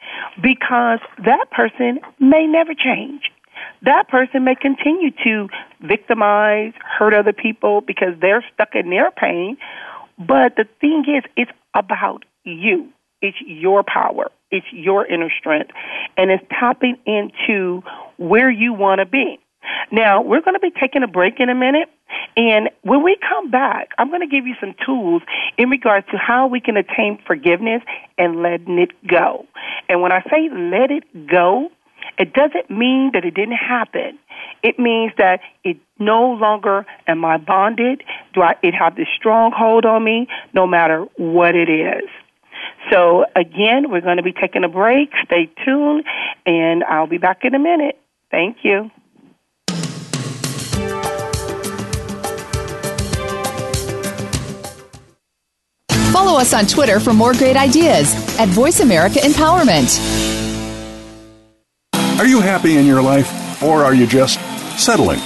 because 0.41 0.99
that 1.25 1.51
person 1.51 1.99
may 2.19 2.47
never 2.47 2.73
change. 2.73 3.31
That 3.81 4.07
person 4.07 4.45
may 4.45 4.55
continue 4.55 5.11
to 5.23 5.49
victimize, 5.81 6.73
hurt 6.79 7.13
other 7.13 7.33
people 7.33 7.81
because 7.81 8.13
they're 8.21 8.43
stuck 8.53 8.69
in 8.73 8.89
their 8.89 9.11
pain. 9.11 9.57
But 10.17 10.55
the 10.55 10.65
thing 10.79 11.03
is, 11.07 11.23
it's 11.35 11.51
about 11.73 12.23
you. 12.43 12.89
It's 13.21 13.37
your 13.45 13.83
power. 13.83 14.31
It's 14.51 14.65
your 14.71 15.05
inner 15.05 15.29
strength. 15.37 15.71
And 16.17 16.31
it's 16.31 16.43
tapping 16.49 16.97
into 17.05 17.83
where 18.17 18.49
you 18.49 18.73
want 18.73 18.99
to 18.99 19.05
be. 19.05 19.39
Now, 19.91 20.21
we're 20.21 20.41
going 20.41 20.55
to 20.55 20.59
be 20.59 20.71
taking 20.71 21.03
a 21.03 21.07
break 21.07 21.39
in 21.39 21.49
a 21.49 21.55
minute. 21.55 21.89
And 22.35 22.69
when 22.81 23.03
we 23.03 23.17
come 23.27 23.51
back, 23.51 23.89
I'm 23.97 24.09
going 24.09 24.21
to 24.21 24.27
give 24.27 24.47
you 24.47 24.55
some 24.59 24.73
tools 24.85 25.21
in 25.57 25.69
regards 25.69 26.07
to 26.11 26.17
how 26.17 26.47
we 26.47 26.59
can 26.59 26.77
attain 26.77 27.19
forgiveness 27.25 27.81
and 28.17 28.41
letting 28.41 28.79
it 28.79 28.91
go. 29.07 29.45
And 29.89 30.01
when 30.01 30.11
I 30.11 30.21
say 30.23 30.49
let 30.51 30.91
it 30.91 31.27
go, 31.27 31.69
it 32.17 32.33
doesn't 32.33 32.69
mean 32.69 33.11
that 33.13 33.25
it 33.25 33.33
didn't 33.33 33.57
happen. 33.57 34.19
It 34.61 34.77
means 34.79 35.13
that 35.17 35.41
it 35.63 35.77
no 35.99 36.31
longer 36.31 36.85
am 37.07 37.25
I 37.25 37.37
bonded. 37.37 38.03
Do 38.33 38.41
I 38.41 38.55
it 38.61 38.73
have 38.73 38.95
this 38.95 39.07
stronghold 39.15 39.85
on 39.85 40.03
me 40.03 40.27
no 40.53 40.67
matter 40.67 41.05
what 41.17 41.55
it 41.55 41.69
is. 41.69 42.09
So 42.91 43.25
again, 43.35 43.89
we're 43.89 44.01
going 44.01 44.17
to 44.17 44.23
be 44.23 44.33
taking 44.33 44.63
a 44.63 44.69
break. 44.69 45.09
Stay 45.25 45.49
tuned 45.65 46.03
and 46.45 46.83
I'll 46.83 47.07
be 47.07 47.17
back 47.17 47.45
in 47.45 47.55
a 47.55 47.59
minute. 47.59 47.99
Thank 48.29 48.57
you. 48.63 48.91
Follow 56.23 56.39
us 56.39 56.53
on 56.53 56.65
Twitter 56.65 57.01
for 57.01 57.11
more 57.11 57.33
great 57.33 57.57
ideas 57.57 58.13
at 58.39 58.47
Voice 58.47 58.79
America 58.79 59.19
Empowerment. 59.19 59.99
Are 62.17 62.25
you 62.25 62.39
happy 62.39 62.77
in 62.77 62.85
your 62.85 63.01
life 63.01 63.61
or 63.61 63.83
are 63.83 63.93
you 63.93 64.07
just 64.07 64.39
settling? 64.81 65.19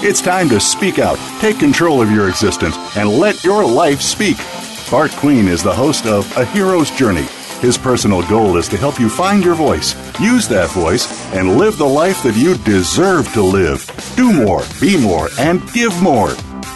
It's 0.00 0.20
time 0.20 0.48
to 0.50 0.60
speak 0.60 1.00
out, 1.00 1.18
take 1.40 1.58
control 1.58 2.00
of 2.00 2.08
your 2.08 2.28
existence, 2.28 2.76
and 2.96 3.08
let 3.08 3.42
your 3.42 3.66
life 3.66 4.00
speak. 4.00 4.36
Bart 4.92 5.10
Queen 5.16 5.48
is 5.48 5.60
the 5.60 5.74
host 5.74 6.06
of 6.06 6.24
A 6.36 6.44
Hero's 6.44 6.92
Journey. 6.92 7.26
His 7.60 7.76
personal 7.76 8.22
goal 8.28 8.56
is 8.56 8.68
to 8.68 8.76
help 8.76 9.00
you 9.00 9.08
find 9.08 9.44
your 9.44 9.56
voice, 9.56 9.96
use 10.20 10.46
that 10.46 10.70
voice, 10.70 11.26
and 11.34 11.56
live 11.56 11.78
the 11.78 11.84
life 11.84 12.22
that 12.22 12.36
you 12.36 12.56
deserve 12.58 13.32
to 13.32 13.42
live. 13.42 13.84
Do 14.14 14.32
more, 14.32 14.62
be 14.80 14.96
more, 14.96 15.30
and 15.36 15.60
give 15.72 16.00
more. 16.00 16.32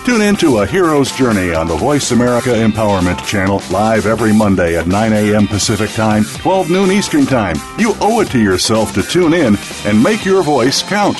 Tune 0.09 0.23
in 0.23 0.37
to 0.37 0.61
A 0.61 0.67
Hero's 0.67 1.13
Journey 1.13 1.53
on 1.53 1.67
the 1.67 1.77
Voice 1.77 2.13
America 2.13 2.49
Empowerment 2.49 3.23
Channel, 3.27 3.61
live 3.71 4.07
every 4.07 4.33
Monday 4.33 4.75
at 4.75 4.87
9 4.87 5.13
a.m. 5.13 5.47
Pacific 5.47 5.91
Time, 5.91 6.25
12 6.25 6.71
noon 6.71 6.91
Eastern 6.91 7.27
Time. 7.27 7.57
You 7.77 7.93
owe 8.01 8.21
it 8.21 8.31
to 8.31 8.41
yourself 8.41 8.95
to 8.95 9.03
tune 9.03 9.35
in 9.35 9.59
and 9.85 10.03
make 10.03 10.25
your 10.25 10.43
voice 10.43 10.83
count. 10.83 11.19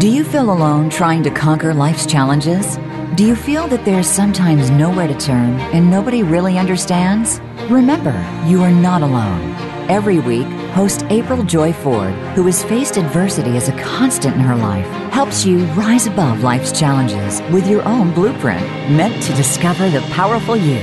Do 0.00 0.08
you 0.08 0.24
feel 0.24 0.50
alone 0.50 0.90
trying 0.90 1.22
to 1.22 1.30
conquer 1.30 1.72
life's 1.72 2.06
challenges? 2.06 2.76
Do 3.14 3.24
you 3.24 3.36
feel 3.36 3.68
that 3.68 3.84
there's 3.84 4.08
sometimes 4.08 4.68
nowhere 4.68 5.06
to 5.06 5.16
turn 5.16 5.60
and 5.70 5.88
nobody 5.88 6.24
really 6.24 6.58
understands? 6.58 7.40
Remember, 7.70 8.18
you 8.48 8.64
are 8.64 8.72
not 8.72 9.02
alone. 9.02 9.71
Every 9.88 10.20
week, 10.20 10.46
host 10.74 11.04
April 11.10 11.42
Joy 11.42 11.72
Ford, 11.72 12.12
who 12.34 12.44
has 12.44 12.62
faced 12.64 12.96
adversity 12.96 13.56
as 13.56 13.68
a 13.68 13.78
constant 13.78 14.36
in 14.36 14.40
her 14.40 14.54
life, 14.54 14.86
helps 15.12 15.44
you 15.44 15.64
rise 15.74 16.06
above 16.06 16.42
life's 16.42 16.78
challenges 16.78 17.40
with 17.52 17.66
your 17.66 17.82
own 17.82 18.14
blueprint 18.14 18.64
meant 18.90 19.22
to 19.24 19.34
discover 19.34 19.90
the 19.90 20.00
powerful 20.12 20.56
you. 20.56 20.80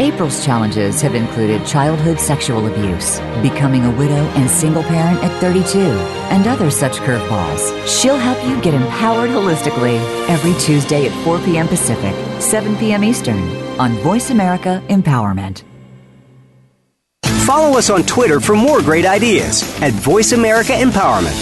April's 0.00 0.42
challenges 0.42 1.02
have 1.02 1.14
included 1.14 1.66
childhood 1.66 2.18
sexual 2.18 2.66
abuse, 2.66 3.20
becoming 3.42 3.84
a 3.84 3.90
widow 3.98 4.24
and 4.34 4.48
single 4.48 4.82
parent 4.84 5.22
at 5.22 5.40
32, 5.42 5.78
and 5.78 6.46
other 6.46 6.70
such 6.70 6.96
curveballs. 6.96 7.86
She'll 7.86 8.16
help 8.16 8.42
you 8.48 8.58
get 8.62 8.72
empowered 8.72 9.28
holistically 9.28 9.98
every 10.30 10.54
Tuesday 10.54 11.06
at 11.06 11.24
4 11.24 11.38
p.m. 11.40 11.68
Pacific, 11.68 12.14
7 12.40 12.76
p.m. 12.78 13.04
Eastern 13.04 13.38
on 13.78 13.92
Voice 13.98 14.30
America 14.30 14.82
Empowerment. 14.88 15.69
Follow 17.50 17.76
us 17.76 17.90
on 17.90 18.04
Twitter 18.04 18.38
for 18.38 18.54
more 18.54 18.80
great 18.80 19.04
ideas 19.04 19.64
at 19.82 19.92
Voice 19.92 20.30
America 20.30 20.70
Empowerment. 20.70 21.34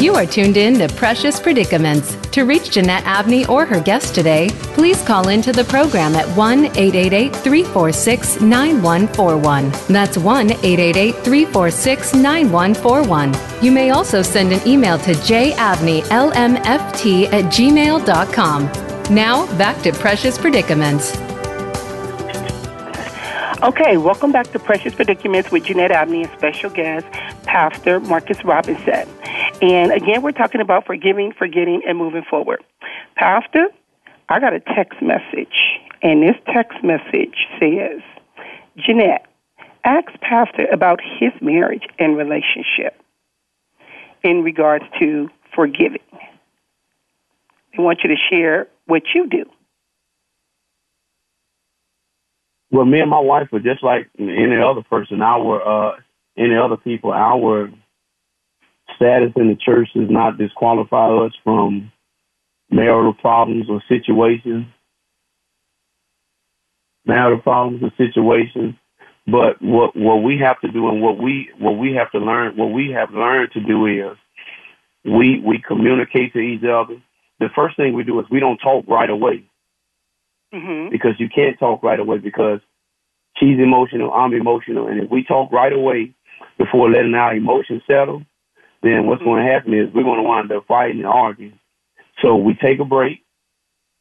You 0.00 0.14
are 0.14 0.24
tuned 0.24 0.56
in 0.56 0.78
to 0.78 0.88
Precious 0.94 1.38
Predicaments. 1.38 2.16
To 2.28 2.44
reach 2.44 2.70
Jeanette 2.70 3.04
Abney 3.04 3.44
or 3.44 3.66
her 3.66 3.80
guest 3.80 4.14
today, 4.14 4.48
please 4.72 5.02
call 5.02 5.28
into 5.28 5.52
the 5.52 5.64
program 5.64 6.16
at 6.16 6.26
1 6.38 6.64
888 6.64 7.36
346 7.36 8.40
9141. 8.40 9.70
That's 9.88 10.16
1 10.16 10.52
888 10.52 11.16
346 11.16 12.14
9141. 12.14 13.34
You 13.62 13.72
may 13.72 13.90
also 13.90 14.22
send 14.22 14.54
an 14.54 14.66
email 14.66 14.96
to 15.00 15.12
jabneylmft 15.12 16.04
at 17.30 17.44
gmail.com. 17.52 18.83
Now, 19.10 19.46
back 19.58 19.82
to 19.82 19.92
Precious 19.92 20.38
Predicaments. 20.38 21.14
Okay, 23.62 23.98
welcome 23.98 24.32
back 24.32 24.50
to 24.52 24.58
Precious 24.58 24.94
Predicaments 24.94 25.50
with 25.50 25.64
Jeanette 25.64 25.90
Abney 25.90 26.22
and 26.22 26.32
special 26.32 26.70
guest, 26.70 27.06
Pastor 27.44 28.00
Marcus 28.00 28.42
Robinson. 28.46 29.06
And 29.60 29.92
again, 29.92 30.22
we're 30.22 30.32
talking 30.32 30.62
about 30.62 30.86
forgiving, 30.86 31.32
forgetting, 31.32 31.82
and 31.86 31.98
moving 31.98 32.24
forward. 32.28 32.64
Pastor, 33.14 33.68
I 34.30 34.40
got 34.40 34.54
a 34.54 34.60
text 34.60 35.02
message, 35.02 35.78
and 36.00 36.22
this 36.22 36.36
text 36.46 36.82
message 36.82 37.46
says, 37.60 38.00
Jeanette, 38.78 39.26
ask 39.84 40.08
Pastor 40.22 40.66
about 40.72 41.00
his 41.02 41.32
marriage 41.42 41.86
and 41.98 42.16
relationship 42.16 42.98
in 44.22 44.42
regards 44.42 44.86
to 44.98 45.28
forgiving. 45.54 46.00
I 47.76 47.82
want 47.82 48.00
you 48.02 48.08
to 48.08 48.16
share 48.16 48.68
what 48.86 49.02
you 49.14 49.28
do. 49.28 49.44
Well, 52.70 52.84
me 52.84 53.00
and 53.00 53.10
my 53.10 53.20
wife 53.20 53.52
are 53.52 53.60
just 53.60 53.82
like 53.84 54.10
any 54.18 54.56
other 54.60 54.82
person. 54.82 55.22
Our 55.22 55.62
uh, 55.62 55.96
any 56.36 56.56
other 56.56 56.76
people. 56.76 57.12
Our 57.12 57.70
status 58.96 59.32
in 59.36 59.48
the 59.48 59.56
church 59.56 59.88
does 59.94 60.10
not 60.10 60.38
disqualify 60.38 61.08
us 61.24 61.32
from 61.44 61.92
marital 62.70 63.14
problems 63.14 63.66
or 63.68 63.82
situations, 63.88 64.66
marital 67.06 67.40
problems 67.40 67.82
or 67.82 67.92
situations. 67.96 68.74
But 69.26 69.62
what 69.62 69.96
what 69.96 70.22
we 70.22 70.38
have 70.38 70.60
to 70.60 70.68
do 70.68 70.88
and 70.88 71.00
what 71.00 71.18
we 71.18 71.50
what 71.58 71.78
we 71.78 71.94
have 71.94 72.10
to 72.12 72.18
learn 72.18 72.56
what 72.56 72.72
we 72.72 72.90
have 72.90 73.10
learned 73.12 73.52
to 73.52 73.60
do 73.60 73.86
is 73.86 74.16
we 75.04 75.40
we 75.40 75.62
communicate 75.66 76.32
to 76.34 76.40
each 76.40 76.64
other. 76.64 77.00
The 77.40 77.48
first 77.54 77.76
thing 77.76 77.94
we 77.94 78.04
do 78.04 78.18
is 78.20 78.26
we 78.30 78.40
don't 78.40 78.58
talk 78.58 78.84
right 78.86 79.10
away 79.10 79.44
mm-hmm. 80.52 80.90
because 80.90 81.12
you 81.18 81.28
can't 81.28 81.58
talk 81.58 81.82
right 81.82 81.98
away 81.98 82.18
because 82.18 82.60
she's 83.36 83.58
emotional, 83.58 84.12
I'm 84.12 84.32
emotional, 84.32 84.86
and 84.86 85.02
if 85.02 85.10
we 85.10 85.24
talk 85.24 85.52
right 85.52 85.72
away 85.72 86.14
before 86.58 86.90
letting 86.90 87.14
our 87.14 87.34
emotions 87.34 87.82
settle, 87.86 88.22
then 88.82 89.06
what's 89.06 89.22
going 89.22 89.44
to 89.44 89.50
happen 89.50 89.74
is 89.74 89.92
we're 89.92 90.04
going 90.04 90.22
to 90.22 90.28
wind 90.28 90.52
up 90.52 90.66
fighting 90.66 90.98
and 90.98 91.06
arguing. 91.06 91.58
So 92.22 92.36
we 92.36 92.54
take 92.54 92.78
a 92.78 92.84
break, 92.84 93.24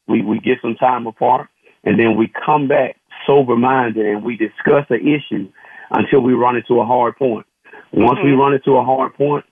we, 0.07 0.21
we 0.21 0.39
get 0.39 0.59
some 0.61 0.75
time 0.75 1.07
apart, 1.07 1.49
and 1.83 1.99
then 1.99 2.17
we 2.17 2.31
come 2.45 2.67
back 2.67 2.97
sober 3.25 3.55
minded 3.55 4.05
and 4.05 4.23
we 4.23 4.37
discuss 4.37 4.85
the 4.89 4.95
issue 4.95 5.49
until 5.91 6.21
we 6.21 6.33
run 6.33 6.55
into 6.55 6.79
a 6.79 6.85
hard 6.85 7.15
point. 7.17 7.45
Once 7.91 8.19
mm-hmm. 8.19 8.27
we 8.27 8.33
run 8.33 8.53
into 8.53 8.71
a 8.71 8.83
hard 8.83 9.13
point, 9.15 9.45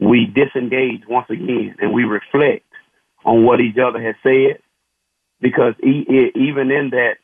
we 0.00 0.26
disengage 0.26 1.02
once 1.08 1.28
again 1.28 1.74
and 1.80 1.92
we 1.92 2.04
reflect 2.04 2.64
on 3.28 3.44
what 3.44 3.60
each 3.60 3.76
other 3.76 4.00
has 4.00 4.14
said 4.22 4.62
because 5.40 5.74
e- 5.84 6.32
even 6.34 6.70
in 6.70 6.90
that 6.90 7.16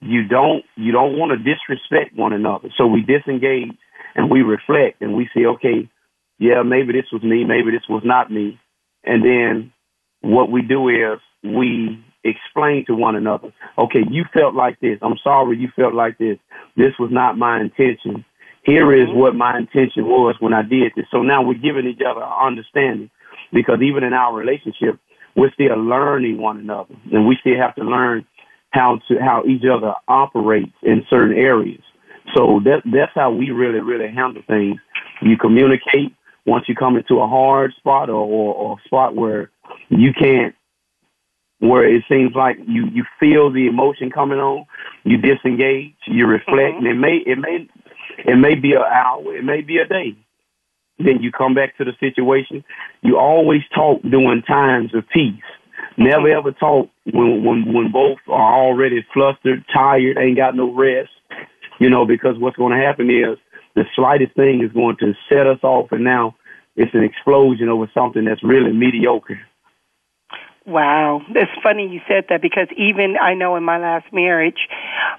you 0.00 0.26
don't 0.26 0.64
you 0.74 0.90
don't 0.90 1.18
want 1.18 1.32
to 1.32 1.36
disrespect 1.36 2.16
one 2.16 2.32
another. 2.32 2.70
So 2.78 2.86
we 2.86 3.02
disengage 3.02 3.76
and 4.14 4.30
we 4.30 4.40
reflect 4.40 5.02
and 5.02 5.14
we 5.14 5.28
say, 5.34 5.44
okay, 5.44 5.88
yeah, 6.38 6.62
maybe 6.62 6.92
this 6.94 7.12
was 7.12 7.22
me, 7.22 7.44
maybe 7.44 7.70
this 7.70 7.86
was 7.88 8.02
not 8.04 8.32
me. 8.32 8.58
And 9.04 9.22
then 9.22 9.72
what 10.22 10.50
we 10.50 10.62
do 10.62 10.88
is 10.88 11.20
we 11.44 12.02
explain 12.24 12.86
to 12.86 12.94
one 12.94 13.16
another, 13.16 13.52
okay, 13.76 14.00
you 14.10 14.24
felt 14.32 14.54
like 14.54 14.80
this. 14.80 14.98
I'm 15.02 15.18
sorry 15.22 15.58
you 15.58 15.68
felt 15.76 15.94
like 15.94 16.16
this. 16.16 16.38
This 16.76 16.92
was 16.98 17.10
not 17.12 17.36
my 17.36 17.60
intention. 17.60 18.24
Here 18.62 18.92
is 18.94 19.08
mm-hmm. 19.08 19.18
what 19.18 19.34
my 19.34 19.58
intention 19.58 20.06
was 20.06 20.36
when 20.40 20.54
I 20.54 20.62
did 20.62 20.92
this. 20.96 21.06
So 21.10 21.22
now 21.22 21.42
we're 21.42 21.54
giving 21.54 21.86
each 21.86 22.00
other 22.06 22.24
understanding 22.24 23.10
because 23.52 23.80
even 23.82 24.04
in 24.04 24.12
our 24.12 24.34
relationship, 24.34 24.98
we're 25.36 25.52
still 25.52 25.76
learning 25.76 26.38
one 26.38 26.58
another 26.58 26.94
and 27.12 27.26
we 27.26 27.36
still 27.40 27.56
have 27.56 27.74
to 27.76 27.84
learn 27.84 28.26
how 28.70 29.00
to 29.08 29.18
how 29.18 29.44
each 29.46 29.64
other 29.64 29.94
operates 30.08 30.72
in 30.82 31.04
certain 31.10 31.36
areas. 31.36 31.82
So 32.34 32.60
that 32.64 32.82
that's 32.84 33.12
how 33.14 33.32
we 33.32 33.50
really 33.50 33.80
really 33.80 34.08
handle 34.08 34.42
things. 34.46 34.78
You 35.22 35.36
communicate, 35.36 36.14
once 36.46 36.68
you 36.68 36.74
come 36.74 36.96
into 36.96 37.20
a 37.20 37.26
hard 37.26 37.74
spot 37.74 38.08
or, 38.08 38.24
or, 38.24 38.54
or 38.54 38.78
a 38.78 38.84
spot 38.86 39.14
where 39.14 39.50
you 39.88 40.12
can't 40.12 40.54
where 41.58 41.84
it 41.84 42.02
seems 42.08 42.34
like 42.34 42.56
you 42.66 42.86
you 42.92 43.04
feel 43.18 43.52
the 43.52 43.66
emotion 43.66 44.10
coming 44.10 44.38
on, 44.38 44.66
you 45.04 45.18
disengage, 45.18 45.94
you 46.06 46.26
reflect, 46.26 46.76
mm-hmm. 46.76 46.86
and 46.86 46.86
it 46.86 46.98
may 46.98 47.16
it 47.26 47.38
may 47.38 47.68
it 48.18 48.36
may 48.36 48.54
be 48.54 48.72
an 48.72 48.82
hour, 48.82 49.36
it 49.36 49.44
may 49.44 49.60
be 49.60 49.78
a 49.78 49.86
day. 49.86 50.16
Then 51.04 51.22
you 51.22 51.32
come 51.32 51.54
back 51.54 51.76
to 51.78 51.84
the 51.84 51.92
situation. 51.98 52.62
You 53.02 53.18
always 53.18 53.62
talk 53.74 54.02
during 54.02 54.42
times 54.42 54.94
of 54.94 55.08
peace. 55.08 55.42
Never 55.96 56.28
mm-hmm. 56.28 56.38
ever 56.38 56.52
talk 56.52 56.88
when 57.12 57.44
when 57.44 57.72
when 57.72 57.90
both 57.92 58.18
are 58.28 58.54
already 58.62 59.04
flustered, 59.12 59.64
tired, 59.72 60.18
ain't 60.18 60.36
got 60.36 60.54
no 60.54 60.72
rest. 60.72 61.10
You 61.78 61.88
know, 61.88 62.04
because 62.06 62.38
what's 62.38 62.56
going 62.56 62.78
to 62.78 62.84
happen 62.84 63.08
is 63.10 63.38
the 63.74 63.84
slightest 63.96 64.34
thing 64.34 64.62
is 64.62 64.72
going 64.72 64.96
to 65.00 65.14
set 65.28 65.46
us 65.46 65.58
off, 65.62 65.92
and 65.92 66.04
now 66.04 66.36
it's 66.76 66.94
an 66.94 67.02
explosion 67.02 67.68
over 67.68 67.90
something 67.94 68.24
that's 68.24 68.42
really 68.42 68.72
mediocre. 68.72 69.40
Wow, 70.66 71.22
it's 71.30 71.50
funny 71.62 71.88
you 71.88 72.00
said 72.06 72.24
that 72.28 72.42
because 72.42 72.68
even 72.76 73.16
I 73.20 73.34
know 73.34 73.56
in 73.56 73.64
my 73.64 73.78
last 73.78 74.06
marriage, 74.12 74.68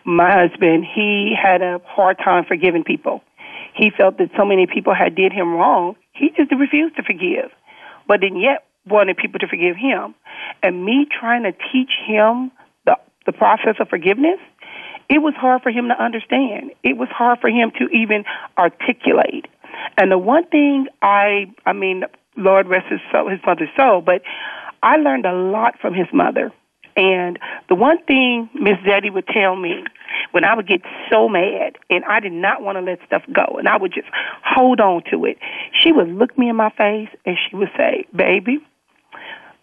my 0.05 0.31
husband 0.31 0.85
he 0.95 1.35
had 1.35 1.61
a 1.61 1.81
hard 1.83 2.17
time 2.23 2.45
forgiving 2.47 2.83
people. 2.83 3.21
He 3.75 3.91
felt 3.95 4.17
that 4.17 4.29
so 4.37 4.45
many 4.45 4.67
people 4.67 4.93
had 4.93 5.15
did 5.15 5.31
him 5.31 5.53
wrong, 5.53 5.95
he 6.13 6.29
just 6.35 6.51
refused 6.51 6.95
to 6.97 7.03
forgive, 7.03 7.51
but 8.07 8.21
then 8.21 8.35
yet 8.35 8.65
wanted 8.87 9.17
people 9.17 9.39
to 9.39 9.47
forgive 9.47 9.75
him. 9.75 10.15
And 10.63 10.83
me 10.83 11.07
trying 11.19 11.43
to 11.43 11.51
teach 11.51 11.91
him 12.05 12.51
the 12.85 12.97
the 13.25 13.31
process 13.31 13.75
of 13.79 13.89
forgiveness, 13.89 14.39
it 15.09 15.19
was 15.19 15.33
hard 15.35 15.61
for 15.61 15.71
him 15.71 15.89
to 15.89 16.03
understand. 16.03 16.71
It 16.83 16.97
was 16.97 17.09
hard 17.11 17.39
for 17.39 17.49
him 17.49 17.71
to 17.79 17.87
even 17.89 18.23
articulate. 18.57 19.47
And 19.97 20.11
the 20.11 20.17
one 20.17 20.45
thing 20.47 20.87
I, 21.01 21.53
I 21.65 21.73
mean, 21.73 22.03
Lord 22.37 22.67
rest 22.67 22.87
his 22.89 22.99
soul, 23.11 23.29
his 23.29 23.39
mother's 23.45 23.69
soul, 23.75 24.01
but 24.01 24.21
I 24.81 24.97
learned 24.97 25.25
a 25.25 25.33
lot 25.33 25.79
from 25.79 25.93
his 25.93 26.07
mother. 26.13 26.51
And 26.95 27.39
the 27.69 27.75
one 27.75 28.03
thing 28.05 28.49
Miss 28.53 28.77
Zeddy 28.79 29.11
would 29.13 29.27
tell 29.27 29.55
me 29.55 29.83
when 30.31 30.43
I 30.43 30.55
would 30.55 30.67
get 30.67 30.81
so 31.09 31.27
mad 31.29 31.77
and 31.89 32.03
I 32.05 32.19
did 32.19 32.33
not 32.33 32.61
want 32.61 32.77
to 32.77 32.81
let 32.81 32.99
stuff 33.05 33.23
go 33.33 33.57
and 33.57 33.67
I 33.67 33.77
would 33.77 33.93
just 33.93 34.07
hold 34.43 34.79
on 34.79 35.03
to 35.11 35.25
it, 35.25 35.37
she 35.79 35.91
would 35.91 36.09
look 36.09 36.37
me 36.37 36.49
in 36.49 36.55
my 36.55 36.69
face 36.69 37.09
and 37.25 37.37
she 37.37 37.55
would 37.55 37.71
say, 37.77 38.05
Baby, 38.15 38.59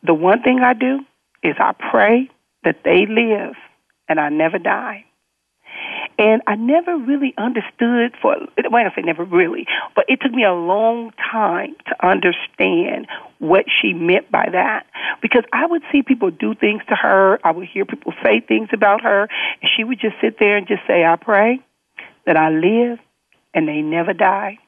the 0.03 0.15
one 0.15 0.43
thing 0.43 0.61
I 0.61 0.75
do 0.75 1.01
is 1.43 1.55
I 1.59 1.73
pray 1.91 2.31
that 2.65 2.81
they 2.85 3.07
live 3.07 3.55
and 4.09 4.19
I 4.19 4.29
never 4.29 4.59
die. 4.59 5.05
And 6.19 6.43
I 6.49 6.57
never 6.57 6.97
really 6.97 7.33
understood 7.39 8.17
for, 8.21 8.37
well, 8.71 8.85
I 8.85 8.95
say 8.95 9.03
never 9.03 9.25
really, 9.25 9.67
but 9.95 10.05
it 10.09 10.21
took 10.21 10.33
me 10.33 10.45
a 10.45 10.53
long 10.53 11.13
time 11.31 11.77
to 11.87 12.07
understand 12.07 13.07
what 13.39 13.67
she 13.81 13.93
meant 13.93 14.29
by 14.29 14.49
that. 14.51 14.87
Because 15.23 15.45
I 15.53 15.67
would 15.67 15.83
see 15.93 16.03
people 16.03 16.33
do 16.33 16.57
things 16.57 16.83
to 16.89 16.97
her, 16.97 17.39
I 17.45 17.53
would 17.53 17.69
hear 17.69 17.85
people 17.85 18.13
say 18.25 18.41
things 18.41 18.69
about 18.73 19.03
her, 19.03 19.23
and 19.23 19.71
she 19.77 19.85
would 19.85 20.01
just 20.01 20.17
sit 20.21 20.39
there 20.41 20.57
and 20.57 20.67
just 20.67 20.83
say, 20.89 21.05
I 21.05 21.15
pray 21.15 21.61
that 22.27 22.37
I 22.37 22.51
live 22.51 22.99
and 23.55 23.69
they 23.69 23.81
never 23.81 24.13
die. 24.13 24.59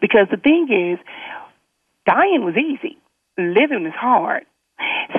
Because 0.00 0.26
the 0.30 0.36
thing 0.36 0.68
is, 0.70 0.98
dying 2.06 2.44
was 2.44 2.54
easy, 2.56 2.98
living 3.38 3.86
is 3.86 3.94
hard. 3.94 4.44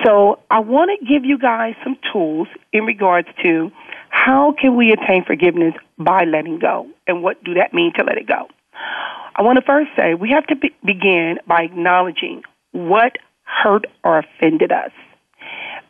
So 0.05 0.39
I 0.51 0.59
want 0.59 0.91
to 0.99 1.05
give 1.05 1.26
you 1.26 1.38
guys 1.38 1.74
some 1.84 1.97
tools 2.11 2.47
in 2.71 2.86
regards 2.86 3.28
to 3.43 3.71
how 4.14 4.53
can 4.61 4.78
we 4.78 4.91
attain 4.91 5.26
forgiveness 5.26 5.74
by 5.97 6.24
letting 6.26 6.59
go? 6.59 6.88
And 7.07 7.24
what 7.24 7.43
do 7.43 7.55
that 7.55 7.74
mean 7.74 7.93
to 7.97 8.03
let 8.03 8.16
it 8.16 8.28
go? 8.28 8.47
I 9.36 9.41
want 9.41 9.57
to 9.57 9.66
first 9.66 9.89
say 9.97 10.14
we 10.14 10.30
have 10.30 10.45
to 10.47 10.55
be- 10.55 10.76
begin 10.86 11.39
by 11.47 11.64
acknowledging 11.64 12.43
what 12.72 13.18
hurt 13.43 13.86
or 14.03 14.20
offended 14.20 14.72
us. 14.72 14.91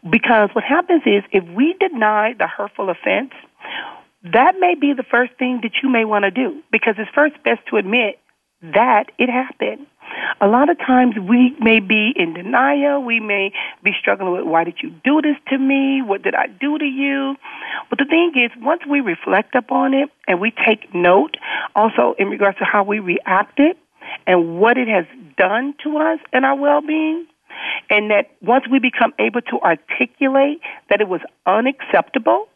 Because 0.10 0.50
what 0.54 0.64
happens 0.64 1.04
is 1.06 1.24
if 1.34 1.44
we 1.54 1.76
deny 1.78 2.34
the 2.34 2.48
hurtful 2.48 2.90
offense, 2.90 3.34
that 4.24 4.56
may 4.58 4.76
be 4.80 4.94
the 4.94 5.04
first 5.04 5.34
thing 5.38 5.60
that 5.64 5.74
you 5.84 5.90
may 5.90 6.06
want 6.06 6.24
to 6.24 6.32
do 6.32 6.64
because 6.72 6.96
it's 6.98 7.12
first 7.14 7.36
best 7.44 7.60
to 7.72 7.76
admit 7.76 8.20
that 8.62 9.12
it 9.20 9.30
happened. 9.30 9.86
A 10.41 10.47
lot 10.47 10.70
of 10.70 10.78
times 10.78 11.16
we 11.18 11.56
may 11.60 11.80
be 11.80 12.14
in 12.16 12.34
denial. 12.34 13.04
We 13.04 13.20
may 13.20 13.51
be 13.84 13.91
struggling 13.99 14.32
with, 14.32 14.43
why 14.43 14.64
did 14.64 14.76
you 14.82 14.91
do 15.04 15.22
this 15.22 15.38
to 15.49 15.58
me? 15.58 16.01
What 16.01 16.22
did 16.24 16.36
I 16.36 16.47
do 16.47 16.78
to 16.78 16.86
you? 16.86 17.36
But 17.89 17.99
the 17.99 18.06
thing 18.06 18.34
is, 18.36 18.51
once 18.62 18.82
we 18.89 19.01
reflect 19.01 19.56
upon 19.56 19.93
it 19.93 20.10
and 20.28 20.39
we 20.39 20.51
take 20.66 20.93
note 20.93 21.38
also 21.76 22.16
in 22.18 22.28
regards 22.28 22.58
to 22.60 22.66
how 22.66 22.84
we 22.84 22.99
reacted, 22.99 23.78
and 24.28 24.60
what 24.60 24.78
it 24.78 24.88
has 24.88 25.06
done 25.38 25.74
to 25.84 25.97
us 25.97 26.20
and 26.32 26.45
our 26.45 26.56
well 26.56 26.82
being. 26.82 27.26
And 27.89 28.12
that 28.12 28.32
once 28.41 28.66
we 28.70 28.80
become 28.80 29.14
able 29.20 29.41
to 29.41 29.60
articulate 29.60 30.60
that 30.89 31.01
it 31.01 31.08
was 31.08 31.22
unacceptable 31.45 32.47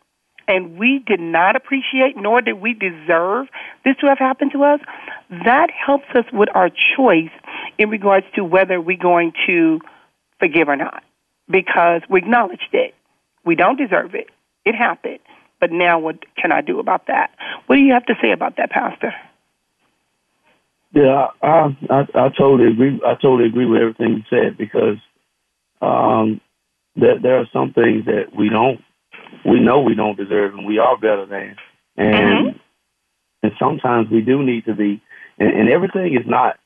and 0.47 0.77
we 0.77 0.99
did 1.05 1.19
not 1.19 1.55
appreciate 1.55 2.15
nor 2.15 2.41
did 2.41 2.61
we 2.61 2.73
deserve 2.73 3.47
this 3.83 3.95
to 3.97 4.07
have 4.07 4.17
happened 4.17 4.51
to 4.53 4.63
us, 4.63 4.79
that 5.29 5.69
helps 5.71 6.07
us 6.15 6.25
with 6.31 6.49
our 6.55 6.69
choice 6.69 7.31
in 7.77 7.89
regards 7.89 8.25
to 8.35 8.43
whether 8.43 8.79
we're 8.79 8.97
going 8.97 9.33
to 9.45 9.79
forgive 10.39 10.69
or 10.69 10.75
not. 10.75 11.03
Because 11.49 12.01
we 12.09 12.19
acknowledged 12.19 12.73
it. 12.73 12.93
We 13.45 13.55
don't 13.55 13.77
deserve 13.77 14.15
it. 14.15 14.27
It 14.65 14.75
happened. 14.75 15.19
But 15.59 15.71
now 15.71 15.99
what 15.99 16.17
can 16.35 16.51
I 16.51 16.61
do 16.61 16.79
about 16.79 17.07
that? 17.07 17.31
What 17.65 17.77
do 17.77 17.81
you 17.81 17.93
have 17.93 18.05
to 18.07 18.15
say 18.21 18.31
about 18.31 18.57
that, 18.57 18.69
Pastor? 18.69 19.13
Yeah, 20.93 21.27
I, 21.41 21.77
I 21.89 21.99
I 22.15 22.29
totally 22.29 22.71
agree. 22.71 22.99
I 23.05 23.13
totally 23.15 23.45
agree 23.45 23.65
with 23.65 23.81
everything 23.81 24.13
you 24.13 24.23
said 24.29 24.57
because 24.57 24.97
um, 25.81 26.41
there 26.95 27.19
there 27.19 27.39
are 27.39 27.47
some 27.51 27.73
things 27.73 28.05
that 28.05 28.35
we 28.35 28.49
don't 28.49 28.81
we 29.45 29.59
know 29.59 29.81
we 29.81 29.95
don't 29.95 30.17
deserve 30.17 30.53
and 30.53 30.65
we 30.65 30.79
are 30.79 30.97
better 30.97 31.25
than, 31.25 31.55
and 31.95 32.47
mm-hmm. 32.47 32.57
and 33.43 33.51
sometimes 33.59 34.09
we 34.11 34.21
do 34.21 34.43
need 34.43 34.65
to 34.65 34.75
be. 34.75 35.01
And, 35.39 35.49
and 35.49 35.69
everything 35.69 36.15
is 36.15 36.27
not 36.27 36.57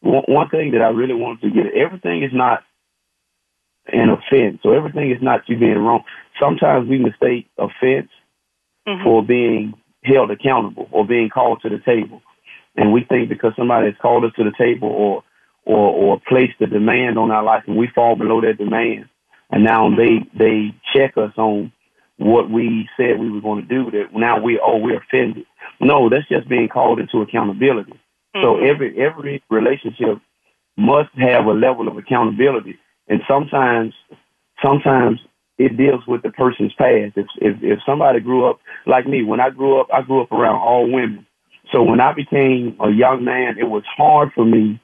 one, 0.00 0.24
one 0.26 0.48
thing 0.48 0.72
that 0.72 0.82
I 0.82 0.88
really 0.88 1.14
wanted 1.14 1.42
to 1.42 1.50
get. 1.50 1.74
Everything 1.74 2.22
is 2.22 2.32
not 2.32 2.62
an 3.86 4.10
offense, 4.10 4.60
so 4.62 4.72
everything 4.72 5.10
is 5.10 5.22
not 5.22 5.48
you 5.48 5.58
being 5.58 5.78
wrong. 5.78 6.04
Sometimes 6.40 6.88
we 6.88 6.98
mistake 6.98 7.48
offense 7.58 8.10
mm-hmm. 8.86 9.04
for 9.04 9.24
being 9.24 9.74
held 10.04 10.30
accountable 10.30 10.88
or 10.92 11.06
being 11.06 11.28
called 11.28 11.60
to 11.62 11.68
the 11.68 11.78
table 11.84 12.22
and 12.78 12.92
we 12.92 13.04
think 13.04 13.28
because 13.28 13.52
somebody 13.56 13.86
has 13.86 13.96
called 14.00 14.24
us 14.24 14.32
to 14.36 14.44
the 14.44 14.52
table 14.56 14.88
or 14.88 15.24
or 15.64 15.90
or 15.90 16.20
placed 16.26 16.60
a 16.60 16.66
demand 16.66 17.18
on 17.18 17.30
our 17.30 17.42
life 17.42 17.64
and 17.66 17.76
we 17.76 17.88
fall 17.94 18.16
below 18.16 18.40
that 18.40 18.56
demand 18.56 19.06
and 19.50 19.64
now 19.64 19.90
they 19.94 20.24
they 20.38 20.74
check 20.94 21.16
us 21.16 21.32
on 21.36 21.72
what 22.18 22.50
we 22.50 22.88
said 22.96 23.18
we 23.18 23.30
were 23.30 23.40
going 23.40 23.62
to 23.62 23.68
do 23.68 23.90
that 23.90 24.12
now 24.14 24.40
we 24.40 24.60
oh 24.62 24.76
we're 24.78 24.98
offended. 24.98 25.46
No 25.80 26.08
that's 26.08 26.28
just 26.28 26.48
being 26.48 26.68
called 26.68 27.00
into 27.00 27.22
accountability. 27.22 27.92
Mm-hmm. 27.92 28.42
so 28.42 28.58
every 28.58 28.98
every 29.00 29.42
relationship 29.50 30.18
must 30.76 31.10
have 31.16 31.46
a 31.46 31.52
level 31.52 31.88
of 31.88 31.96
accountability. 31.96 32.78
And 33.08 33.20
sometimes 33.26 33.94
sometimes 34.62 35.20
it 35.56 35.76
deals 35.76 36.06
with 36.06 36.22
the 36.22 36.30
person's 36.30 36.74
past. 36.74 37.16
If 37.16 37.26
if 37.36 37.56
if 37.62 37.78
somebody 37.86 38.20
grew 38.20 38.48
up 38.48 38.60
like 38.86 39.06
me 39.06 39.22
when 39.24 39.40
i 39.40 39.50
grew 39.50 39.80
up 39.80 39.88
i 39.92 40.02
grew 40.02 40.22
up 40.22 40.32
around 40.32 40.56
all 40.56 40.90
women. 40.90 41.26
So 41.72 41.82
when 41.82 42.00
I 42.00 42.12
became 42.12 42.76
a 42.80 42.90
young 42.90 43.24
man, 43.24 43.58
it 43.58 43.68
was 43.68 43.82
hard 43.96 44.30
for 44.34 44.44
me 44.44 44.80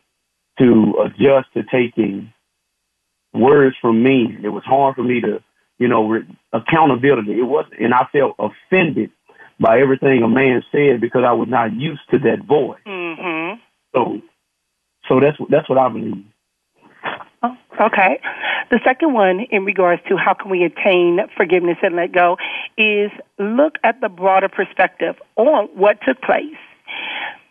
to 0.58 0.94
adjust 1.04 1.52
to 1.54 1.62
taking 1.72 2.32
words 3.32 3.76
from 3.80 4.02
me. 4.02 4.36
It 4.42 4.50
was 4.50 4.64
hard 4.64 4.96
for 4.96 5.02
me 5.02 5.20
to, 5.22 5.42
you 5.78 5.88
know, 5.88 6.08
re- 6.08 6.38
accountability. 6.52 7.32
It 7.32 7.46
wasn't, 7.46 7.80
and 7.80 7.94
I 7.94 8.06
felt 8.12 8.36
offended 8.38 9.10
by 9.60 9.80
everything 9.80 10.22
a 10.22 10.28
man 10.28 10.62
said 10.72 11.00
because 11.00 11.22
I 11.26 11.32
was 11.32 11.48
not 11.48 11.74
used 11.74 12.02
to 12.10 12.18
that 12.20 12.44
voice. 12.46 12.80
Mm-hmm. 12.86 13.60
So, 13.94 14.20
so 15.08 15.20
that's 15.20 15.36
that's 15.50 15.68
what 15.68 15.78
I 15.78 15.88
believe. 15.88 16.24
Oh, 17.42 17.56
okay. 17.80 18.20
The 18.70 18.80
second 18.84 19.12
one, 19.12 19.40
in 19.50 19.64
regards 19.64 20.02
to 20.08 20.16
how 20.16 20.32
can 20.34 20.50
we 20.50 20.64
attain 20.64 21.18
forgiveness 21.36 21.76
and 21.82 21.94
let 21.94 22.12
go, 22.12 22.36
is 22.78 23.10
look 23.38 23.74
at 23.84 24.00
the 24.00 24.08
broader 24.08 24.48
perspective 24.48 25.16
on 25.36 25.68
what 25.74 25.98
took 26.06 26.20
place 26.22 26.56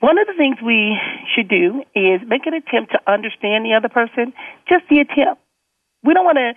one 0.04 0.18
of 0.18 0.28
the 0.28 0.34
things 0.34 0.58
we 0.62 1.00
should 1.34 1.48
do 1.48 1.82
is 1.96 2.20
make 2.28 2.46
an 2.46 2.54
attempt 2.54 2.92
to 2.92 3.00
understand 3.08 3.64
the 3.64 3.74
other 3.74 3.88
person, 3.88 4.34
just 4.68 4.84
the 4.90 5.00
attempt. 5.00 5.40
We 6.04 6.14
don't 6.14 6.26
want 6.26 6.38
to 6.38 6.54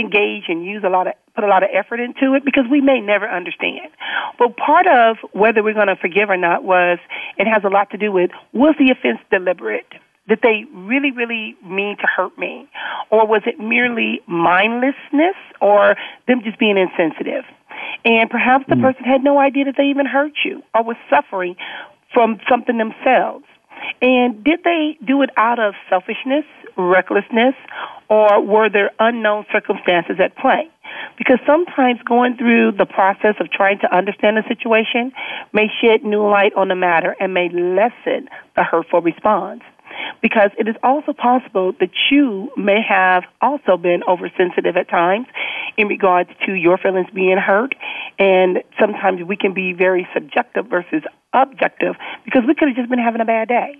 engage 0.00 0.44
and 0.48 0.64
use 0.64 0.82
a 0.84 0.90
lot 0.90 1.06
of 1.06 1.14
put 1.34 1.44
a 1.44 1.48
lot 1.48 1.62
of 1.62 1.68
effort 1.72 2.00
into 2.00 2.34
it 2.34 2.44
because 2.44 2.64
we 2.70 2.80
may 2.80 3.00
never 3.00 3.28
understand. 3.28 3.90
But 4.38 4.56
part 4.56 4.86
of 4.86 5.16
whether 5.32 5.62
we're 5.62 5.74
going 5.74 5.88
to 5.88 5.96
forgive 5.96 6.30
or 6.30 6.36
not 6.36 6.64
was 6.64 6.98
it 7.36 7.46
has 7.46 7.62
a 7.64 7.68
lot 7.68 7.90
to 7.90 7.98
do 7.98 8.10
with 8.10 8.30
was 8.52 8.74
the 8.78 8.90
offense 8.90 9.20
deliberate? 9.30 9.86
Did 10.28 10.40
they 10.42 10.64
really, 10.74 11.12
really 11.12 11.56
mean 11.64 11.96
to 11.98 12.06
hurt 12.06 12.36
me? 12.36 12.68
Or 13.10 13.26
was 13.26 13.42
it 13.46 13.60
merely 13.60 14.20
mindlessness 14.26 15.36
or 15.60 15.94
them 16.26 16.42
just 16.42 16.58
being 16.58 16.76
insensitive? 16.76 17.44
And 18.04 18.28
perhaps 18.28 18.64
the 18.68 18.74
mm. 18.74 18.82
person 18.82 19.04
had 19.04 19.22
no 19.22 19.38
idea 19.38 19.66
that 19.66 19.74
they 19.76 19.84
even 19.84 20.06
hurt 20.06 20.32
you 20.44 20.62
or 20.74 20.82
was 20.82 20.96
suffering 21.08 21.54
from 22.12 22.40
something 22.48 22.78
themselves. 22.78 23.44
And 24.02 24.42
did 24.42 24.60
they 24.64 24.98
do 25.06 25.22
it 25.22 25.30
out 25.36 25.58
of 25.58 25.74
selfishness, 25.88 26.44
recklessness, 26.76 27.54
or 28.08 28.42
were 28.44 28.68
there 28.70 28.90
unknown 28.98 29.46
circumstances 29.52 30.16
at 30.22 30.36
play? 30.36 30.68
Because 31.18 31.38
sometimes 31.46 32.00
going 32.06 32.36
through 32.36 32.72
the 32.72 32.86
process 32.86 33.34
of 33.40 33.50
trying 33.50 33.78
to 33.80 33.94
understand 33.94 34.38
a 34.38 34.46
situation 34.48 35.12
may 35.52 35.68
shed 35.80 36.04
new 36.04 36.22
light 36.28 36.52
on 36.56 36.68
the 36.68 36.76
matter 36.76 37.16
and 37.18 37.34
may 37.34 37.48
lessen 37.48 38.28
the 38.54 38.62
hurtful 38.62 39.00
response 39.00 39.62
because 40.22 40.50
it 40.58 40.68
is 40.68 40.76
also 40.82 41.12
possible 41.12 41.72
that 41.80 41.90
you 42.10 42.50
may 42.56 42.80
have 42.86 43.24
also 43.40 43.76
been 43.76 44.02
oversensitive 44.08 44.76
at 44.76 44.88
times 44.88 45.26
in 45.76 45.88
regards 45.88 46.30
to 46.46 46.52
your 46.52 46.78
feelings 46.78 47.08
being 47.14 47.38
hurt. 47.38 47.74
And 48.18 48.62
sometimes 48.80 49.22
we 49.26 49.36
can 49.36 49.54
be 49.54 49.72
very 49.72 50.06
subjective 50.14 50.66
versus 50.66 51.02
objective 51.32 51.94
because 52.24 52.42
we 52.46 52.54
could 52.54 52.68
have 52.68 52.76
just 52.76 52.88
been 52.88 52.98
having 52.98 53.20
a 53.20 53.24
bad 53.24 53.48
day 53.48 53.74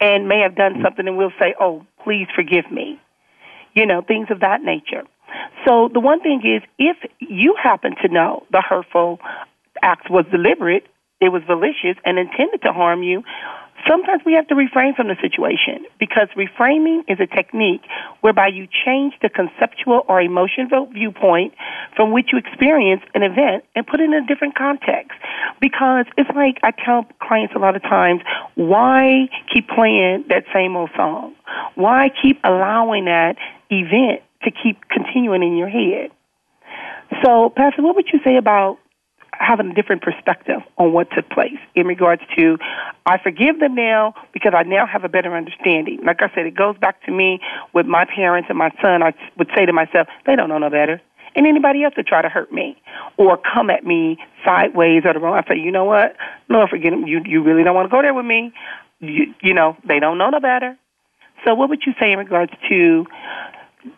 and 0.00 0.28
may 0.28 0.40
have 0.40 0.54
done 0.56 0.80
something 0.82 1.06
and 1.06 1.16
we'll 1.16 1.32
say, 1.38 1.54
oh, 1.60 1.84
please 2.04 2.26
forgive 2.34 2.70
me. 2.70 3.00
You 3.74 3.86
know, 3.86 4.02
things 4.02 4.28
of 4.30 4.40
that 4.40 4.62
nature. 4.62 5.02
So 5.66 5.88
the 5.92 6.00
one 6.00 6.20
thing 6.20 6.40
is, 6.44 6.62
if 6.78 6.96
you 7.18 7.56
happen 7.62 7.94
to 8.02 8.08
know 8.08 8.46
the 8.50 8.62
hurtful 8.66 9.20
act 9.82 10.10
was 10.10 10.24
deliberate, 10.30 10.86
it 11.20 11.30
was 11.30 11.42
malicious 11.48 12.00
and 12.04 12.18
intended 12.18 12.62
to 12.62 12.72
harm 12.72 13.02
you, 13.02 13.22
Sometimes 13.88 14.22
we 14.26 14.34
have 14.34 14.48
to 14.48 14.54
refrain 14.54 14.94
from 14.94 15.08
the 15.08 15.16
situation 15.20 15.86
because 16.00 16.28
reframing 16.36 17.04
is 17.08 17.18
a 17.20 17.26
technique 17.26 17.82
whereby 18.20 18.48
you 18.48 18.66
change 18.84 19.14
the 19.22 19.28
conceptual 19.28 20.02
or 20.08 20.20
emotional 20.20 20.86
viewpoint 20.86 21.54
from 21.94 22.12
which 22.12 22.30
you 22.32 22.38
experience 22.38 23.02
an 23.14 23.22
event 23.22 23.64
and 23.74 23.86
put 23.86 24.00
it 24.00 24.04
in 24.04 24.14
a 24.14 24.26
different 24.26 24.56
context. 24.56 25.18
Because 25.60 26.06
it's 26.16 26.30
like 26.34 26.58
I 26.62 26.72
tell 26.72 27.06
clients 27.22 27.54
a 27.54 27.58
lot 27.58 27.76
of 27.76 27.82
times, 27.82 28.22
why 28.54 29.28
keep 29.52 29.68
playing 29.68 30.24
that 30.28 30.44
same 30.52 30.76
old 30.76 30.90
song? 30.96 31.34
Why 31.74 32.08
keep 32.22 32.40
allowing 32.44 33.04
that 33.04 33.36
event 33.70 34.22
to 34.42 34.50
keep 34.50 34.88
continuing 34.88 35.42
in 35.42 35.56
your 35.56 35.68
head? 35.68 36.10
So, 37.24 37.50
Pastor, 37.54 37.82
what 37.82 37.94
would 37.94 38.08
you 38.12 38.18
say 38.24 38.36
about 38.36 38.78
having 39.38 39.70
a 39.70 39.74
different 39.74 40.02
perspective 40.02 40.60
on 40.78 40.92
what 40.92 41.08
took 41.10 41.28
place 41.30 41.58
in 41.74 41.86
regards 41.86 42.22
to 42.36 42.58
I 43.04 43.18
forgive 43.18 43.60
them 43.60 43.74
now 43.74 44.14
because 44.32 44.52
I 44.56 44.62
now 44.62 44.86
have 44.86 45.04
a 45.04 45.08
better 45.08 45.36
understanding. 45.36 46.00
Like 46.04 46.22
I 46.22 46.28
said, 46.34 46.46
it 46.46 46.54
goes 46.54 46.76
back 46.78 47.02
to 47.04 47.12
me 47.12 47.40
with 47.72 47.86
my 47.86 48.04
parents 48.04 48.48
and 48.48 48.58
my 48.58 48.70
son. 48.82 49.02
I 49.02 49.12
would 49.38 49.48
say 49.56 49.66
to 49.66 49.72
myself, 49.72 50.08
they 50.26 50.36
don't 50.36 50.48
know 50.48 50.58
no 50.58 50.70
better. 50.70 51.00
And 51.34 51.46
anybody 51.46 51.84
else 51.84 51.94
would 51.96 52.06
try 52.06 52.22
to 52.22 52.30
hurt 52.30 52.50
me 52.50 52.80
or 53.18 53.36
come 53.36 53.68
at 53.68 53.84
me 53.84 54.16
sideways 54.44 55.02
or 55.04 55.12
the 55.12 55.20
wrong. 55.20 55.34
I 55.36 55.46
say, 55.46 55.58
you 55.60 55.70
know 55.70 55.84
what? 55.84 56.16
Lord, 56.48 56.70
forget 56.70 56.92
them. 56.92 57.06
You 57.06 57.20
you 57.24 57.42
really 57.42 57.62
don't 57.62 57.74
want 57.74 57.90
to 57.90 57.94
go 57.94 58.00
there 58.00 58.14
with 58.14 58.24
me. 58.24 58.52
You 59.00 59.34
you 59.42 59.52
know 59.52 59.76
they 59.86 60.00
don't 60.00 60.16
know 60.16 60.30
no 60.30 60.40
better. 60.40 60.78
So 61.44 61.54
what 61.54 61.68
would 61.68 61.82
you 61.86 61.92
say 62.00 62.12
in 62.12 62.18
regards 62.18 62.52
to 62.70 63.06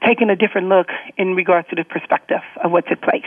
taking 0.04 0.30
a 0.30 0.36
different 0.36 0.68
look 0.68 0.88
in 1.16 1.34
regards 1.34 1.68
to 1.68 1.76
the 1.76 1.84
perspective 1.84 2.42
of 2.62 2.72
what 2.72 2.86
took 2.88 3.00
place? 3.00 3.22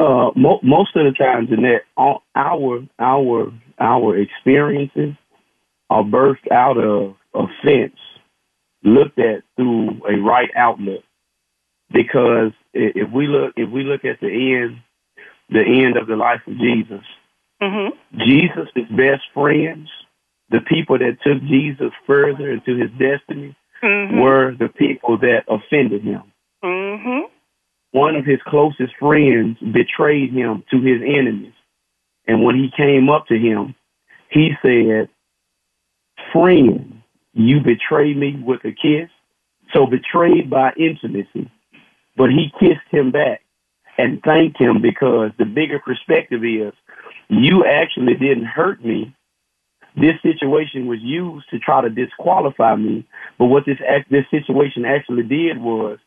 Uh, 0.00 0.30
mo- 0.34 0.60
most 0.62 0.96
of 0.96 1.04
the 1.04 1.12
times, 1.12 1.48
in 1.50 1.60
that 1.60 1.82
our 1.98 2.22
our 2.38 3.52
our 3.78 4.16
experiences 4.16 5.14
are 5.90 6.02
birthed 6.02 6.50
out 6.50 6.78
of 6.78 7.16
offense, 7.34 7.98
looked 8.82 9.18
at 9.18 9.42
through 9.56 10.00
a 10.08 10.16
right 10.16 10.48
outlook. 10.56 11.04
Because 11.92 12.52
if 12.72 13.12
we 13.12 13.26
look 13.26 13.52
if 13.58 13.68
we 13.68 13.84
look 13.84 14.06
at 14.06 14.20
the 14.20 14.62
end, 14.62 14.80
the 15.50 15.84
end 15.84 15.98
of 15.98 16.06
the 16.06 16.16
life 16.16 16.40
of 16.46 16.56
Jesus, 16.56 17.04
mm-hmm. 17.60 18.20
Jesus' 18.20 18.70
best 18.96 19.24
friends, 19.34 19.90
the 20.48 20.60
people 20.66 20.96
that 20.96 21.18
took 21.22 21.42
Jesus 21.42 21.92
further 22.06 22.52
into 22.52 22.74
his 22.74 22.90
destiny, 22.92 23.54
mm-hmm. 23.84 24.18
were 24.18 24.54
the 24.58 24.68
people 24.68 25.18
that 25.18 25.44
offended 25.46 26.02
him. 26.04 26.22
Mm-hmm 26.64 27.34
one 27.92 28.16
of 28.16 28.24
his 28.24 28.40
closest 28.46 28.94
friends 28.98 29.58
betrayed 29.58 30.32
him 30.32 30.64
to 30.70 30.80
his 30.80 31.00
enemies. 31.02 31.52
And 32.26 32.44
when 32.44 32.54
he 32.54 32.70
came 32.76 33.08
up 33.08 33.26
to 33.26 33.38
him, 33.38 33.74
he 34.30 34.52
said, 34.62 35.08
Friend, 36.32 37.02
you 37.32 37.60
betrayed 37.60 38.16
me 38.16 38.40
with 38.44 38.64
a 38.64 38.72
kiss. 38.72 39.10
So 39.72 39.86
betrayed 39.86 40.50
by 40.50 40.72
intimacy. 40.76 41.50
But 42.16 42.30
he 42.30 42.52
kissed 42.60 42.86
him 42.90 43.10
back 43.10 43.42
and 43.98 44.22
thanked 44.22 44.60
him 44.60 44.80
because 44.80 45.30
the 45.38 45.44
bigger 45.44 45.78
perspective 45.78 46.44
is 46.44 46.72
you 47.28 47.64
actually 47.64 48.14
didn't 48.14 48.44
hurt 48.44 48.84
me, 48.84 49.14
this 49.96 50.14
situation 50.22 50.86
was 50.86 51.00
used 51.00 51.48
to 51.50 51.58
try 51.58 51.80
to 51.80 51.90
disqualify 51.90 52.76
me. 52.76 53.06
But 53.38 53.46
what 53.46 53.64
this 53.66 53.78
this 54.10 54.24
situation 54.30 54.84
actually 54.84 55.24
did 55.24 55.60
was 55.60 55.98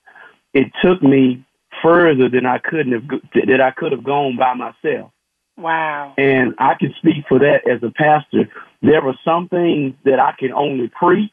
it 0.54 0.72
took 0.82 1.02
me 1.02 1.46
further 1.82 2.30
than 2.30 2.46
I 2.46 2.60
couldn't 2.60 2.94
have 2.94 3.22
that 3.48 3.62
I 3.62 3.72
could 3.72 3.92
have 3.92 4.04
gone 4.04 4.38
by 4.38 4.54
myself. 4.54 5.12
Wow. 5.58 6.14
And 6.18 6.56
I 6.58 6.74
can 6.80 6.94
speak 6.98 7.26
for 7.28 7.40
that 7.40 7.68
as 7.70 7.84
a 7.84 7.92
pastor. 7.92 8.50
There 8.82 9.06
are 9.06 9.18
some 9.24 9.48
things 9.50 9.94
that 10.04 10.20
I 10.20 10.34
can 10.38 10.52
only 10.52 10.90
preach 10.90 11.32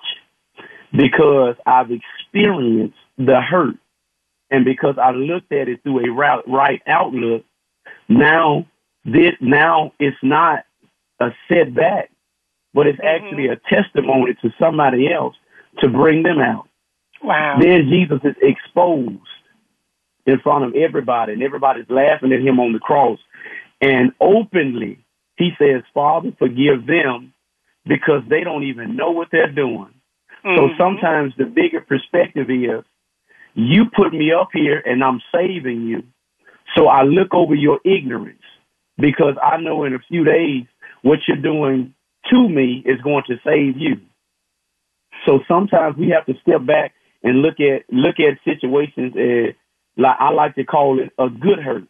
because 0.93 1.57
I've 1.67 1.91
experienced 1.91 2.99
the 3.17 3.41
hurt 3.41 3.77
and 4.51 4.65
because 4.65 4.97
I 4.99 5.13
looked 5.13 5.53
at 5.53 5.69
it 5.69 5.83
through 5.83 6.07
a 6.07 6.13
right 6.47 6.83
outlook. 6.87 7.45
Now, 8.09 8.67
this 9.05 9.33
now 9.41 9.93
it's 9.99 10.17
not 10.23 10.65
a 11.21 11.31
setback, 11.49 12.11
but 12.75 12.87
it's 12.87 12.99
mm-hmm. 12.99 13.25
actually 13.27 13.49
a 13.49 13.57
testimony 13.57 14.35
to 14.43 14.51
somebody 14.59 15.11
else 15.13 15.37
to 15.79 15.89
bring 15.89 16.23
them 16.23 16.41
out. 16.41 16.69
Wow. 17.23 17.59
Then 17.61 17.89
Jesus 17.89 18.21
is 18.25 18.37
exposed 18.43 19.19
in 20.31 20.41
front 20.41 20.65
of 20.65 20.75
everybody, 20.75 21.33
and 21.33 21.43
everybody's 21.43 21.89
laughing 21.89 22.33
at 22.33 22.41
him 22.41 22.59
on 22.61 22.73
the 22.73 22.79
cross. 22.79 23.19
And 23.81 24.13
openly, 24.21 24.99
he 25.37 25.51
says, 25.59 25.83
Father, 25.95 26.33
forgive 26.39 26.87
them 26.87 27.33
because 27.87 28.23
they 28.29 28.45
don't 28.45 28.65
even 28.65 28.97
know 28.97 29.11
what 29.11 29.29
they're 29.33 29.53
doing. 29.53 29.93
Mm-hmm. 30.45 30.57
So 30.57 30.69
sometimes 30.79 31.33
the 31.37 31.45
bigger 31.45 31.81
perspective 31.81 32.51
is 32.51 32.85
you 33.55 33.85
put 33.95 34.13
me 34.13 34.33
up 34.33 34.49
here 34.53 34.83
and 34.85 35.03
I'm 35.03 35.21
saving 35.35 35.83
you. 35.83 36.03
So 36.77 36.87
I 36.87 37.03
look 37.03 37.35
over 37.35 37.55
your 37.55 37.81
ignorance 37.85 38.43
because 38.99 39.35
I 39.43 39.57
know 39.59 39.85
in 39.85 39.95
a 39.95 39.99
few 40.09 40.25
days 40.25 40.65
what 41.03 41.21
you're 41.27 41.37
doing 41.37 41.95
to 42.31 42.49
me 42.49 42.83
is 42.85 43.01
going 43.03 43.25
to 43.27 43.37
save 43.45 43.77
you. 43.77 44.01
So 45.27 45.41
sometimes 45.49 45.97
we 45.97 46.11
have 46.11 46.27
to 46.27 46.35
step 46.43 46.65
back 46.67 46.93
and 47.23 47.43
look 47.43 47.61
at 47.61 47.83
look 47.91 48.17
at 48.19 48.39
situations 48.45 49.15
as 49.17 49.55
like 49.97 50.17
I 50.19 50.31
like 50.31 50.55
to 50.57 50.65
call 50.65 51.01
it 51.01 51.13
a 51.19 51.29
good 51.29 51.59
hurt. 51.59 51.89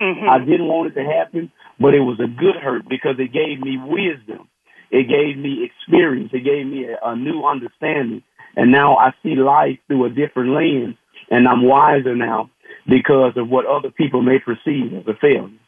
Mm-hmm. 0.00 0.28
I 0.28 0.38
didn't 0.38 0.66
want 0.66 0.92
it 0.92 1.00
to 1.00 1.06
happen, 1.06 1.52
but 1.78 1.94
it 1.94 2.00
was 2.00 2.18
a 2.20 2.26
good 2.26 2.56
hurt 2.56 2.88
because 2.88 3.16
it 3.18 3.32
gave 3.32 3.60
me 3.60 3.78
wisdom. 3.78 4.48
It 4.90 5.08
gave 5.08 5.36
me 5.36 5.64
experience. 5.64 6.30
It 6.32 6.44
gave 6.44 6.66
me 6.66 6.86
a, 6.86 6.98
a 7.02 7.16
new 7.16 7.44
understanding. 7.44 8.22
And 8.56 8.70
now 8.70 8.96
I 8.96 9.12
see 9.22 9.34
life 9.34 9.78
through 9.86 10.04
a 10.04 10.10
different 10.10 10.50
lens, 10.50 10.96
and 11.30 11.48
I'm 11.48 11.64
wiser 11.64 12.14
now 12.14 12.50
because 12.88 13.32
of 13.36 13.48
what 13.48 13.66
other 13.66 13.90
people 13.90 14.22
may 14.22 14.38
perceive 14.38 14.92
as 14.94 15.06
a 15.06 15.14
failure. 15.20 15.58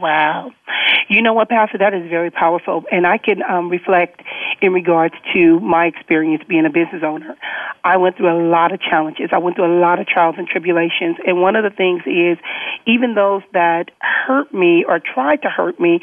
Wow. 0.00 0.52
You 1.08 1.22
know 1.22 1.32
what, 1.32 1.48
Pastor? 1.48 1.78
That 1.78 1.92
is 1.92 2.08
very 2.08 2.30
powerful. 2.30 2.84
And 2.90 3.06
I 3.06 3.18
can 3.18 3.42
um, 3.42 3.68
reflect 3.68 4.22
in 4.62 4.72
regards 4.72 5.14
to 5.34 5.60
my 5.60 5.86
experience 5.86 6.42
being 6.48 6.64
a 6.64 6.70
business 6.70 7.02
owner. 7.04 7.36
I 7.84 7.96
went 7.96 8.16
through 8.16 8.30
a 8.30 8.40
lot 8.50 8.72
of 8.72 8.80
challenges. 8.80 9.30
I 9.32 9.38
went 9.38 9.56
through 9.56 9.66
a 9.66 9.78
lot 9.80 9.98
of 10.00 10.06
trials 10.06 10.36
and 10.38 10.46
tribulations. 10.46 11.16
And 11.26 11.42
one 11.42 11.56
of 11.56 11.64
the 11.64 11.70
things 11.70 12.02
is, 12.06 12.38
even 12.86 13.14
those 13.14 13.42
that 13.52 13.90
hurt 14.00 14.52
me 14.54 14.84
or 14.86 15.00
tried 15.00 15.42
to 15.42 15.48
hurt 15.48 15.78
me, 15.78 16.00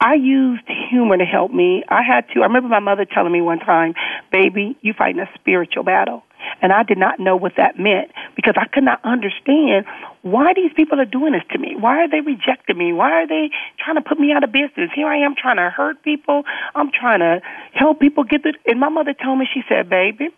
I 0.00 0.14
used 0.14 0.62
humor 0.90 1.16
to 1.16 1.24
help 1.24 1.50
me. 1.52 1.82
I 1.88 2.02
had 2.02 2.28
to. 2.32 2.40
I 2.40 2.44
remember 2.44 2.68
my 2.68 2.78
mother 2.78 3.04
telling 3.04 3.32
me 3.32 3.40
one 3.40 3.58
time, 3.58 3.94
"Baby, 4.30 4.76
you're 4.80 4.94
fighting 4.94 5.20
a 5.20 5.28
spiritual 5.34 5.82
battle." 5.82 6.22
And 6.62 6.72
I 6.72 6.82
did 6.82 6.98
not 6.98 7.20
know 7.20 7.36
what 7.36 7.52
that 7.56 7.78
meant 7.78 8.10
because 8.36 8.54
I 8.56 8.66
could 8.66 8.84
not 8.84 9.00
understand 9.04 9.86
why 10.22 10.52
these 10.54 10.72
people 10.74 11.00
are 11.00 11.04
doing 11.04 11.32
this 11.32 11.42
to 11.50 11.58
me. 11.58 11.74
Why 11.78 12.04
are 12.04 12.08
they 12.08 12.20
rejecting 12.20 12.76
me? 12.76 12.92
Why 12.92 13.22
are 13.22 13.26
they 13.26 13.50
trying 13.78 13.96
to 13.96 14.02
put 14.02 14.18
me 14.18 14.32
out 14.32 14.44
of 14.44 14.52
business? 14.52 14.90
Here 14.94 15.06
I 15.06 15.18
am 15.18 15.34
trying 15.36 15.56
to 15.56 15.70
hurt 15.70 16.02
people. 16.02 16.44
I'm 16.74 16.90
trying 16.90 17.20
to 17.20 17.40
help 17.72 18.00
people 18.00 18.24
get 18.24 18.42
the. 18.42 18.54
And 18.66 18.80
my 18.80 18.88
mother 18.88 19.14
told 19.14 19.38
me, 19.38 19.46
she 19.52 19.62
said, 19.68 19.88
"Baby," 19.88 20.28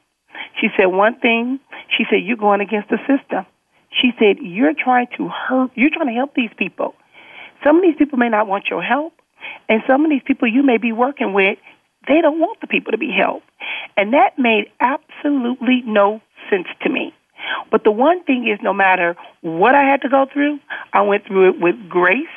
she 0.60 0.68
said 0.76 0.86
one 0.86 1.16
thing. 1.16 1.60
She 1.96 2.04
said, 2.10 2.22
"You're 2.22 2.36
going 2.36 2.60
against 2.60 2.88
the 2.88 2.98
system." 3.06 3.46
She 3.90 4.12
said, 4.18 4.38
"You're 4.40 4.74
trying 4.74 5.08
to 5.16 5.28
hurt. 5.28 5.70
You're 5.74 5.90
trying 5.90 6.08
to 6.08 6.14
help 6.14 6.34
these 6.34 6.52
people. 6.56 6.94
Some 7.64 7.76
of 7.76 7.82
these 7.82 7.96
people 7.96 8.18
may 8.18 8.28
not 8.28 8.46
want 8.46 8.68
your 8.68 8.82
help." 8.82 9.14
And 9.68 9.82
some 9.86 10.04
of 10.04 10.10
these 10.10 10.22
people 10.24 10.48
you 10.48 10.62
may 10.62 10.76
be 10.76 10.92
working 10.92 11.32
with, 11.32 11.58
they 12.06 12.20
don't 12.20 12.38
want 12.38 12.60
the 12.60 12.66
people 12.66 12.92
to 12.92 12.98
be 12.98 13.10
helped. 13.10 13.46
And 13.96 14.12
that 14.12 14.38
made 14.38 14.70
absolutely 14.80 15.82
no 15.84 16.20
sense 16.48 16.68
to 16.82 16.90
me. 16.90 17.14
But 17.70 17.84
the 17.84 17.90
one 17.90 18.22
thing 18.24 18.48
is, 18.48 18.58
no 18.62 18.72
matter 18.72 19.16
what 19.40 19.74
I 19.74 19.84
had 19.84 20.02
to 20.02 20.08
go 20.08 20.26
through, 20.32 20.58
I 20.92 21.02
went 21.02 21.26
through 21.26 21.50
it 21.50 21.60
with 21.60 21.76
grace. 21.88 22.28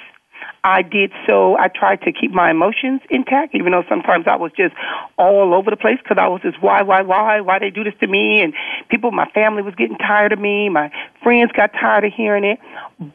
I 0.64 0.82
did 0.82 1.12
so. 1.28 1.58
I 1.58 1.68
tried 1.68 2.02
to 2.04 2.12
keep 2.14 2.32
my 2.32 2.52
emotions 2.52 3.02
intact, 3.10 3.54
even 3.54 3.74
though 3.74 3.84
sometimes 3.90 4.26
I 4.28 4.38
was 4.38 4.52
just 4.56 4.74
all 5.18 5.54
over 5.54 5.70
the 5.70 5.78
place 5.78 5.98
because 6.02 6.18
I 6.20 6.28
was 6.28 6.42
just 6.42 6.62
why, 6.62 6.82
why, 6.84 7.02
why, 7.02 7.42
why 7.42 7.60
they 7.60 7.70
do 7.70 7.84
this 7.84 7.94
to 8.00 8.08
me, 8.08 8.42
and 8.42 8.54
people, 8.90 9.12
my 9.12 9.30
family 9.32 9.62
was 9.62 9.76
getting 9.76 9.98
tired 9.98 10.32
of 10.32 10.40
me, 10.40 10.70
my 10.70 10.90
friends 11.22 11.52
got 11.52 11.74
tired 11.74 12.06
of 12.06 12.14
hearing 12.14 12.46
it. 12.46 12.60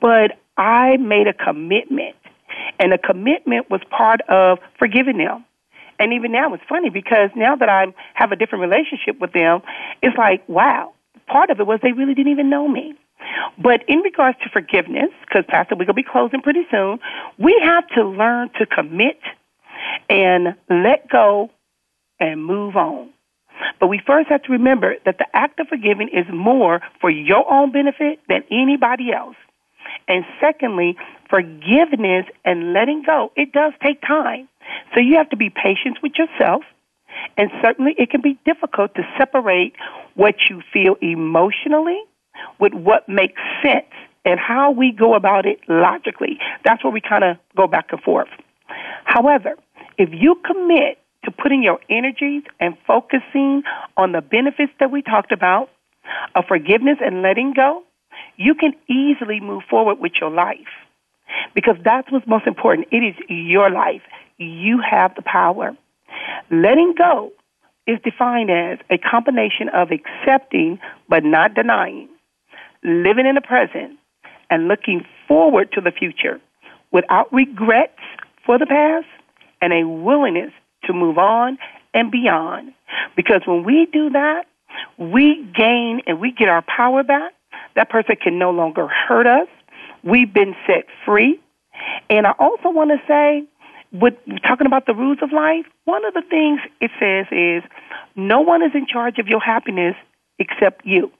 But 0.01 0.39
I 0.59 0.99
made 0.99 1.26
a 1.26 1.32
commitment 1.32 2.16
and 2.78 2.93
the 2.93 2.99
commitment 2.99 3.70
was 3.70 3.80
part 3.91 4.20
of 4.28 4.59
forgiving 4.78 5.18
them. 5.18 5.45
And 5.99 6.12
even 6.12 6.32
now 6.32 6.55
it's 6.55 6.62
funny 6.68 6.90
because 6.90 7.30
now 7.34 7.57
that 7.57 7.68
I 7.68 7.86
have 8.14 8.32
a 8.32 8.36
different 8.36 8.62
relationship 8.62 9.20
with 9.20 9.32
them, 9.32 9.62
it's 10.03 10.16
like, 10.16 10.49
wow, 10.49 10.92
part 11.26 11.51
of 11.51 11.61
it 11.61 11.66
was 11.66 11.80
they 11.82 11.92
really 11.92 12.14
didn't 12.14 12.32
even 12.32 12.51
know 12.51 12.68
me. 12.68 12.94
But 13.61 13.82
in 13.88 13.99
regards 13.99 14.38
to 14.44 14.49
forgiveness, 14.51 15.11
because 15.22 15.44
Pastor, 15.49 15.74
we're 15.74 15.86
going 15.86 15.96
to 15.96 16.03
be 16.03 16.03
closing 16.03 16.40
pretty 16.40 16.66
soon, 16.70 16.99
we 17.38 17.59
have 17.62 17.86
to 17.88 18.05
learn 18.05 18.51
to 18.59 18.66
commit 18.66 19.20
and 20.09 20.55
let 20.70 21.09
go 21.11 21.51
and 22.20 22.44
move 22.44 22.76
on. 22.76 23.11
But 23.80 23.88
we 23.88 24.01
first 24.07 24.28
have 24.28 24.42
to 24.44 24.53
remember 24.53 24.94
that 25.05 25.18
the 25.18 25.26
act 25.34 25.59
of 25.61 25.68
forgiving 25.68 26.09
is 26.09 26.26
more 26.32 26.80
for 27.01 27.11
your 27.11 27.51
own 27.53 27.72
benefit 27.72 28.20
than 28.28 28.44
anybody 28.51 29.12
else. 29.12 29.36
And 30.07 30.24
secondly, 30.40 30.96
forgiveness 31.28 32.26
and 32.44 32.72
letting 32.72 33.03
go, 33.05 33.32
it 33.36 33.53
does 33.53 33.72
take 33.84 34.01
time. 34.01 34.49
So 34.95 35.01
you 35.01 35.16
have 35.16 35.31
to 35.31 35.37
be 35.37 35.51
patient 35.51 35.99
with 36.03 36.12
yourself. 36.16 36.62
And 37.37 37.51
certainly 37.62 37.95
it 37.99 38.11
can 38.11 38.21
be 38.21 38.39
difficult 38.45 38.95
to 38.95 39.03
separate 39.19 39.75
what 40.14 40.35
you 40.49 40.62
feel 40.73 40.97
emotionally 41.01 42.01
with 42.61 42.73
what 42.73 43.09
makes 43.09 43.41
sense 43.62 43.93
and 44.25 44.39
how 44.39 44.71
we 44.71 44.93
go 44.93 45.14
about 45.14 45.47
it 45.47 45.61
logically. 45.69 46.39
That's 46.64 46.83
where 46.85 46.93
we 46.93 47.01
kind 47.01 47.25
of 47.25 47.37
go 47.57 47.66
back 47.66 47.87
and 47.91 48.01
forth. 48.01 48.29
However, 49.05 49.55
if 49.97 50.11
you 50.12 50.41
commit 50.45 50.99
to 51.25 51.31
putting 51.31 51.62
your 51.62 51.81
energies 51.89 52.43
and 52.61 52.77
focusing 52.87 53.62
on 53.97 54.12
the 54.12 54.21
benefits 54.21 54.73
that 54.81 54.91
we 54.91 55.03
talked 55.03 55.33
about 55.33 55.71
of 56.35 56.45
forgiveness 56.47 56.99
and 57.01 57.23
letting 57.23 57.53
go, 57.55 57.83
you 58.37 58.55
can 58.55 58.75
easily 58.89 59.41
move 59.41 59.62
forward 59.69 59.99
with 59.99 60.12
your 60.21 60.31
life 60.31 60.69
because 61.55 61.77
that's 61.85 62.11
what's 62.11 62.27
most 62.27 62.47
important. 62.47 62.89
It 62.93 62.99
is 62.99 63.14
your 63.29 63.71
life. 63.71 64.03
You 64.39 64.80
have 64.89 65.14
the 65.14 65.22
power. 65.22 65.76
Letting 66.51 66.95
go 66.97 67.32
is 67.86 67.99
defined 68.05 68.51
as 68.51 68.78
a 68.91 68.99
combination 68.99 69.68
of 69.70 69.89
accepting 69.91 70.78
but 71.09 71.24
not 71.24 71.55
denying, 71.55 72.09
living 72.84 73.26
in 73.26 73.34
the 73.34 73.41
present, 73.41 73.99
and 74.51 74.68
looking 74.68 75.05
forward 75.26 75.72
to 75.72 75.80
the 75.80 75.91
future 75.91 76.41
without 76.93 77.32
regrets 77.32 77.99
for 78.47 78.59
the 78.59 78.66
past 78.66 79.07
and 79.61 79.72
a 79.72 79.86
willingness 79.86 80.53
to 80.84 80.93
move 80.93 81.18
on 81.18 81.59
and 81.93 82.11
beyond. 82.11 82.72
Because 83.16 83.43
when 83.47 83.64
we 83.64 83.89
do 83.93 84.11
that, 84.11 84.45
we 84.97 85.45
gain 85.57 86.03
and 86.07 86.20
we 86.20 86.32
get 86.32 86.49
our 86.49 86.62
power 86.62 87.03
back. 87.03 87.32
That 87.74 87.91
person 87.91 88.16
can 88.22 88.39
no 88.39 88.51
longer 88.51 88.86
hurt 88.86 89.26
us. 89.26 89.49
We've 90.03 90.32
been 90.32 90.55
set 90.66 90.84
free. 91.05 91.41
And 92.09 92.26
I 92.26 92.32
also 92.39 92.70
want 92.70 92.91
to 92.91 92.99
say, 93.07 93.45
with 93.93 94.14
talking 94.47 94.66
about 94.66 94.86
the 94.86 94.95
rules 94.95 95.18
of 95.22 95.32
life, 95.32 95.66
one 95.84 96.05
of 96.05 96.14
the 96.14 96.22
things 96.28 96.61
it 96.80 96.91
says 97.01 97.26
is 97.32 97.62
no 98.16 98.41
one 98.41 98.62
is 98.62 98.72
in 98.74 98.86
charge 98.86 99.18
of 99.18 99.26
your 99.28 99.41
happiness 99.41 99.95
except 100.39 100.84
you. 100.84 101.11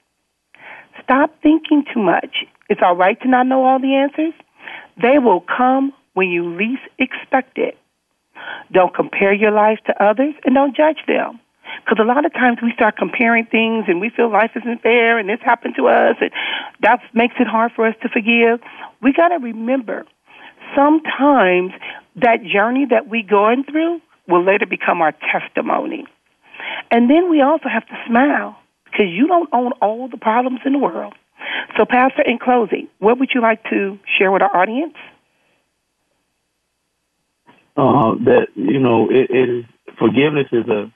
Stop 1.03 1.31
thinking 1.41 1.85
too 1.93 2.01
much. 2.01 2.45
It's 2.69 2.81
all 2.83 2.95
right 2.95 3.19
to 3.21 3.27
not 3.27 3.47
know 3.47 3.65
all 3.65 3.79
the 3.79 3.95
answers. 3.95 4.33
They 5.01 5.17
will 5.17 5.41
come 5.41 5.93
when 6.13 6.29
you 6.29 6.55
least 6.55 6.83
expect 6.97 7.57
it. 7.57 7.77
Don't 8.71 8.93
compare 8.93 9.33
your 9.33 9.51
life 9.51 9.79
to 9.87 10.03
others 10.03 10.35
and 10.45 10.55
don't 10.55 10.75
judge 10.75 10.99
them. 11.07 11.39
Because 11.83 11.97
a 12.01 12.05
lot 12.05 12.25
of 12.25 12.33
times 12.33 12.57
we 12.61 12.71
start 12.73 12.97
comparing 12.97 13.45
things 13.45 13.85
and 13.87 14.01
we 14.01 14.09
feel 14.09 14.31
life 14.31 14.51
isn't 14.55 14.81
fair 14.81 15.17
and 15.17 15.29
this 15.29 15.39
happened 15.41 15.75
to 15.77 15.87
us 15.87 16.15
and 16.19 16.31
that 16.81 16.99
makes 17.13 17.35
it 17.39 17.47
hard 17.47 17.71
for 17.75 17.87
us 17.87 17.95
to 18.01 18.09
forgive. 18.09 18.59
We 19.01 19.13
got 19.13 19.29
to 19.29 19.37
remember 19.37 20.05
sometimes 20.75 21.71
that 22.15 22.43
journey 22.43 22.85
that 22.89 23.07
we 23.07 23.23
going 23.23 23.63
through 23.63 24.01
will 24.27 24.43
later 24.43 24.65
become 24.65 25.01
our 25.01 25.13
testimony. 25.31 26.05
And 26.91 27.09
then 27.09 27.29
we 27.29 27.41
also 27.41 27.69
have 27.69 27.87
to 27.87 27.95
smile 28.07 28.57
because 28.85 29.07
you 29.09 29.27
don't 29.27 29.49
own 29.53 29.71
all 29.81 30.07
the 30.07 30.17
problems 30.17 30.59
in 30.65 30.73
the 30.73 30.79
world. 30.79 31.13
So, 31.77 31.85
Pastor, 31.85 32.23
in 32.23 32.37
closing, 32.37 32.87
what 32.99 33.19
would 33.19 33.29
you 33.33 33.41
like 33.41 33.63
to 33.69 33.97
share 34.17 34.31
with 34.31 34.41
our 34.41 34.55
audience? 34.55 34.95
Uh, 37.77 38.15
that 38.25 38.47
you 38.55 38.79
know, 38.79 39.09
it, 39.09 39.29
it 39.29 39.49
is 39.49 39.65
forgiveness 39.97 40.47
is 40.51 40.67
a 40.67 40.91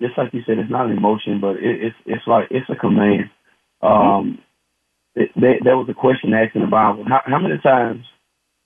just 0.00 0.18
like 0.18 0.32
you 0.34 0.42
said, 0.46 0.58
it's 0.58 0.70
not 0.70 0.86
an 0.86 0.96
emotion, 0.96 1.40
but 1.40 1.56
it, 1.56 1.84
it's 1.84 1.96
it's 2.04 2.26
like 2.26 2.48
it's 2.50 2.68
a 2.68 2.74
command. 2.74 3.30
Um, 3.80 4.38
it, 5.14 5.30
they, 5.36 5.60
there 5.62 5.76
was 5.76 5.88
a 5.88 5.94
question 5.94 6.34
asked 6.34 6.56
in 6.56 6.62
the 6.62 6.66
Bible: 6.66 7.04
how, 7.06 7.20
how 7.24 7.38
many 7.38 7.58
times, 7.62 8.04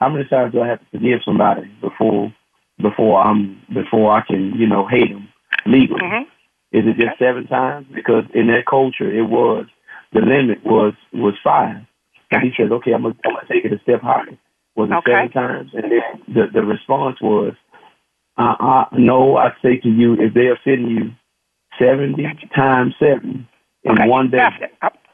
how 0.00 0.08
many 0.08 0.24
times 0.24 0.52
do 0.52 0.62
I 0.62 0.68
have 0.68 0.80
to 0.80 0.86
forgive 0.90 1.20
somebody 1.24 1.70
before 1.80 2.32
before 2.80 3.20
I'm 3.20 3.60
before 3.72 4.12
I 4.12 4.22
can 4.26 4.54
you 4.56 4.66
know 4.66 4.86
hate 4.86 5.10
them 5.10 5.28
legally? 5.66 6.00
Mm-hmm. 6.00 6.28
Is 6.72 6.84
it 6.86 6.96
just 6.96 7.18
seven 7.18 7.46
times? 7.46 7.86
Because 7.94 8.24
in 8.34 8.46
that 8.46 8.66
culture, 8.68 9.10
it 9.10 9.28
was 9.28 9.66
the 10.12 10.20
limit 10.20 10.64
was 10.64 10.94
was 11.12 11.34
five. 11.44 11.76
And 12.30 12.42
he 12.42 12.52
said, 12.56 12.72
"Okay, 12.72 12.92
I'm 12.92 13.02
gonna, 13.02 13.16
I'm 13.24 13.34
gonna 13.34 13.46
take 13.48 13.64
it 13.64 13.72
a 13.72 13.80
step 13.80 14.00
higher." 14.02 14.38
Was 14.76 14.88
it 14.90 14.94
okay. 14.94 15.12
seven 15.12 15.30
times? 15.30 15.70
And 15.74 15.90
then 15.90 16.34
the 16.34 16.46
the 16.52 16.62
response 16.64 17.20
was, 17.20 17.54
uh, 18.38 18.54
uh, 18.58 18.84
"No, 18.92 19.36
I 19.36 19.50
say 19.62 19.78
to 19.78 19.88
you, 19.88 20.14
if 20.14 20.32
they 20.32 20.48
offend 20.48 20.90
you 20.90 21.10
seventy 21.78 22.24
times 22.54 22.94
seven 22.98 23.48
in 23.82 23.92
okay. 23.92 24.08
one 24.08 24.30
day." 24.30 24.48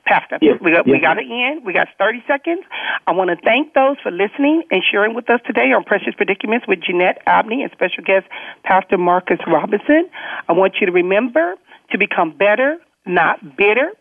Pastor 0.06 0.38
yes. 0.40 0.58
we 0.62 0.70
got 0.70 0.86
yes. 0.86 0.92
we 0.94 1.00
got 1.00 1.14
to 1.14 1.22
end. 1.22 1.64
We 1.64 1.72
got 1.72 1.88
thirty 1.98 2.22
seconds. 2.26 2.62
I 3.06 3.12
want 3.12 3.30
to 3.30 3.36
thank 3.44 3.74
those 3.74 3.96
for 4.02 4.10
listening 4.10 4.62
and 4.70 4.82
sharing 4.88 5.14
with 5.14 5.28
us 5.28 5.40
today 5.46 5.72
on 5.72 5.82
Precious 5.84 6.14
Predicaments 6.16 6.66
with 6.68 6.80
Jeanette 6.80 7.22
Abney 7.26 7.62
and 7.62 7.72
special 7.72 8.04
guest 8.04 8.26
Pastor 8.62 8.98
Marcus 8.98 9.38
Robinson. 9.46 10.08
I 10.48 10.52
want 10.52 10.74
you 10.80 10.86
to 10.86 10.92
remember 10.92 11.54
to 11.90 11.98
become 11.98 12.36
better, 12.36 12.78
not 13.04 13.56
bitter. 13.56 13.92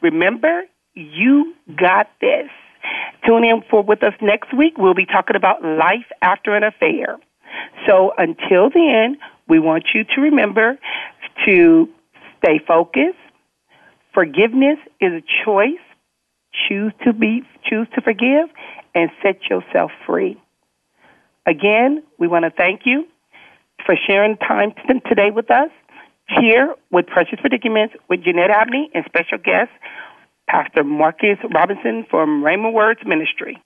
Remember, 0.00 0.64
you 0.94 1.54
got 1.78 2.10
this. 2.20 2.48
Tune 3.26 3.44
in 3.44 3.62
for 3.70 3.82
with 3.82 4.02
us 4.02 4.14
next 4.20 4.52
week. 4.56 4.74
We'll 4.76 4.94
be 4.94 5.06
talking 5.06 5.36
about 5.36 5.62
life 5.62 6.06
after 6.22 6.56
an 6.56 6.64
affair. 6.64 7.18
So 7.86 8.12
until 8.18 8.70
then, 8.70 9.18
we 9.48 9.58
want 9.58 9.84
you 9.94 10.04
to 10.04 10.20
remember 10.20 10.78
to 11.46 11.88
stay 12.38 12.60
focused. 12.66 13.18
Forgiveness 14.14 14.78
is 15.00 15.12
a 15.12 15.22
choice. 15.44 15.80
Choose 16.68 16.92
to 17.04 17.12
be 17.12 17.42
choose 17.64 17.88
to 17.94 18.02
forgive 18.02 18.48
and 18.94 19.10
set 19.22 19.48
yourself 19.48 19.90
free. 20.06 20.40
Again, 21.46 22.02
we 22.18 22.28
want 22.28 22.44
to 22.44 22.50
thank 22.50 22.82
you 22.84 23.06
for 23.86 23.96
sharing 24.06 24.36
time 24.36 24.74
today 25.08 25.30
with 25.34 25.50
us 25.50 25.70
here 26.40 26.74
with 26.90 27.06
Precious 27.06 27.40
Predicaments 27.40 27.94
with 28.08 28.22
Jeanette 28.22 28.50
Abney 28.50 28.90
and 28.94 29.04
special 29.06 29.38
guest 29.38 29.70
Pastor 30.48 30.84
Marcus 30.84 31.38
Robinson 31.54 32.04
from 32.10 32.42
Rhema 32.42 32.72
Words 32.72 33.00
Ministry. 33.06 33.62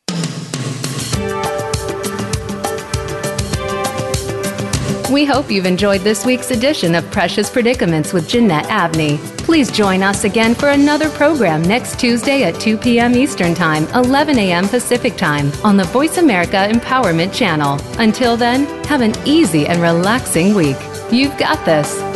We 5.11 5.25
hope 5.25 5.53
you've 5.53 5.67
enjoyed 5.67 6.01
this 6.01 6.27
week's 6.27 6.51
edition 6.51 6.97
of 6.97 7.09
Precious 7.13 7.49
Predicaments 7.49 8.13
with 8.13 8.29
Jeanette 8.29 8.67
Abney. 8.67 9.19
Please 9.39 9.71
join 9.71 10.03
us 10.03 10.25
again 10.25 10.53
for 10.53 10.71
another 10.71 11.09
program 11.11 11.63
next 11.63 12.01
Tuesday 12.01 12.43
at 12.43 12.59
2 12.61 12.77
p.m. 12.77 13.15
Eastern 13.15 13.55
Time, 13.55 13.85
11 13.95 14.37
a.m. 14.37 14.67
Pacific 14.69 15.17
Time 15.17 15.53
on 15.63 15.77
the 15.77 15.85
Voice 15.85 16.19
America 16.19 16.69
Empowerment 16.69 17.33
Channel. 17.33 17.79
Until 18.01 18.37
then, 18.37 18.67
have 18.87 19.01
an 19.01 19.15
easy 19.25 19.69
and 19.69 19.81
relaxing 19.81 20.55
week. 20.55 20.77
You've 21.13 21.39
got 21.39 21.65
this. 21.65 22.16